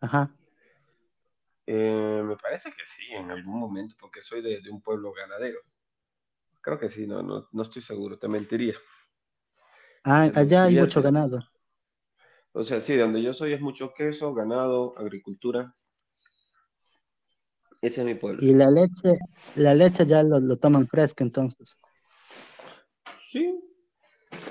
Ajá. 0.00 0.30
eh, 1.66 2.22
me 2.24 2.36
parece 2.36 2.70
que 2.70 2.86
sí, 2.96 3.12
en 3.12 3.30
algún 3.30 3.58
momento, 3.58 3.94
porque 3.98 4.22
soy 4.22 4.42
de, 4.42 4.60
de 4.60 4.70
un 4.70 4.82
pueblo 4.82 5.12
ganadero. 5.12 5.60
Creo 6.62 6.80
que 6.80 6.90
sí, 6.90 7.06
no, 7.06 7.22
no, 7.22 7.48
no 7.52 7.62
estoy 7.62 7.82
seguro, 7.82 8.18
te 8.18 8.26
mentiría, 8.26 8.74
Ah, 10.04 10.30
allá 10.34 10.64
hay 10.64 10.76
mucho 10.76 11.00
te- 11.00 11.06
ganado. 11.06 11.40
O 12.52 12.62
sea, 12.62 12.80
sí, 12.80 12.92
de 12.92 13.00
donde 13.00 13.22
yo 13.22 13.32
soy 13.34 13.52
es 13.52 13.60
mucho 13.60 13.92
queso, 13.94 14.32
ganado, 14.32 14.94
agricultura. 14.96 15.74
Ese 17.82 18.00
es 18.02 18.06
mi 18.06 18.14
pueblo. 18.14 18.42
Y 18.42 18.54
la 18.54 18.70
leche, 18.70 19.18
la 19.56 19.74
leche 19.74 20.06
ya 20.06 20.22
lo, 20.22 20.40
lo 20.40 20.56
toman 20.56 20.86
fresca, 20.86 21.24
entonces. 21.24 21.76
Sí, 23.18 23.60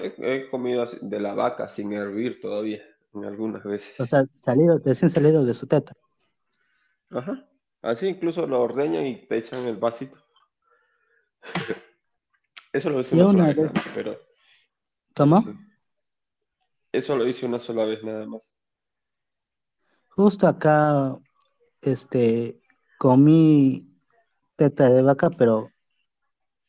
he, 0.01 0.13
he 0.19 0.49
comido 0.49 0.81
así 0.81 0.97
de 1.01 1.19
la 1.19 1.33
vaca 1.33 1.67
sin 1.67 1.93
hervir 1.93 2.41
todavía, 2.41 2.83
en 3.13 3.25
algunas 3.25 3.63
veces. 3.63 3.93
O 3.99 4.05
sea, 4.05 4.25
salido, 4.43 4.79
recién 4.83 5.09
salido 5.09 5.45
de 5.45 5.53
su 5.53 5.67
teta. 5.67 5.93
Ajá. 7.09 7.47
Así 7.81 8.07
incluso 8.07 8.47
lo 8.47 8.61
ordeñan 8.61 9.05
y 9.05 9.25
te 9.27 9.37
echan 9.37 9.65
el 9.65 9.77
vasito. 9.77 10.17
Eso 12.73 12.89
lo 12.89 13.01
Yo 13.01 13.29
una 13.29 13.53
vez 13.53 13.71
pero 13.93 14.17
¿cómo? 15.15 15.43
Eso 16.91 17.15
lo 17.15 17.27
hice 17.27 17.45
una 17.45 17.59
sola 17.59 17.85
vez 17.85 18.03
nada 18.03 18.25
más. 18.25 18.53
Justo 20.09 20.47
acá, 20.47 21.17
este, 21.81 22.61
comí 22.99 23.87
teta 24.55 24.89
de 24.89 25.01
vaca, 25.01 25.29
pero 25.31 25.71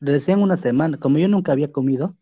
recién 0.00 0.40
una 0.40 0.56
semana, 0.56 0.98
como 0.98 1.18
yo 1.18 1.28
nunca 1.28 1.52
había 1.52 1.70
comido 1.70 2.16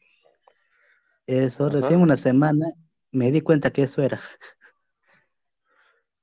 eso, 1.26 1.68
recién 1.68 2.00
una 2.00 2.16
semana 2.16 2.66
me 3.12 3.30
di 3.30 3.40
cuenta 3.40 3.70
que 3.70 3.84
eso 3.84 4.02
era. 4.02 4.20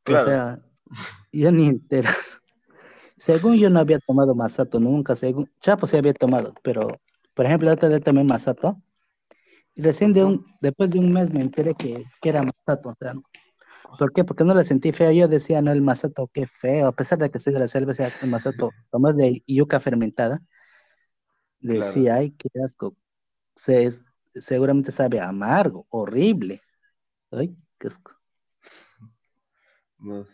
O 0.01 0.11
claro. 0.11 0.25
sea, 0.25 0.59
yo 1.31 1.51
ni 1.51 1.67
entera. 1.67 2.13
Según 3.17 3.57
yo 3.57 3.69
no 3.69 3.79
había 3.79 3.99
tomado 3.99 4.33
masato 4.33 4.79
nunca, 4.79 5.15
según 5.15 5.49
Chapo 5.59 5.87
sí 5.87 5.97
había 5.97 6.13
tomado, 6.13 6.53
pero 6.63 6.99
por 7.33 7.45
ejemplo, 7.45 7.67
la 7.67 7.75
otra 7.75 7.89
vez 7.89 8.01
tomé 8.01 8.23
masato 8.23 8.81
y 9.79 9.83
recién 9.83 10.13
de 10.13 10.25
un, 10.25 10.45
después 10.61 10.89
de 10.91 10.99
un 10.99 11.11
mes 11.13 11.31
me 11.33 11.41
enteré 11.41 11.75
que, 11.75 12.03
que 12.21 12.29
era 12.29 12.43
masato. 12.43 12.89
O 12.89 12.95
sea, 12.99 13.13
¿por 13.97 14.13
qué? 14.13 14.23
Porque 14.25 14.43
no 14.45 14.53
la 14.55 14.63
sentí 14.65 14.91
fea. 14.93 15.11
Yo 15.13 15.27
decía, 15.27 15.61
no, 15.61 15.71
el 15.71 15.81
masato, 15.81 16.29
qué 16.33 16.47
feo. 16.47 16.87
A 16.87 16.93
pesar 16.93 17.19
de 17.19 17.31
que 17.31 17.39
soy 17.39 17.53
de 17.53 17.59
la 17.59 17.67
selva, 17.69 17.93
sea, 17.95 18.11
el 18.21 18.29
masato, 18.29 18.75
como 18.91 19.09
es 19.09 19.17
de 19.17 19.43
yuca 19.47 19.79
fermentada, 19.79 20.41
Claro. 21.71 22.03
decía, 22.03 22.15
ay, 22.15 22.31
qué 22.31 22.49
asco. 22.63 22.95
Se, 23.55 23.85
es- 23.85 24.03
seguramente 24.35 24.91
sabe 24.91 25.19
amargo, 25.21 25.87
horrible. 25.89 26.61
Ay, 27.31 27.55
qué 27.79 27.87
asco. 27.89 28.13
No, 29.99 30.27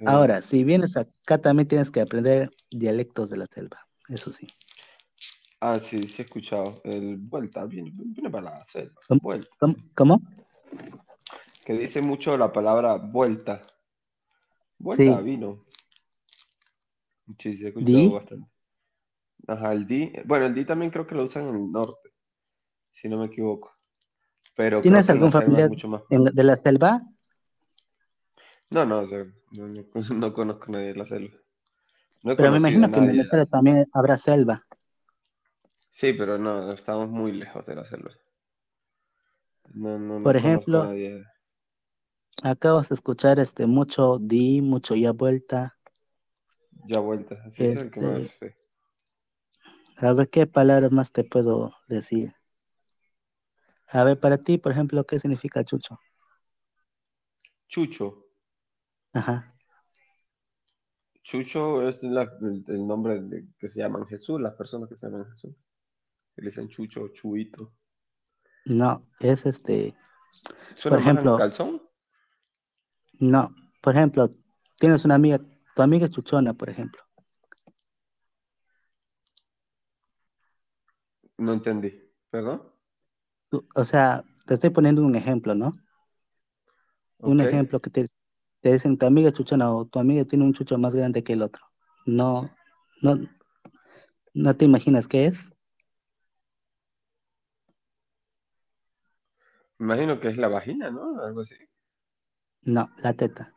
eh, 0.00 0.20
Ahora, 0.20 0.40
si 0.42 0.64
vienes 0.64 0.96
acá, 0.96 1.38
también 1.38 1.68
tienes 1.68 1.90
que 1.90 2.00
aprender 2.00 2.50
dialectos 2.70 3.28
de 3.30 3.36
la 3.38 3.46
selva, 3.46 3.86
eso 4.08 4.32
sí. 4.32 4.46
Ah, 5.60 5.78
sí, 5.80 6.02
sí 6.08 6.22
he 6.22 6.24
escuchado. 6.24 6.80
El 6.84 7.16
vuelta, 7.16 7.64
viene, 7.64 7.92
viene 7.94 8.30
para 8.30 8.50
la 8.58 8.64
selva. 8.64 9.00
¿Cómo? 9.08 9.20
Vuelta. 9.22 9.48
¿Cómo? 9.94 10.20
Que 11.64 11.72
dice 11.74 12.00
mucho 12.00 12.36
la 12.36 12.52
palabra 12.52 12.94
vuelta. 12.96 13.66
Vuelta, 14.78 15.18
Sí, 15.18 15.24
vino. 15.24 15.64
Sí, 17.38 17.56
sí 17.56 17.64
he 17.64 17.66
di. 17.66 17.68
escuchado 17.68 18.12
bastante. 18.12 18.50
Ajá, 19.48 19.72
el 19.72 19.86
di. 19.86 20.12
Bueno, 20.24 20.46
el 20.46 20.54
di 20.54 20.64
también 20.64 20.90
creo 20.90 21.06
que 21.06 21.14
lo 21.14 21.24
usan 21.24 21.48
en 21.48 21.56
el 21.56 21.70
norte, 21.72 22.10
si 22.92 23.08
no 23.08 23.18
me 23.18 23.26
equivoco. 23.26 23.72
Pero 24.54 24.80
¿Tienes 24.80 25.08
algún 25.10 25.30
familiar 25.32 25.68
mucho 25.68 25.88
más. 25.88 26.02
en 26.10 26.24
la- 26.24 26.30
de 26.30 26.44
la 26.44 26.56
selva? 26.56 27.02
No, 28.70 28.84
no, 28.84 29.00
o 29.00 29.08
sea, 29.08 29.24
no, 29.52 29.68
no- 29.68 29.84
no 30.14 30.32
conozco 30.32 30.66
a 30.68 30.72
nadie 30.72 30.86
de 30.88 30.94
la 30.96 31.04
selva. 31.04 31.36
No 32.22 32.36
Pero 32.36 32.50
me 32.50 32.58
imagino 32.58 32.90
que 32.90 32.98
en 32.98 33.06
Venezuela 33.06 33.46
también 33.46 33.86
habrá 33.92 34.16
selva. 34.16 34.64
Sí, 36.00 36.12
pero 36.12 36.38
no, 36.38 36.70
estamos 36.72 37.08
muy 37.10 37.32
lejos 37.32 37.66
de 37.66 37.74
la 37.74 37.84
selva. 37.84 38.12
No, 39.82 39.96
no, 39.96 40.18
Por 40.22 40.36
no 40.36 40.36
ejemplo, 40.36 40.80
nadie. 40.80 41.24
acá 42.42 42.72
vas 42.72 42.90
a 42.90 42.94
escuchar 42.94 43.38
este 43.40 43.66
mucho 43.66 44.16
di, 44.18 44.62
mucho 44.62 44.94
ya 44.94 45.12
vuelta. 45.12 45.76
Ya 46.86 47.00
vueltas, 47.00 47.38
así 47.44 47.64
es 47.64 47.76
el 47.76 47.90
que 47.90 48.00
más 48.00 48.22
Este, 48.22 48.56
a 49.98 50.12
ver 50.14 50.30
qué 50.30 50.46
palabras 50.46 50.90
más 50.90 51.12
te 51.12 51.22
puedo 51.22 51.74
decir. 51.86 52.32
A 53.88 54.04
ver, 54.04 54.20
para 54.20 54.38
ti, 54.38 54.58
por 54.58 54.70
ejemplo, 54.70 55.04
¿qué 55.04 55.18
significa 55.18 55.64
chucho? 55.64 55.98
Chucho. 57.68 58.06
Ajá. 59.12 59.56
Chucho 61.22 61.86
es 61.86 62.02
la- 62.02 62.22
el, 62.40 62.64
el 62.68 62.86
nombre 62.86 63.20
de, 63.20 63.46
que 63.58 63.68
se 63.68 63.80
llaman 63.80 64.06
Jesús, 64.06 64.40
las 64.40 64.54
personas 64.54 64.88
que 64.88 64.96
se 64.96 65.06
llaman 65.06 65.30
Jesús. 65.30 65.54
Que 66.36 66.42
le 66.42 66.50
dicen 66.50 66.68
Chucho 66.68 67.04
o. 67.04 67.72
No, 68.66 69.06
es 69.20 69.46
este, 69.46 69.96
por 70.88 71.00
¿Suena 71.00 71.00
más 71.00 71.06
a 71.06 71.10
ejemplo, 71.12 71.36
calzón? 71.38 71.82
no, 73.20 73.54
por 73.80 73.96
ejemplo, 73.96 74.28
tienes 74.78 75.04
una 75.06 75.14
amiga, 75.14 75.40
tu 75.74 75.82
amiga 75.82 76.04
es 76.04 76.10
chuchona, 76.10 76.52
por 76.52 76.68
ejemplo. 76.68 77.02
No 81.38 81.54
entendí. 81.54 82.02
¿Perdón? 82.30 82.62
O 83.74 83.84
sea, 83.84 84.24
te 84.46 84.54
estoy 84.54 84.70
poniendo 84.70 85.02
un 85.02 85.14
ejemplo, 85.14 85.54
¿no? 85.54 85.78
Un 87.18 87.40
ejemplo 87.40 87.80
que 87.80 87.88
te, 87.88 88.08
te 88.60 88.72
dicen 88.74 88.98
tu 88.98 89.06
amiga 89.06 89.28
es 89.28 89.34
chuchona 89.34 89.72
o 89.72 89.86
tu 89.86 89.98
amiga 89.98 90.24
tiene 90.26 90.44
un 90.44 90.52
chucho 90.52 90.76
más 90.76 90.94
grande 90.94 91.24
que 91.24 91.32
el 91.32 91.42
otro. 91.42 91.64
No, 92.04 92.50
no, 93.00 93.18
no 94.34 94.56
te 94.56 94.64
imaginas 94.66 95.08
qué 95.08 95.26
es. 95.26 95.55
Me 99.78 99.86
imagino 99.94 100.20
que 100.20 100.28
es 100.28 100.36
la 100.36 100.48
vagina, 100.48 100.90
¿no? 100.90 101.22
Algo 101.22 101.40
así. 101.42 101.54
No, 102.62 102.90
la 102.98 103.12
teta. 103.14 103.52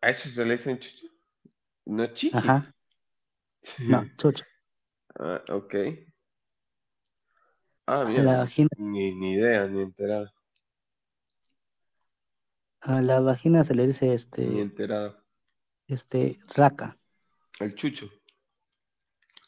¿A 0.00 0.10
eso 0.10 0.28
se 0.30 0.44
le 0.44 0.56
dicen 0.56 0.78
chucho? 0.80 1.06
No 1.86 2.06
chichi. 2.12 2.36
Ajá, 2.36 2.72
no, 3.78 4.04
chucho. 4.16 4.44
Ah, 5.18 5.42
ok. 5.50 5.74
Ah, 7.86 8.02
A 8.02 8.04
la 8.10 8.38
vagina, 8.38 8.68
Ni, 8.78 9.14
ni 9.14 9.34
idea, 9.34 9.66
ni 9.66 9.82
enterado. 9.82 10.30
a 12.80 13.00
la 13.00 13.20
vagina 13.20 13.64
se 13.64 13.74
le 13.74 13.86
dice 13.86 14.06
Ni 14.06 14.12
este, 14.14 14.60
enterado. 14.60 15.24
este, 15.86 16.40
raca. 16.54 16.98
El 17.60 17.74
chucho. 17.74 18.08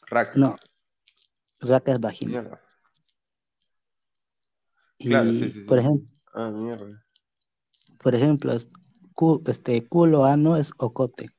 Raca. 0.07 0.31
No, 0.35 0.55
raca 1.59 1.91
es 1.93 1.99
vagina. 1.99 2.41
Mierda. 2.41 2.61
Claro, 4.99 5.33
sí, 5.33 5.47
Y 5.47 5.51
sí, 5.51 5.61
por 5.65 5.79
sí. 5.79 5.79
ejemplo, 5.79 6.07
Ah, 6.33 6.49
mierda. 6.51 7.05
por 8.01 8.15
ejemplo, 8.15 8.53
es 8.53 8.69
cu- 9.13 9.43
este 9.47 9.85
culo 9.87 10.23
ano 10.25 10.55
es 10.57 10.71
ocote. 10.77 11.29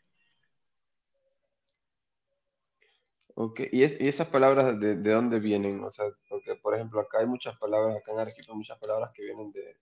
Ok, 3.35 3.61
¿y, 3.71 3.85
es- 3.85 4.01
y 4.01 4.09
esas 4.09 4.29
palabras 4.29 4.81
de, 4.81 4.97
de 4.97 5.11
dónde 5.13 5.39
vienen? 5.39 5.85
O 5.85 5.91
sea, 5.91 6.07
porque 6.29 6.55
por 6.57 6.75
ejemplo 6.75 7.01
acá 7.01 7.19
hay 7.21 7.27
muchas 7.27 7.57
palabras, 7.59 7.97
acá 7.97 8.13
en 8.13 8.19
Arequipa 8.19 8.53
hay 8.53 8.59
muchas 8.59 8.79
palabras 8.79 9.11
que 9.15 9.23
vienen 9.25 9.53
de, 9.53 9.77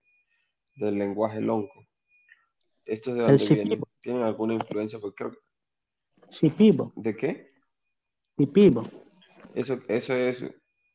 del 0.77 0.99
lenguaje 0.99 1.41
lonco. 1.41 1.87
¿Estos 2.87 3.14
de 3.16 3.22
El 3.27 3.39
dónde 3.39 3.47
vienen? 3.47 3.83
¿Tienen 4.01 4.22
alguna 4.22 4.55
influencia? 4.55 4.99
Porque 4.99 5.16
creo 5.16 5.33
que- 5.33 5.39
shipibo, 6.31 6.93
¿De 6.97 7.12
qué? 7.16 7.33
shipibo. 8.39 8.83
¿Eso, 9.55 9.79
eso 9.89 10.14
es, 10.14 10.45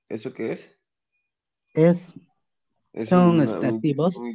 eso 0.10 0.34
qué 0.34 0.52
es? 0.54 0.70
Es, 1.74 2.14
¿Es 2.94 3.10
son 3.10 3.42
este, 3.42 3.58
un, 3.60 3.76
nativos 3.76 4.16
un 4.18 4.34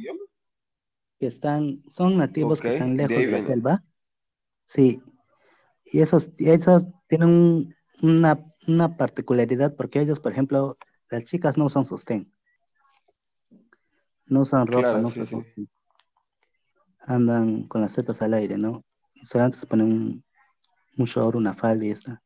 que 1.19 1.27
están, 1.27 1.83
son 1.93 2.17
nativos 2.17 2.61
que 2.61 2.69
están 2.69 2.97
lejos 2.97 3.15
de 3.17 3.31
la 3.31 3.41
selva. 3.41 3.83
Sí, 4.65 5.01
y 5.85 6.01
esos, 6.01 6.31
esos 6.37 6.85
tienen 7.07 7.29
un- 7.29 7.75
una, 8.01 8.43
una 8.67 8.97
particularidad 8.97 9.75
porque 9.75 10.01
ellos, 10.01 10.19
por 10.19 10.31
ejemplo, 10.31 10.77
las 11.09 11.23
chicas 11.25 11.57
no 11.57 11.65
usan 11.65 11.85
sostén, 11.85 12.33
no 14.25 14.41
usan 14.41 14.67
ropa, 14.67 14.81
Claro, 14.81 15.01
no 15.01 15.07
usan 15.09 15.25
sí. 15.25 15.35
sostén, 15.35 15.69
andan 17.07 17.63
con 17.67 17.81
las 17.81 17.93
tetas 17.93 18.21
al 18.21 18.33
aire, 18.33 18.57
¿no? 18.57 18.83
Y 19.13 19.25
solamente 19.25 19.59
se 19.59 19.67
ponen 19.67 19.87
un, 19.87 20.25
un 20.97 21.05
short, 21.05 21.35
una 21.35 21.53
falda 21.53 21.85
y 21.85 21.91
está. 21.91 22.21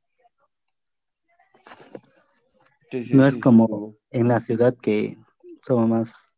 Sí, 2.92 3.12
No 3.14 3.26
es 3.28 3.38
como 3.38 3.96
en 4.10 4.28
la 4.28 4.40
ciudad 4.40 4.76
que 4.82 5.18
somos 5.62 5.88
más, 5.88 6.30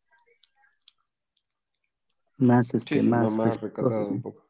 más, 2.37 2.73
este, 2.73 3.01
sí, 3.01 3.07
más, 3.07 3.35
más 3.35 3.59
un 4.09 4.21
poco. 4.21 4.45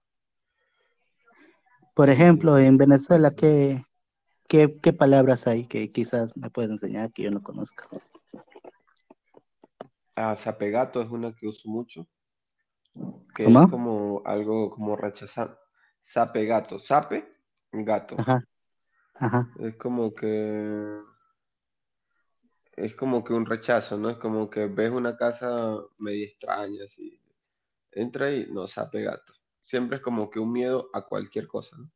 Por 1.93 2.09
ejemplo, 2.09 2.57
en 2.57 2.77
Venezuela, 2.77 3.31
¿qué, 3.31 3.83
qué, 4.47 4.79
qué 4.81 4.93
palabras 4.93 5.45
hay 5.47 5.67
que 5.67 5.91
quizás 5.91 6.35
me 6.37 6.49
puedes 6.49 6.71
enseñar 6.71 7.11
que 7.11 7.23
yo 7.23 7.31
no 7.31 7.41
conozca? 7.41 7.87
Ah, 10.15 10.35
zapegato 10.37 11.01
es 11.01 11.09
una 11.09 11.33
que 11.33 11.47
uso 11.47 11.67
mucho, 11.69 12.07
que 13.35 13.43
es 13.43 13.45
¿Cómo? 13.45 13.69
como 13.69 14.21
algo 14.25 14.69
como 14.69 14.95
rechazar. 14.95 15.59
Sape 16.03 16.45
gato. 16.45 16.79
Sape, 16.79 17.25
gato. 17.71 18.15
Ajá, 18.19 18.43
ajá. 19.15 19.49
Es 19.59 19.75
como 19.75 20.13
que 20.13 21.01
es 22.75 22.95
como 22.95 23.23
que 23.23 23.33
un 23.33 23.45
rechazo, 23.45 23.97
¿no? 23.97 24.09
Es 24.09 24.17
como 24.17 24.49
que 24.49 24.67
ves 24.67 24.91
una 24.91 25.17
casa 25.17 25.75
medio 25.97 26.25
extraña, 26.25 26.85
así. 26.85 27.19
Entra 27.91 28.27
ahí, 28.27 28.47
no, 28.49 28.67
sape 28.67 29.03
gato. 29.03 29.33
Siempre 29.59 29.97
es 29.97 30.03
como 30.03 30.29
que 30.29 30.39
un 30.39 30.51
miedo 30.51 30.89
a 30.93 31.05
cualquier 31.05 31.47
cosa, 31.47 31.77
¿no? 31.77 31.91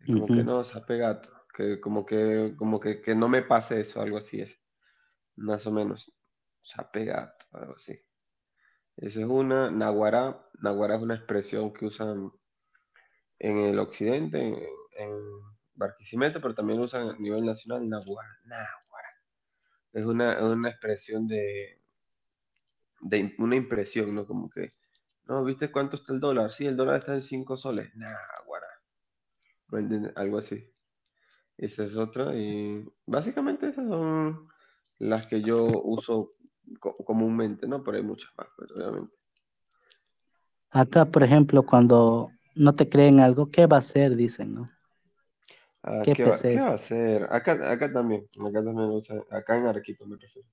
Es 0.00 0.06
como 0.06 0.26
que 0.26 0.44
no, 0.44 0.64
sape 0.64 0.98
gato. 0.98 1.30
Que 1.54 1.80
como 1.80 2.04
que, 2.04 2.54
como 2.56 2.80
que, 2.80 3.00
que 3.00 3.14
no 3.14 3.28
me 3.28 3.42
pase 3.42 3.80
eso, 3.80 4.00
algo 4.02 4.18
así 4.18 4.40
es. 4.40 4.52
Más 5.36 5.66
o 5.66 5.72
menos. 5.72 6.12
Sape 6.62 7.04
gato, 7.04 7.46
algo 7.52 7.74
así. 7.76 7.98
Esa 8.96 9.20
es 9.20 9.26
una. 9.26 9.70
Naguará. 9.70 10.48
Naguará 10.60 10.96
es 10.96 11.02
una 11.02 11.14
expresión 11.14 11.72
que 11.72 11.86
usan 11.86 12.30
en 13.38 13.58
el 13.58 13.78
occidente, 13.78 14.38
en, 14.38 14.54
en 14.98 15.10
Barquisimeto, 15.74 16.40
pero 16.40 16.54
también 16.54 16.80
usan 16.80 17.10
a 17.10 17.18
nivel 17.18 17.44
nacional 17.44 17.88
Naguará. 17.88 18.28
Naguará. 18.44 18.85
Es 19.96 20.04
una, 20.04 20.44
una 20.44 20.68
expresión 20.68 21.26
de, 21.26 21.80
de 23.00 23.34
una 23.38 23.56
impresión, 23.56 24.14
¿no? 24.14 24.26
Como 24.26 24.50
que, 24.50 24.74
no, 25.24 25.42
¿viste 25.42 25.72
cuánto 25.72 25.96
está 25.96 26.12
el 26.12 26.20
dólar? 26.20 26.52
Sí, 26.52 26.66
el 26.66 26.76
dólar 26.76 26.98
está 26.98 27.14
en 27.14 27.22
5 27.22 27.56
soles. 27.56 27.96
Nah, 27.96 28.14
guara. 28.44 28.66
Algo 30.16 30.36
así. 30.36 30.70
Esa 31.56 31.84
es 31.84 31.96
otra. 31.96 32.36
Y 32.36 32.86
básicamente 33.06 33.68
esas 33.68 33.88
son 33.88 34.46
las 34.98 35.26
que 35.28 35.40
yo 35.40 35.64
uso 35.64 36.34
comúnmente, 36.78 37.66
¿no? 37.66 37.82
Pero 37.82 37.96
hay 37.96 38.02
muchas 38.02 38.30
más, 38.36 38.48
pues, 38.54 38.70
obviamente. 38.72 39.16
Acá, 40.72 41.06
por 41.06 41.22
ejemplo, 41.22 41.62
cuando 41.62 42.30
no 42.54 42.74
te 42.74 42.86
creen 42.86 43.20
algo, 43.20 43.50
¿qué 43.50 43.64
va 43.64 43.76
a 43.76 43.80
hacer? 43.80 44.14
Dicen, 44.14 44.52
¿no? 44.56 44.70
Ah, 45.88 46.02
¿qué, 46.02 46.24
va, 46.24 46.32
a 46.32 46.74
hacer? 46.74 47.28
Acá, 47.30 47.52
acá 47.70 47.92
también, 47.92 48.28
acá 48.44 48.64
también, 48.64 49.00
acá 49.30 49.56
en 49.56 49.66
Arequipa 49.66 50.04
me 50.04 50.16
refiero. 50.16 50.48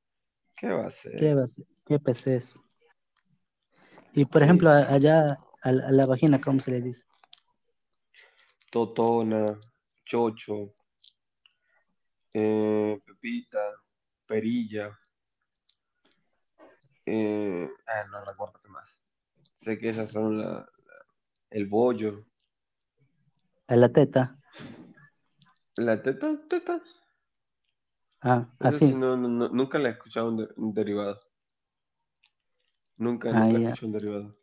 ¿Qué 0.56 0.68
va 0.70 0.84
a 0.84 0.88
hacer? 0.90 1.16
¿Qué, 1.18 1.34
va 1.34 1.42
a 1.42 1.46
hacer? 1.46 1.66
¿Qué 1.88 1.98
PCs? 1.98 2.62
Y 4.14 4.26
por 4.26 4.44
ejemplo, 4.44 4.70
allá 4.70 5.40
a, 5.64 5.72
la 5.72 6.06
vagina, 6.06 6.40
¿cómo 6.40 6.60
se 6.60 6.70
le 6.70 6.82
dice? 6.82 7.04
Totona, 8.70 9.60
chocho, 10.06 10.76
eh, 12.32 13.02
pepita, 13.04 13.60
perilla. 14.28 15.00
Eh, 17.08 17.68
ah, 17.88 18.04
no 18.12 18.24
recuerdo 18.24 18.60
qué 18.62 18.70
más. 18.70 19.00
Sé 19.56 19.80
que 19.80 19.90
esas 19.90 20.12
son 20.12 20.38
la, 20.38 20.70
el 21.50 21.66
bollo. 21.66 22.24
¿A 23.68 23.76
la 23.76 23.90
teta? 23.92 24.38
¿La 25.76 26.02
teta? 26.02 26.40
¿Teta? 26.50 26.82
Ah, 28.22 28.48
así. 28.60 28.94
no, 28.94 29.18
nunca 29.18 29.80
le 29.80 29.90
he 29.90 29.92
escuchado 29.92 30.30
un, 30.30 30.74
derivado. 30.74 31.20
Nunca, 32.98 33.34
nunca 33.34 33.58
he 33.58 33.64
escuchado 33.64 33.88
un 33.88 33.94
derivado. 33.94 34.38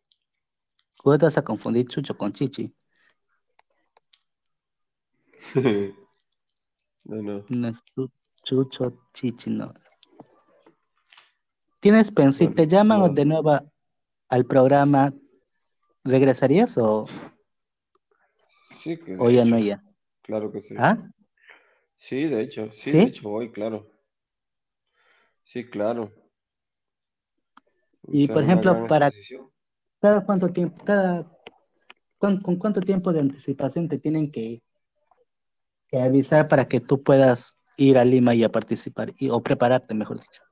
¿Cómo 0.99 1.17
te 1.17 1.25
vas 1.25 1.39
a 1.39 1.45
confundir 1.45 1.87
chucho 1.89 2.17
con 2.17 2.33
chichi? 2.33 2.75
no, 7.05 7.23
no. 7.23 7.43
No 7.49 7.69
es 7.69 7.83
chucho, 8.43 8.93
chichi, 9.15 9.51
no. 9.51 9.73
¿Tienes 11.81 12.13
pensado, 12.13 12.51
si 12.51 12.55
te 12.55 12.67
llaman 12.67 13.15
de 13.15 13.25
nuevo 13.25 13.59
al 14.29 14.45
programa, 14.45 15.15
¿regresarías 16.05 16.77
o, 16.77 17.07
sí, 18.83 18.99
que 18.99 19.17
o 19.19 19.31
ya 19.31 19.47
no 19.47 19.59
ya? 19.59 19.83
Claro 20.21 20.53
que 20.53 20.61
sí. 20.61 20.75
¿Ah? 20.77 20.99
Sí, 22.01 22.25
de 22.25 22.41
hecho, 22.41 22.73
sí, 22.73 22.93
de 22.93 23.03
hecho 23.05 23.29
voy, 23.29 23.53
claro. 23.53 23.87
Sí, 25.45 25.69
claro. 25.69 26.11
Y 28.09 28.27
por 28.27 28.43
ejemplo, 28.43 28.87
para 28.87 29.13
cada 30.01 30.25
cuánto 30.25 30.49
tiempo, 30.49 30.83
cada 30.85 31.31
con, 32.19 32.41
cuánto 32.41 32.81
tiempo 32.81 33.13
de 33.13 33.21
anticipación 33.21 33.89
te 33.89 33.99
tienen 33.99 34.33
que, 34.33 34.63
que 35.89 36.01
avisar 36.01 36.49
para 36.49 36.67
que 36.67 36.81
tú 36.81 37.03
puedas 37.03 37.59
ir 37.77 37.99
a 37.99 38.05
Lima 38.05 38.35
y 38.35 38.45
a 38.45 38.51
participar 38.51 39.13
y, 39.19 39.29
o 39.29 39.43
prepararte, 39.43 39.95
mejor 39.95 40.21
dicho. 40.21 40.43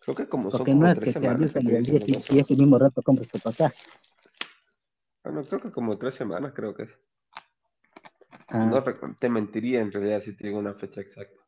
Creo 0.00 0.16
que 0.16 0.28
como 0.28 0.50
son 0.50 0.58
Porque 0.58 0.74
no 0.74 0.90
es 0.90 0.98
que 0.98 1.12
te 1.12 1.28
avisan 1.28 1.62
y, 1.64 1.70
el 1.70 1.84
día, 1.84 2.22
y 2.28 2.38
ese 2.40 2.56
mismo 2.56 2.78
rato 2.78 3.00
compras 3.02 3.30
tu 3.30 3.38
pasaje. 3.38 3.76
Bueno, 5.22 5.44
creo 5.44 5.60
que 5.60 5.70
como 5.70 5.96
tres 5.96 6.16
semanas, 6.16 6.52
creo 6.54 6.74
que 6.74 6.82
es. 6.82 6.90
No 8.52 8.76
ah. 8.76 8.84
te 9.18 9.28
mentiría 9.28 9.80
en 9.80 9.92
realidad 9.92 10.22
si 10.22 10.36
te 10.36 10.46
digo 10.46 10.58
una 10.58 10.74
fecha 10.74 11.00
exacta. 11.00 11.40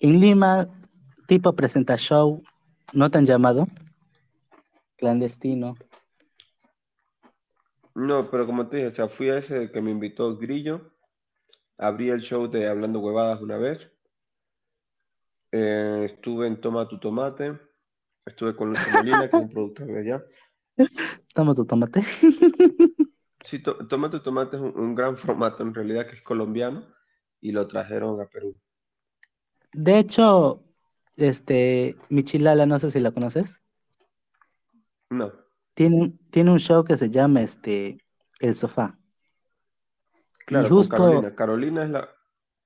En 0.00 0.20
Lima, 0.20 0.66
tipo 1.26 1.54
presenta 1.54 1.96
show, 1.96 2.42
¿no 2.92 3.10
te 3.10 3.18
han 3.18 3.26
llamado? 3.26 3.66
Clandestino. 4.96 5.74
No, 7.94 8.30
pero 8.30 8.46
como 8.46 8.68
te 8.68 8.78
dije, 8.78 8.88
o 8.88 8.92
sea, 8.92 9.08
fui 9.08 9.30
a 9.30 9.38
ese 9.38 9.70
que 9.70 9.80
me 9.80 9.90
invitó 9.90 10.36
Grillo, 10.36 10.92
abrí 11.78 12.10
el 12.10 12.22
show 12.22 12.50
de 12.50 12.68
Hablando 12.68 13.00
Huevadas 13.00 13.40
una 13.40 13.56
vez, 13.56 13.88
eh, 15.52 16.10
estuve 16.12 16.48
en 16.48 16.60
Toma 16.60 16.88
tu 16.88 16.98
Tomate, 16.98 17.58
estuve 18.26 18.56
con 18.56 18.70
Luis 18.70 18.92
Molina, 18.92 19.30
que 19.30 19.36
es 19.36 19.44
un 19.44 19.50
productor 19.50 19.86
de 19.86 20.00
allá. 20.00 20.24
Toma 21.34 21.54
tu 21.54 21.64
Tomate. 21.64 22.02
Sí, 23.44 23.62
Tomate 23.62 24.20
Tomate 24.20 24.56
es 24.56 24.62
un, 24.62 24.94
gran 24.94 25.16
formato 25.16 25.62
en 25.62 25.74
realidad 25.74 26.06
que 26.06 26.16
es 26.16 26.22
colombiano 26.22 26.86
y 27.40 27.52
lo 27.52 27.66
trajeron 27.66 28.20
a 28.20 28.26
Perú. 28.26 28.56
De 29.72 29.98
hecho, 29.98 30.64
este, 31.16 31.96
Michilala, 32.08 32.64
no 32.64 32.78
sé 32.78 32.90
si 32.90 33.00
la 33.00 33.10
conoces. 33.10 33.62
No. 35.10 35.32
Tiene, 35.74 36.14
tiene 36.30 36.52
un 36.52 36.58
show 36.58 36.84
que 36.84 36.96
se 36.96 37.10
llama 37.10 37.42
este, 37.42 37.98
El 38.40 38.54
Sofá. 38.54 38.98
Claro, 40.46 40.68
justo... 40.68 40.96
Carolina. 40.96 41.34
Carolina 41.34 41.84
es 41.84 41.90
la, 41.90 42.08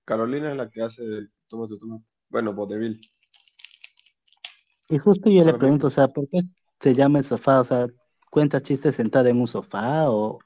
Carolina 0.05 0.51
es 0.53 0.57
la 0.57 0.70
que 0.70 0.83
hace 0.83 1.03
Tomate 1.49 1.76
Tomate. 1.79 2.05
Bueno, 2.29 2.53
Vodevil. 2.53 3.01
Y 4.89 4.99
justo 4.99 5.29
yo 5.29 5.45
le 5.45 5.55
pregunto, 5.55 5.89
o 5.89 5.91
sea, 5.91 6.09
¿por 6.09 6.29
qué 6.29 6.41
se 6.79 6.95
llama 6.95 7.18
El 7.18 7.24
Sofá? 7.24 7.61
O 7.61 7.64
sea, 7.64 7.87
¿cuenta 8.31 8.62
chistes 8.62 8.95
sentada 8.95 9.29
en 9.31 9.41
un 9.41 9.49
sofá 9.49 10.11
o, 10.11 10.39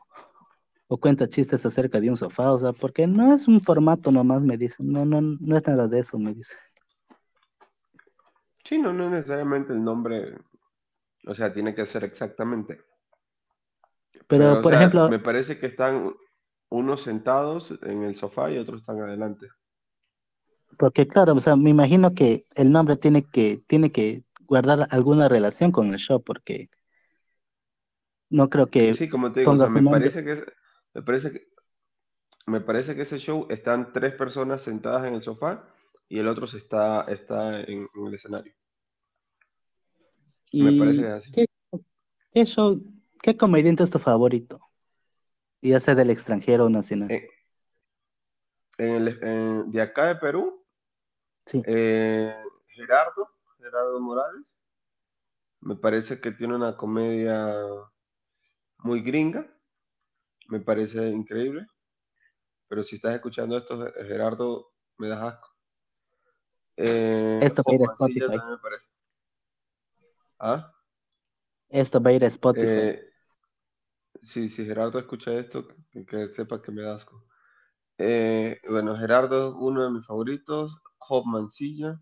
o 0.92 0.98
cuenta 0.98 1.26
chistes 1.26 1.64
acerca 1.64 2.00
de 2.00 2.10
un 2.10 2.18
sofá, 2.18 2.52
o 2.52 2.58
sea, 2.58 2.74
porque 2.74 3.06
no 3.06 3.32
es 3.32 3.48
un 3.48 3.62
formato 3.62 4.12
nomás, 4.12 4.42
me 4.42 4.58
dicen, 4.58 4.92
no, 4.92 5.06
no, 5.06 5.22
no 5.22 5.56
es 5.56 5.66
nada 5.66 5.88
de 5.88 6.00
eso, 6.00 6.18
me 6.18 6.34
dice. 6.34 6.54
Sí, 8.62 8.76
no, 8.76 8.92
no 8.92 9.06
es 9.06 9.10
necesariamente 9.12 9.72
el 9.72 9.82
nombre, 9.82 10.36
o 11.26 11.34
sea, 11.34 11.50
tiene 11.50 11.74
que 11.74 11.86
ser 11.86 12.04
exactamente. 12.04 12.82
Pero, 14.26 14.60
por 14.60 14.74
ejemplo... 14.74 15.08
Me 15.08 15.18
parece 15.18 15.58
que 15.58 15.64
están 15.64 16.12
unos 16.68 17.02
sentados 17.04 17.72
en 17.84 18.02
el 18.02 18.14
sofá 18.16 18.50
y 18.50 18.58
otros 18.58 18.82
están 18.82 19.00
adelante. 19.00 19.48
Porque 20.76 21.08
claro, 21.08 21.32
o 21.32 21.40
sea, 21.40 21.56
me 21.56 21.70
imagino 21.70 22.12
que 22.12 22.44
el 22.54 22.70
nombre 22.70 22.98
tiene 22.98 23.22
que, 23.22 23.62
tiene 23.66 23.92
que 23.92 24.24
guardar 24.42 24.86
alguna 24.90 25.30
relación 25.30 25.72
con 25.72 25.88
el 25.94 25.98
show, 25.98 26.22
porque 26.22 26.68
no 28.28 28.50
creo 28.50 28.66
que... 28.66 28.92
Sí, 28.92 29.08
como 29.08 29.32
te 29.32 29.40
digo, 29.40 29.54
me 29.54 29.90
parece 29.90 30.22
que 30.22 30.44
me 30.94 31.02
parece 31.02 31.32
que, 31.32 31.48
me 32.46 32.60
parece 32.60 32.94
que 32.94 33.02
ese 33.02 33.18
show 33.18 33.46
están 33.50 33.92
tres 33.92 34.14
personas 34.14 34.62
sentadas 34.62 35.04
en 35.06 35.14
el 35.14 35.22
sofá 35.22 35.68
y 36.08 36.18
el 36.18 36.28
otro 36.28 36.46
se 36.46 36.58
está, 36.58 37.02
está 37.04 37.60
en, 37.60 37.88
el 38.06 38.14
escenario. 38.14 38.52
me 40.52 40.78
parece 40.78 41.06
así. 41.08 41.32
¿qué, 41.32 42.44
show, 42.44 42.82
qué 43.22 43.36
comediante 43.36 43.82
es 43.82 43.90
tu 43.90 43.98
favorito? 43.98 44.60
Ya 45.62 45.78
sea 45.80 45.94
del 45.94 46.10
extranjero 46.10 46.66
o 46.66 46.68
nacional. 46.68 47.08
En, 48.78 49.70
de 49.70 49.80
acá 49.80 50.08
de 50.08 50.16
Perú, 50.16 50.64
sí. 51.46 51.62
Eh, 51.66 52.34
Gerardo, 52.66 53.28
Gerardo 53.58 54.00
Morales, 54.00 54.52
me 55.60 55.76
parece 55.76 56.20
que 56.20 56.32
tiene 56.32 56.56
una 56.56 56.76
comedia 56.76 57.54
muy 58.78 59.00
gringa 59.02 59.46
me 60.48 60.60
parece 60.60 61.08
increíble. 61.08 61.66
Pero 62.68 62.82
si 62.82 62.96
estás 62.96 63.14
escuchando 63.14 63.58
esto, 63.58 63.78
Gerardo, 64.06 64.72
me 64.96 65.08
das 65.08 65.22
asco. 65.22 65.48
Eh, 66.76 67.40
esto 67.42 67.62
va 67.62 67.72
a 67.72 67.74
ir 67.74 67.82
a 67.82 67.84
Spotify. 67.84 68.36
¿Ah? 70.38 70.72
Esto 71.68 72.02
va 72.02 72.10
a 72.10 72.12
ir 72.14 72.24
a 72.24 72.28
Spotify. 72.28 72.66
Eh, 72.66 73.12
sí, 74.22 74.48
si 74.48 74.64
Gerardo 74.64 74.98
escucha 74.98 75.32
esto, 75.34 75.68
que, 75.90 76.28
sepa 76.32 76.62
que 76.62 76.72
me 76.72 76.82
da 76.82 76.96
asco. 76.96 77.26
Eh, 77.98 78.58
bueno, 78.68 78.96
Gerardo 78.96 79.50
es 79.50 79.54
uno 79.58 79.84
de 79.84 79.90
mis 79.90 80.06
favoritos. 80.06 80.76
Job 80.96 81.26
Mancilla. 81.26 82.00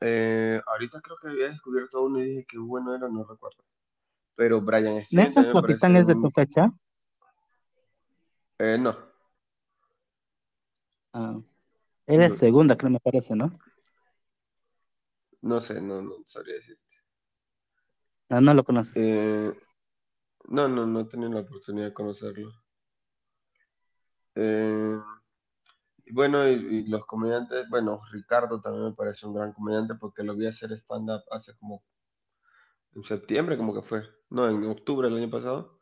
ahorita 0.00 1.00
creo 1.00 1.16
que 1.20 1.28
había 1.28 1.50
descubierto 1.50 2.02
uno 2.02 2.20
y 2.20 2.30
dije 2.30 2.46
que 2.48 2.58
bueno 2.58 2.94
era, 2.94 3.08
no 3.08 3.24
recuerdo. 3.24 3.62
Pero 4.34 4.60
Brian 4.60 5.02
¿Nelson 5.10 5.50
Capitán 5.52 5.96
es 5.96 6.06
de 6.06 6.14
tu 6.14 6.30
fecha? 6.30 6.68
Eh, 8.58 8.78
no. 8.78 8.96
Ah. 11.12 11.40
Eres 12.06 12.38
segunda, 12.38 12.76
creo 12.76 12.90
me 12.90 13.00
parece, 13.00 13.34
¿no? 13.36 13.58
No 15.40 15.60
sé, 15.60 15.80
no, 15.80 16.02
no 16.02 16.16
sabría 16.26 16.54
decirte. 16.54 16.82
Ah, 18.28 18.40
no 18.40 18.54
lo 18.54 18.64
conoces. 18.64 18.96
Eh, 18.96 19.52
no, 20.48 20.68
no, 20.68 20.86
no 20.86 21.00
he 21.00 21.04
tenido 21.04 21.30
la 21.30 21.40
oportunidad 21.40 21.86
de 21.86 21.92
conocerlo. 21.92 22.52
Eh, 24.34 24.98
bueno, 26.12 26.48
y, 26.48 26.86
los 26.86 27.06
comediantes, 27.06 27.68
bueno, 27.68 28.00
Ricardo 28.10 28.60
también 28.60 28.86
me 28.86 28.92
parece 28.92 29.26
un 29.26 29.34
gran 29.34 29.52
comediante 29.52 29.94
porque 29.94 30.22
lo 30.22 30.34
vi 30.34 30.46
hacer 30.46 30.72
stand-up 30.72 31.22
hace 31.30 31.54
como 31.56 31.82
en 32.94 33.04
septiembre, 33.04 33.56
como 33.56 33.74
que 33.74 33.82
fue, 33.82 34.02
no, 34.32 34.48
en 34.48 34.64
octubre 34.64 35.08
del 35.08 35.18
año 35.18 35.30
pasado, 35.30 35.78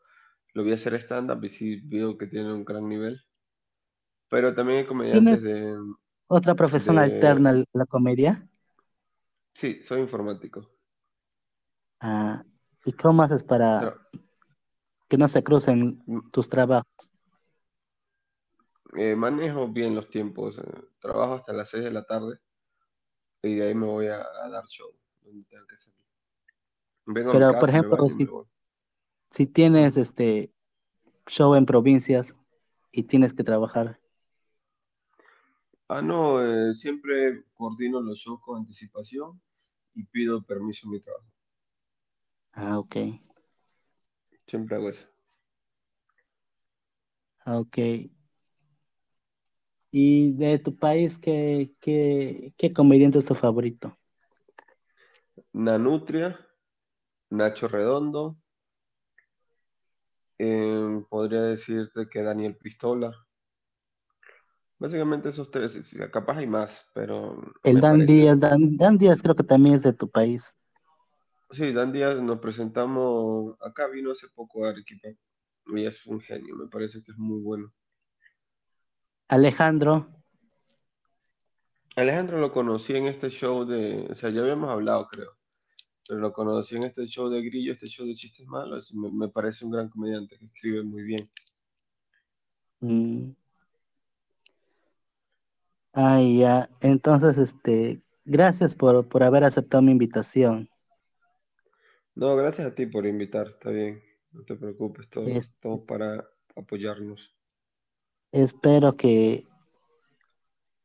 lo 0.53 0.63
vi 0.63 0.73
hacer 0.73 0.95
stand-up 0.95 1.43
y 1.45 1.49
sí 1.49 1.81
veo 1.85 2.17
que 2.17 2.27
tiene 2.27 2.53
un 2.53 2.65
gran 2.65 2.89
nivel. 2.89 3.21
Pero 4.29 4.55
también 4.55 4.79
hay 4.79 4.85
comediantes 4.87 5.41
de... 5.41 5.77
¿Otra 6.27 6.55
profesión 6.55 6.97
alterna 6.97 7.63
la 7.73 7.85
comedia? 7.85 8.47
Sí, 9.53 9.81
soy 9.83 10.01
informático. 10.01 10.71
Ah, 12.01 12.43
¿y 12.85 12.91
cómo 12.93 13.23
haces 13.23 13.43
para 13.43 13.93
que 15.07 15.17
no 15.17 15.27
se 15.27 15.43
crucen 15.43 16.03
m- 16.07 16.21
tus 16.31 16.49
trabajos? 16.49 17.11
eh, 18.97 19.15
manejo 19.15 19.67
bien 19.67 19.95
los 19.95 20.09
tiempos. 20.09 20.57
eh, 20.57 20.63
trabajo 20.99 21.33
hasta 21.35 21.53
las 21.53 21.69
6 21.69 21.83
de 21.83 21.91
la 21.91 22.05
tarde 22.05 22.39
y 23.43 23.55
de 23.55 23.67
ahí 23.67 23.75
me 23.75 23.85
voy 23.85 24.07
a, 24.07 24.21
a 24.21 24.49
dar 24.49 24.65
show 24.67 24.89
donde 25.21 25.45
tenga 25.49 25.65
que. 25.67 25.75
Vengo 27.13 27.33
Pero, 27.33 27.47
por 27.59 27.69
casa, 27.69 27.69
ejemplo, 27.69 27.97
si, 29.31 29.45
tienes 29.47 29.97
este 29.97 30.53
show 31.27 31.55
en 31.55 31.65
provincias 31.65 32.33
y 32.91 33.03
tienes 33.03 33.33
que 33.33 33.43
trabajar, 33.43 33.99
Ah, 35.87 36.01
no, 36.01 36.41
eh, 36.43 36.73
siempre 36.75 37.43
coordino 37.53 38.01
los 38.01 38.17
shows 38.17 38.41
con 38.41 38.57
anticipación 38.59 39.39
y 39.93 40.03
pido 40.05 40.41
permiso 40.43 40.87
en 40.87 40.91
mi 40.93 40.99
trabajo. 41.01 41.27
ah, 42.53 42.77
ok, 42.79 42.95
Siempre 44.45 44.75
hago 44.75 44.89
eso. 44.89 45.07
ah, 47.45 47.59
ok. 47.59 47.77
¿Y 49.91 50.33
de 50.33 50.59
tu 50.59 50.75
país, 50.77 51.17
qué, 51.17 51.71
qué, 51.81 52.53
qué 52.57 52.73
comediante 52.73 53.19
es 53.19 53.25
tu 53.25 53.35
favorito? 53.35 53.97
Nanutria, 55.65 56.27
Nacho 57.31 57.67
Redondo, 57.67 58.37
eh, 60.37 61.03
podría 61.09 61.41
decirte 61.41 62.07
que 62.09 62.21
Daniel 62.21 62.57
Pistola. 62.57 63.15
Básicamente 64.77 65.29
esos 65.29 65.49
tres, 65.49 65.77
capaz 66.11 66.37
hay 66.37 66.47
más, 66.47 66.71
pero 66.93 67.41
El 67.63 67.79
Dan 67.79 68.05
Díaz. 68.05 68.39
Dan, 68.39 68.77
Dan 68.77 68.97
Díaz 68.97 69.21
creo 69.21 69.35
que 69.35 69.43
también 69.43 69.75
es 69.75 69.83
de 69.83 69.93
tu 69.93 70.09
país. 70.09 70.55
Sí, 71.51 71.71
Dan 71.71 71.91
Díaz 71.91 72.21
nos 72.21 72.39
presentamos, 72.39 73.55
acá 73.61 73.87
vino 73.87 74.11
hace 74.11 74.27
poco 74.29 74.65
a 74.65 74.69
Arequipa 74.69 75.09
y 75.67 75.85
es 75.85 76.05
un 76.05 76.19
genio, 76.19 76.55
me 76.55 76.67
parece 76.67 77.01
que 77.03 77.11
es 77.11 77.17
muy 77.17 77.39
bueno. 77.41 77.71
Alejandro, 79.27 80.09
Alejandro 81.95 82.39
lo 82.39 82.51
conocí 82.51 82.95
en 82.95 83.07
este 83.07 83.29
show 83.29 83.65
de, 83.65 84.07
o 84.09 84.15
sea, 84.15 84.29
ya 84.29 84.41
habíamos 84.41 84.69
hablado, 84.69 85.07
creo, 85.07 85.37
pero 86.07 86.19
lo 86.19 86.33
conocí 86.33 86.75
en 86.75 86.83
este 86.83 87.05
show 87.07 87.29
de 87.29 87.41
Grillo, 87.41 87.71
este 87.71 87.87
show 87.87 88.05
de 88.05 88.15
chistes 88.15 88.45
malos, 88.47 88.93
me, 88.93 89.11
me 89.11 89.29
parece 89.29 89.65
un 89.65 89.71
gran 89.71 89.89
comediante 89.89 90.37
que 90.37 90.45
escribe 90.45 90.83
muy 90.83 91.03
bien. 91.03 91.29
mm, 92.81 93.31
ay, 95.93 96.39
ya, 96.39 96.69
entonces, 96.81 97.37
este, 97.37 98.01
gracias 98.25 98.75
por, 98.75 99.07
por 99.07 99.23
haber 99.23 99.43
aceptado 99.43 99.81
mi 99.83 99.91
invitación. 99.91 100.69
No, 102.15 102.35
gracias 102.35 102.67
a 102.67 102.75
ti 102.75 102.85
por 102.85 103.05
invitar, 103.05 103.47
está 103.47 103.69
bien, 103.69 104.01
no 104.31 104.43
te 104.43 104.55
preocupes, 104.55 105.09
todo, 105.09 105.27
Es- 105.29 105.51
todo 105.61 105.85
para 105.85 106.27
apoyarnos. 106.55 107.33
espero 108.31 108.95
que 108.95 109.45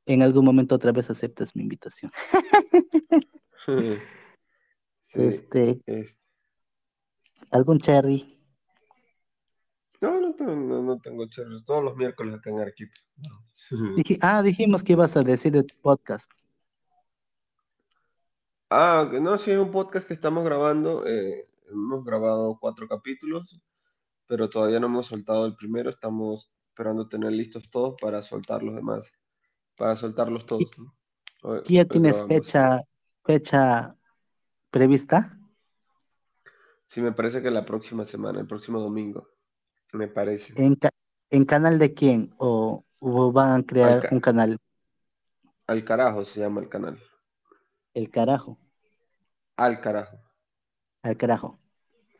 en 0.07 0.23
algún 0.23 0.45
momento 0.45 0.75
otra 0.75 0.93
vez 0.93 1.11
aceptes 1.11 1.55
mi 1.57 1.63
invitación. 1.63 2.13
Este, 5.23 5.81
es- 5.87 6.19
algún 7.51 7.79
cherry. 7.79 8.33
no, 10.01 10.21
no, 10.21 10.35
tengo- 10.35 10.55
no, 10.57 10.83
no 10.83 10.99
tengo 10.99 11.27
chorros, 11.27 11.65
todos 11.65 11.83
los 11.83 11.97
miércoles 11.97 12.35
acá 12.35 12.51
en 12.51 12.61
Arequipa. 12.61 12.95
Dije- 13.97 14.19
ah, 14.21 14.43
dijimos 14.43 14.85
que 14.85 14.93
ibas 14.93 15.17
a 15.17 15.23
decir 15.23 15.53
de 15.53 15.63
tu 15.65 15.75
podcast. 15.81 16.31
Ah, 18.71 19.09
no, 19.21 19.39
sí, 19.39 19.51
es 19.53 19.59
un 19.59 19.71
podcast 19.71 20.07
que 20.07 20.15
estamos 20.15 20.45
grabando. 20.45 21.07
eh, 21.07 21.49
hemos 21.71 22.05
grabado 22.05 22.59
cuatro 22.61 22.87
capítulos, 22.89 23.61
pero 24.27 24.49
todavía 24.51 24.79
no 24.81 24.87
hemos 24.87 25.07
soltado 25.07 25.47
el 25.47 25.57
primero. 25.57 25.91
Estamos 25.91 26.51
esperando 26.69 27.09
tener 27.09 27.33
listos 27.33 27.69
todos 27.71 27.95
para 28.01 28.23
soltar 28.23 28.63
los 28.63 28.75
demás, 28.75 29.11
para 29.77 29.97
soltarlos 29.97 30.43
¿Y, 30.45 30.47
todos, 30.47 30.71
¿no? 30.79 31.63
Ya 31.65 31.85
tienes 31.85 32.25
fecha, 32.29 32.81
fecha 33.25 33.96
prevista? 34.71 35.39
Sí, 36.87 37.01
me 37.01 37.13
parece 37.13 37.43
que 37.43 37.51
la 37.53 37.65
próxima 37.65 38.05
semana, 38.05 38.41
el 38.41 38.49
próximo 38.49 38.81
domingo, 38.81 39.29
me 39.93 40.09
parece. 40.09 40.55
¿En, 40.55 40.75
ca- 40.77 40.91
en 41.31 41.45
canal 41.45 41.79
de 41.79 41.95
quién? 41.95 42.35
¿O, 42.39 42.85
o 42.99 43.33
van 43.33 43.61
a 43.61 43.67
crear 43.67 44.05
un 44.09 44.21
canal? 44.21 44.59
al 45.69 45.85
carajo 45.85 46.25
se 46.25 46.41
llama 46.41 46.61
el 46.61 46.69
canal. 46.69 46.99
El 47.95 48.11
carajo, 48.13 48.61
Al 49.65 49.83
carajo. 49.83 50.19
al 51.03 51.17
carajo. 51.17 51.59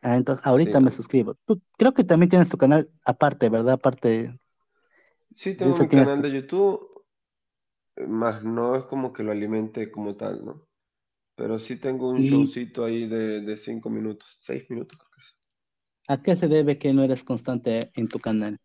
Ah, 0.03 0.15
entonces, 0.17 0.45
Sí, 0.63 0.71
ahorita 0.71 0.79
me 0.81 0.91
suscribo. 0.91 1.35
Tú 1.45 1.61
creo 1.77 1.93
que 1.93 2.03
también 2.03 2.29
tienes 2.29 2.49
tu 2.49 2.57
canal 2.57 2.89
aparte, 3.05 3.49
¿verdad? 3.49 3.75
Aparte 3.75 4.39
sí 5.35 5.55
tengo 5.55 5.77
mi 5.77 5.89
canal 5.89 6.21
tu... 6.21 6.21
de 6.21 6.31
YouTube, 6.33 7.05
eh, 7.97 8.07
más 8.07 8.43
no 8.43 8.75
es 8.77 8.85
como 8.85 9.13
que 9.13 9.23
lo 9.23 9.31
alimente 9.33 9.91
como 9.91 10.15
tal, 10.17 10.45
¿no? 10.45 10.66
Pero 11.37 11.57
sí 11.57 11.77
tengo 11.77 12.09
un 12.09 12.21
¿Y 12.21 12.27
showcito 12.27 12.83
ahí 12.83 13.07
de, 13.07 13.39
de 13.39 13.55
cinco 13.57 13.89
minutos, 13.89 14.27
seis 14.41 14.69
minutos 14.69 14.97
creo 14.97 15.09
que 15.15 15.21
es. 15.21 15.35
a 16.09 16.21
qué 16.21 16.35
se 16.35 16.49
debe 16.49 16.77
que 16.77 16.91
no 16.91 17.03
eres 17.03 17.23
constante 17.23 17.91
en 17.95 18.09
tu 18.09 18.19
canal? 18.19 18.59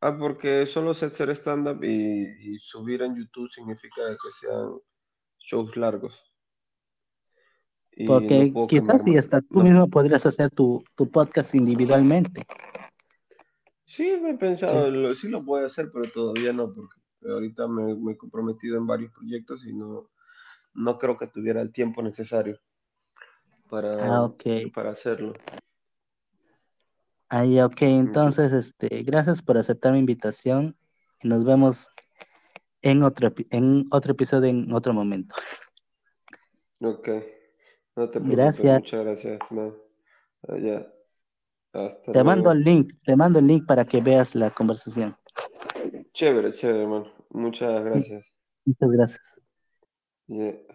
Ah, 0.00 0.16
porque 0.18 0.66
solo 0.66 0.94
sé 0.94 1.06
hacer 1.06 1.30
stand-up 1.30 1.82
y, 1.84 2.54
y 2.54 2.58
subir 2.58 3.02
en 3.02 3.16
YouTube 3.16 3.48
significa 3.54 4.02
que 4.22 4.30
sean 4.40 4.74
shows 5.38 5.76
largos 5.76 6.14
y 7.96 8.06
Porque 8.06 8.52
quizás 8.68 9.04
más. 9.04 9.16
hasta 9.18 9.40
tú 9.42 9.58
No. 9.58 9.64
mismo 9.64 9.88
podrías 9.88 10.24
hacer 10.24 10.50
tu, 10.50 10.84
tu 10.96 11.10
podcast 11.10 11.54
individualmente. 11.54 12.46
Sí, 13.86 14.16
me 14.22 14.30
he 14.30 14.34
pensado, 14.38 14.90
lo- 14.90 15.14
sí 15.14 15.28
lo 15.28 15.44
puedo 15.44 15.66
hacer, 15.66 15.90
pero 15.92 16.04
todavía 16.12 16.52
no, 16.52 16.72
porque 16.72 17.00
ahorita 17.28 17.66
me, 17.66 17.94
me 17.96 18.12
he 18.12 18.16
comprometido 18.16 18.76
en 18.76 18.86
varios 18.86 19.12
proyectos 19.12 19.64
y 19.66 19.72
no, 19.72 20.10
no 20.78 20.98
creo 20.98 21.16
que 21.16 21.26
tuviera 21.26 21.60
el 21.60 21.72
tiempo 21.72 22.02
necesario 22.02 22.58
para, 23.68 23.96
Ah, 24.00 24.34
para 24.74 24.90
hacerlo. 24.90 25.34
Ahí, 27.28 27.60
ok. 27.60 27.82
Entonces, 27.82 28.52
este, 28.52 29.02
gracias 29.02 29.42
por 29.42 29.58
aceptar 29.58 29.92
mi 29.92 29.98
invitación 29.98 30.76
y 31.22 31.28
nos 31.28 31.44
vemos 31.44 31.88
en 32.80 33.02
otro, 33.02 33.32
en 33.50 33.86
otro 33.90 34.12
episodio 34.12 34.48
en 34.48 34.72
otro 34.72 34.94
momento. 34.94 35.34
ok. 36.80 37.08
No 37.96 38.08
te 38.08 38.20
Gracias. 38.20 38.80
muchas 38.80 39.04
gracias, 39.04 39.38
man. 39.50 39.74
Ah, 40.48 40.86
hasta 41.72 42.12
Te 42.12 42.24
mando 42.24 42.52
el 42.52 42.62
link, 42.62 42.92
te 43.04 43.16
mando 43.16 43.40
el 43.40 43.46
link 43.46 43.66
para 43.66 43.84
que 43.84 44.00
veas 44.00 44.34
la 44.34 44.50
conversación. 44.50 45.16
Chévere, 46.12 46.52
chévere, 46.52 46.82
hermano. 46.82 47.12
Muchas 47.30 47.84
gracias. 47.84 48.40
Muchas 48.64 48.90
gracias. 48.90 49.20